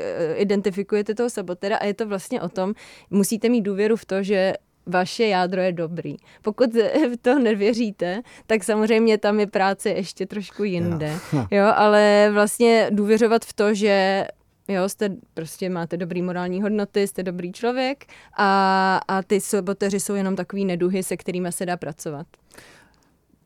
eh, 0.00 0.34
identifikujete 0.34 1.14
toho 1.14 1.30
sabotera 1.30 1.76
a 1.76 1.84
je 1.84 1.94
to 1.94 2.06
vlastně 2.06 2.42
o 2.42 2.48
tom, 2.48 2.74
musíte 3.10 3.48
mít 3.48 3.62
důvěru 3.62 3.96
v 3.96 4.04
to, 4.04 4.22
že 4.22 4.52
vaše 4.86 5.26
jádro 5.26 5.60
je 5.60 5.72
dobrý. 5.72 6.16
Pokud 6.42 6.74
v 6.74 7.16
to 7.22 7.38
nevěříte, 7.38 8.22
tak 8.46 8.64
samozřejmě 8.64 9.18
tam 9.18 9.40
je 9.40 9.46
práce 9.46 9.90
ještě 9.90 10.26
trošku 10.26 10.64
jinde. 10.64 11.12
Jo, 11.50 11.64
ale 11.74 12.30
vlastně 12.32 12.90
důvěřovat 12.92 13.44
v 13.44 13.52
to, 13.52 13.74
že 13.74 14.26
Jo, 14.68 14.88
jste 14.88 15.10
prostě 15.34 15.68
máte 15.70 15.96
dobrý 15.96 16.22
morální 16.22 16.62
hodnoty, 16.62 17.06
jste 17.06 17.22
dobrý 17.22 17.52
člověk 17.52 18.04
a, 18.36 19.00
a 19.08 19.22
ty 19.22 19.40
saboteři 19.40 20.00
jsou 20.00 20.14
jenom 20.14 20.36
takový 20.36 20.64
neduhy, 20.64 21.02
se 21.02 21.16
kterými 21.16 21.52
se 21.52 21.66
dá 21.66 21.76
pracovat. 21.76 22.26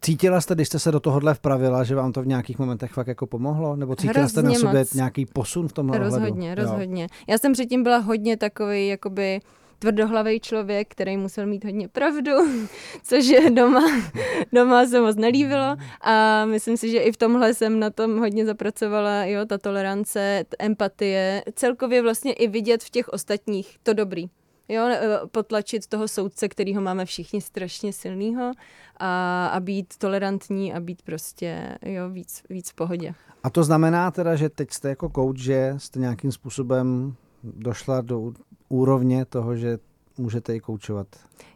Cítila 0.01 0.41
jste, 0.41 0.55
když 0.55 0.69
jste 0.69 0.79
se 0.79 0.93
do 0.93 1.01
tohohle 1.01 1.35
vpravila, 1.35 1.85
že 1.85 1.95
vám 1.95 2.13
to 2.13 2.23
v 2.23 2.27
nějakých 2.27 2.59
momentech 2.59 2.93
fakt 2.93 3.07
jako 3.07 3.27
pomohlo? 3.27 3.77
Nebo 3.77 3.97
cítila 3.97 4.13
Hrozně 4.13 4.29
jste 4.29 4.43
na 4.43 4.55
sobě 4.55 4.81
moc. 4.81 4.95
nějaký 4.95 5.27
posun 5.27 5.69
v 5.69 5.73
tomhle 5.73 5.99
Rozhodně, 5.99 6.53
ohledu? 6.53 6.63
rozhodně. 6.63 7.03
Jo. 7.03 7.09
Já 7.29 7.39
jsem 7.39 7.53
předtím 7.53 7.83
byla 7.83 7.99
hodně 7.99 8.37
takový, 8.37 8.89
jakoby 8.89 9.41
tvrdohlavý 9.83 10.41
člověk, 10.41 10.89
který 10.89 11.17
musel 11.17 11.47
mít 11.47 11.65
hodně 11.65 11.89
pravdu, 11.89 12.33
což 13.03 13.27
je 13.27 13.51
doma, 13.51 13.83
doma 14.53 14.87
se 14.87 15.01
moc 15.01 15.17
nelíbilo 15.17 15.77
a 16.01 16.45
myslím 16.45 16.77
si, 16.77 16.91
že 16.91 16.99
i 16.99 17.13
v 17.13 17.17
tomhle 17.17 17.55
jsem 17.55 17.81
na 17.81 17.91
tom 17.91 18.19
hodně 18.19 18.47
zapracovala, 18.47 19.25
jo, 19.25 19.47
ta 19.47 19.59
tolerance, 19.59 20.45
empatie, 20.59 21.43
celkově 21.55 22.03
vlastně 22.03 22.33
i 22.33 22.49
vidět 22.49 22.83
v 22.83 22.91
těch 22.91 23.09
ostatních 23.09 23.77
to 23.83 23.93
dobrý. 23.93 24.31
Jo, 24.69 24.83
e, 24.87 25.21
potlačit 25.27 25.87
toho 25.87 26.09
soudce, 26.09 26.49
kterýho 26.49 26.83
máme 26.83 27.05
všichni 27.05 27.41
strašně 27.41 27.93
silného 27.93 28.53
a, 28.97 29.47
a 29.47 29.61
být 29.61 29.95
tolerantní 29.99 30.75
a 30.75 30.81
být 30.81 31.03
prostě 31.03 31.79
jo, 31.83 32.11
víc, 32.11 32.43
víc 32.51 32.71
v 32.71 32.75
pohodě. 32.75 33.15
A 33.43 33.51
to 33.51 33.65
znamená 33.65 34.11
teda, 34.11 34.37
že 34.37 34.49
teď 34.49 34.71
jste 34.71 34.89
jako 34.89 35.11
coach, 35.15 35.39
že 35.39 35.75
jste 35.79 35.99
nějakým 35.99 36.33
způsobem 36.33 37.15
došla 37.43 38.01
do 38.01 38.33
úrovně 38.73 39.25
toho, 39.25 39.57
že 39.57 39.79
můžete 40.19 40.57
i 40.57 40.61
koučovat? 40.61 41.07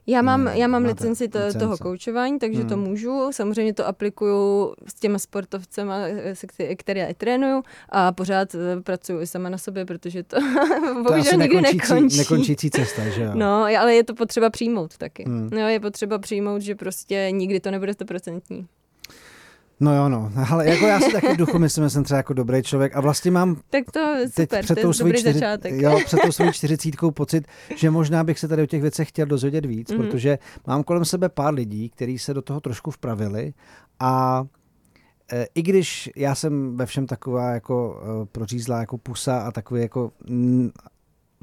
Já 0.07 0.22
mám, 0.22 0.46
já 0.46 0.66
mám 0.66 0.85
licenci 0.85 1.29
to, 1.29 1.38
licence. 1.38 1.59
toho 1.59 1.79
koučování, 1.79 2.38
takže 2.38 2.61
hmm. 2.61 2.68
to 2.68 2.76
můžu. 2.76 3.29
Samozřejmě 3.33 3.72
to 3.72 3.87
aplikuju 3.87 4.74
s 4.87 4.94
těma 4.94 5.18
sportovcema, 5.18 5.98
které 6.76 7.14
trénuju 7.14 7.62
a 7.88 8.12
pořád 8.12 8.55
eh, 8.55 8.81
pracuju 8.81 9.20
i 9.20 9.26
sama 9.26 9.48
na 9.48 9.59
sobě, 9.59 9.85
protože 9.85 10.22
to, 10.22 10.37
to 10.94 11.02
bohužel 11.02 11.38
nikdy 11.38 11.61
nekončí. 11.61 12.18
Nekončící 12.18 12.70
cesta, 12.70 13.09
že 13.09 13.22
jo? 13.22 13.31
No, 13.35 13.64
ale 13.79 13.94
je 13.94 14.05
to 14.05 14.14
potřeba 14.14 14.50
přijmout 14.50 14.96
taky. 14.96 15.24
Hmm. 15.24 15.50
No, 15.52 15.68
je 15.68 15.81
potřeba 15.81 16.18
přijmout, 16.18 16.62
že 16.62 16.74
prostě 16.74 17.29
nikdy 17.31 17.61
to 17.61 17.70
nebude 17.70 17.92
stoprocentní. 17.92 18.66
No 19.80 19.96
jo, 19.96 20.08
no, 20.08 20.32
ale 20.50 20.68
jako 20.68 20.86
já 20.86 21.00
si 21.00 21.12
taky 21.12 21.34
v 21.34 21.36
duchu 21.36 21.58
myslím, 21.58 21.84
že 21.84 21.90
jsem 21.90 22.04
třeba 22.04 22.16
jako 22.16 22.32
dobrý 22.34 22.62
člověk 22.62 22.96
a 22.96 23.00
vlastně 23.00 23.30
mám 23.30 23.56
Tak 23.70 23.84
to 23.92 24.14
teď 24.34 24.48
super, 24.48 24.64
před 24.64 24.74
to 24.74 24.80
tou 24.80 24.92
svojí 24.92 25.14
čtyři, 25.14 25.40
jo, 25.64 25.98
před 26.04 26.20
tou 26.20 26.52
čtyřicítkou 26.52 27.10
pocit, 27.10 27.46
že 27.76 27.90
možná 27.90 28.24
bych 28.24 28.38
se 28.38 28.48
tady 28.48 28.62
o 28.62 28.66
těch 28.66 28.82
věcech 28.82 29.08
chtěl 29.08 29.26
dozvědět 29.26 29.66
víc, 29.66 29.90
Mhm. 29.90 29.98
protože 30.02 30.38
mám 30.66 30.82
kolem 30.82 31.04
sebe 31.04 31.28
pár 31.28 31.54
lidí, 31.54 31.90
kteří 31.90 32.18
se 32.18 32.34
do 32.34 32.42
toho 32.42 32.60
trošku 32.60 32.90
vpravili 32.90 33.54
a 34.00 34.44
e, 35.32 35.46
i 35.54 35.62
když 35.62 36.10
já 36.16 36.34
jsem 36.34 36.76
ve 36.76 36.86
všem 36.86 37.06
taková 37.06 37.50
jako 37.50 38.00
e, 38.22 38.26
prořízlá 38.26 38.80
jako 38.80 38.98
pusa 38.98 39.38
a 39.40 39.50
takový 39.50 39.80
jako 39.82 40.12
mm, 40.28 40.70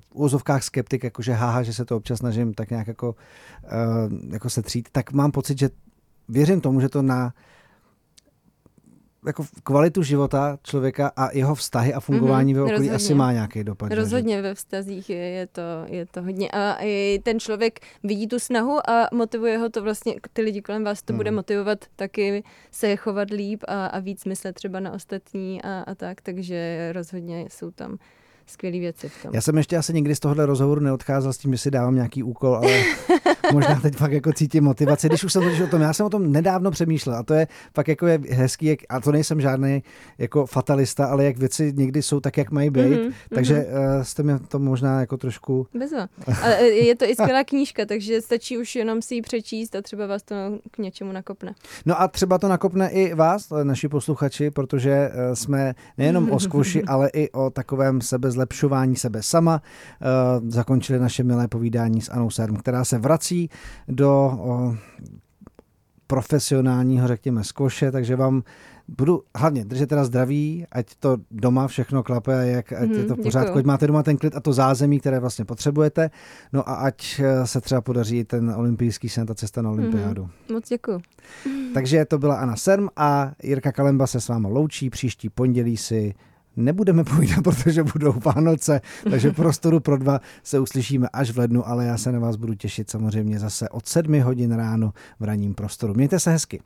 v 0.01 0.15
úzovkách 0.15 0.63
skeptik, 0.63 1.03
jakože 1.03 1.33
háha, 1.33 1.63
že 1.63 1.73
se 1.73 1.85
to 1.85 1.97
občas 1.97 2.19
snažím 2.19 2.53
tak 2.53 2.69
nějak 2.69 2.87
jako, 2.87 3.15
e, 3.63 4.33
jako 4.33 4.49
setřít, 4.49 4.89
tak 4.91 5.11
mám 5.11 5.31
pocit, 5.31 5.59
že 5.59 5.69
věřím 6.29 6.61
tomu, 6.61 6.81
že 6.81 6.89
to 6.89 7.01
na 7.01 7.33
jako 9.25 9.45
kvalitu 9.63 10.03
života 10.03 10.57
člověka 10.63 11.11
a 11.15 11.31
jeho 11.37 11.55
vztahy 11.55 11.93
a 11.93 11.99
fungování 11.99 12.53
Mhm, 12.53 12.59
ve 12.59 12.61
okolí 12.63 12.77
rozhodně. 12.77 12.95
asi 12.95 13.13
má 13.13 13.31
nějaký 13.31 13.63
dopad. 13.63 13.89
že? 13.91 13.95
Rozhodně 13.95 14.41
ve 14.41 14.53
vztazích 14.55 15.09
je, 15.09 15.17
je, 15.17 15.47
to, 15.47 15.61
je 15.85 16.05
to 16.05 16.21
hodně. 16.21 16.51
A 16.51 16.77
i 16.81 17.19
ten 17.23 17.39
člověk 17.39 17.79
vidí 18.03 18.27
tu 18.27 18.39
snahu 18.39 18.89
a 18.89 19.07
motivuje 19.13 19.57
ho 19.57 19.69
to 19.69 19.83
vlastně, 19.83 20.15
ty 20.33 20.41
lidi 20.41 20.61
kolem 20.61 20.83
vás 20.83 21.01
to 21.01 21.13
Hmm. 21.13 21.17
bude 21.17 21.31
motivovat 21.31 21.85
taky 21.95 22.43
se 22.71 22.95
chovat 22.95 23.29
líp 23.29 23.63
a, 23.67 23.85
a 23.85 23.99
víc 23.99 24.25
myslet 24.25 24.53
třeba 24.53 24.79
na 24.79 24.91
ostatní 24.91 25.61
a, 25.61 25.81
a 25.87 25.95
tak, 25.95 26.21
takže 26.21 26.89
rozhodně 26.93 27.45
jsou 27.49 27.71
tam 27.71 27.97
skvělé 28.47 28.79
věci 28.79 29.09
v 29.09 29.21
tom. 29.23 29.31
Já 29.33 29.41
jsem 29.41 29.57
ještě 29.57 29.77
asi 29.77 29.93
nikdy 29.93 30.15
z 30.15 30.19
tohohle 30.19 30.45
rozhovoru 30.45 30.81
neodcházel 30.81 31.33
s 31.33 31.37
tím, 31.37 31.51
že 31.51 31.57
si 31.57 31.71
dávám 31.71 31.95
nějaký 31.95 32.23
úkol, 32.23 32.55
ale 32.55 32.71
možná 33.51 33.79
teď 33.79 33.95
fakt 33.95 34.11
jako 34.11 34.33
cítím 34.33 34.63
motivaci. 34.63 35.07
Když 35.07 35.23
už 35.23 35.33
jsem 35.33 35.43
totiž 35.43 35.61
o 35.61 35.67
tom, 35.67 35.81
já 35.81 35.93
jsem 35.93 36.05
o 36.05 36.09
tom 36.09 36.31
nedávno 36.31 36.71
přemýšlel 36.71 37.15
a 37.15 37.23
to 37.23 37.33
je 37.33 37.47
fakt 37.75 37.87
jako 37.87 38.07
je 38.07 38.19
hezký, 38.29 38.65
jak, 38.65 38.79
a 38.89 38.99
to 38.99 39.11
nejsem 39.11 39.41
žádný 39.41 39.83
jako 40.17 40.45
fatalista, 40.45 41.05
ale 41.05 41.25
jak 41.25 41.37
věci 41.37 41.73
někdy 41.75 42.01
jsou 42.01 42.19
tak, 42.19 42.37
jak 42.37 42.51
mají 42.51 42.69
být, 42.69 42.83
Mhm, 42.83 43.13
takže 43.35 43.67
mhm. 43.69 43.95
uh, 43.97 44.03
jste 44.03 44.23
mi 44.23 44.33
to 44.47 44.59
možná 44.59 44.99
jako 44.99 45.17
trošku 45.17 45.67
Bezva. 45.79 46.07
Ale 46.41 46.57
e, 46.57 46.65
je 46.65 46.95
to 46.95 47.05
i 47.05 47.15
skvělá 47.15 47.43
knížka, 47.43 47.85
takže 47.85 48.21
stačí 48.21 48.57
už 48.57 48.75
jenom 48.75 49.01
si 49.01 49.15
ji 49.15 49.21
přečíst 49.21 49.75
a 49.75 49.81
třeba 49.81 50.07
vás 50.07 50.23
to 50.23 50.35
k 50.71 50.77
něčemu 50.77 51.11
nakopne. 51.11 51.55
No 51.85 52.01
a 52.01 52.07
třeba 52.07 52.37
to 52.37 52.47
nakopne 52.47 52.89
i 52.89 53.13
vás, 53.13 53.53
naši 53.63 53.87
posluchači, 53.87 54.51
protože 54.51 54.91
eh, 54.91 55.35
jsme 55.35 55.73
nejenom 55.97 56.31
o 56.31 56.39
skvoši, 56.39 56.83
ale 56.87 57.09
i 57.13 57.31
o 57.31 57.49
takovém 57.49 58.01
sebezlepšování 58.01 58.95
sebe 58.95 59.23
sama. 59.23 59.61
Eh, 60.01 60.05
Zakončili 60.47 60.99
naše 60.99 61.23
milé 61.23 61.47
povídání 61.47 62.01
s 62.01 62.09
Anou 62.09 62.29
Serm, 62.29 62.55
která 62.55 62.85
se 62.85 62.97
vrací 62.97 63.32
do 63.87 64.09
o, 64.39 64.75
profesionálního, 66.07 67.07
řekněme, 67.07 67.43
skvoše, 67.43 67.91
takže 67.91 68.15
vám 68.15 68.43
budu 68.87 69.23
hlavně 69.35 69.65
držet 69.65 69.89
teda 69.89 70.05
zdraví, 70.05 70.65
ať 70.71 70.95
to 70.99 71.17
doma 71.31 71.67
všechno 71.67 72.03
klape, 72.03 72.47
jak, 72.47 72.73
ať 72.73 72.89
Mhm, 72.89 72.91
je 72.91 72.97
to 72.97 73.03
v 73.03 73.07
děkuju. 73.07 73.23
pořádku, 73.23 73.57
ať 73.57 73.65
máte 73.65 73.87
doma 73.87 74.03
ten 74.03 74.17
klid 74.17 74.35
a 74.35 74.39
to 74.39 74.53
zázemí, 74.53 74.99
které 74.99 75.19
vlastně 75.19 75.45
potřebujete, 75.45 76.09
no 76.53 76.69
a 76.69 76.73
ať 76.73 77.19
eh, 77.23 77.47
se 77.47 77.61
třeba 77.61 77.81
podaří 77.81 78.23
ten 78.23 78.53
olympijský 78.57 79.09
sen, 79.09 79.25
ta 79.27 79.35
cesta 79.35 79.61
na 79.61 79.69
olympiádu. 79.69 80.29
Moc 80.53 80.69
děkuji. 80.69 81.01
Takže 81.73 82.05
to 82.05 82.17
byla 82.17 82.35
Anna 82.35 82.55
Serm 82.55 82.87
a 82.95 83.31
Jirka 83.43 83.71
Kalemba 83.71 84.07
se 84.07 84.21
s 84.21 84.27
váma 84.27 84.49
loučí. 84.49 84.89
Příští 84.89 85.29
pondělí 85.29 85.77
si 85.77 86.13
nebudeme 86.55 87.03
povídat, 87.03 87.39
protože 87.43 87.83
budou 87.83 88.13
Vánoce, 88.25 88.81
takže 89.09 89.31
prostoru 89.31 89.79
pro 89.79 89.97
dva 89.97 90.19
se 90.43 90.59
uslyšíme 90.59 91.07
až 91.13 91.31
v 91.31 91.37
lednu, 91.37 91.67
ale 91.67 91.85
já 91.85 91.97
se 91.97 92.11
na 92.11 92.19
vás 92.19 92.35
budu 92.35 92.53
těšit 92.53 92.89
samozřejmě 92.89 93.39
zase 93.39 93.69
od 93.69 93.87
7 93.87 94.21
hodin 94.21 94.51
ráno 94.51 94.93
v 95.19 95.23
ranním 95.23 95.53
prostoru. 95.53 95.93
Mějte 95.93 96.19
se 96.19 96.31
hezky. 96.31 96.61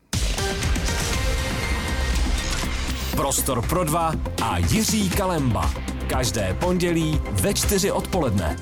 Prostor 3.15 3.67
pro 3.67 3.83
dva 3.83 4.13
a 4.41 4.57
Jiří 4.57 5.09
Kalemba. 5.09 5.71
Každé 6.07 6.53
pondělí 6.59 7.19
ve 7.41 7.53
čtyři 7.53 7.91
odpoledne. 7.91 8.55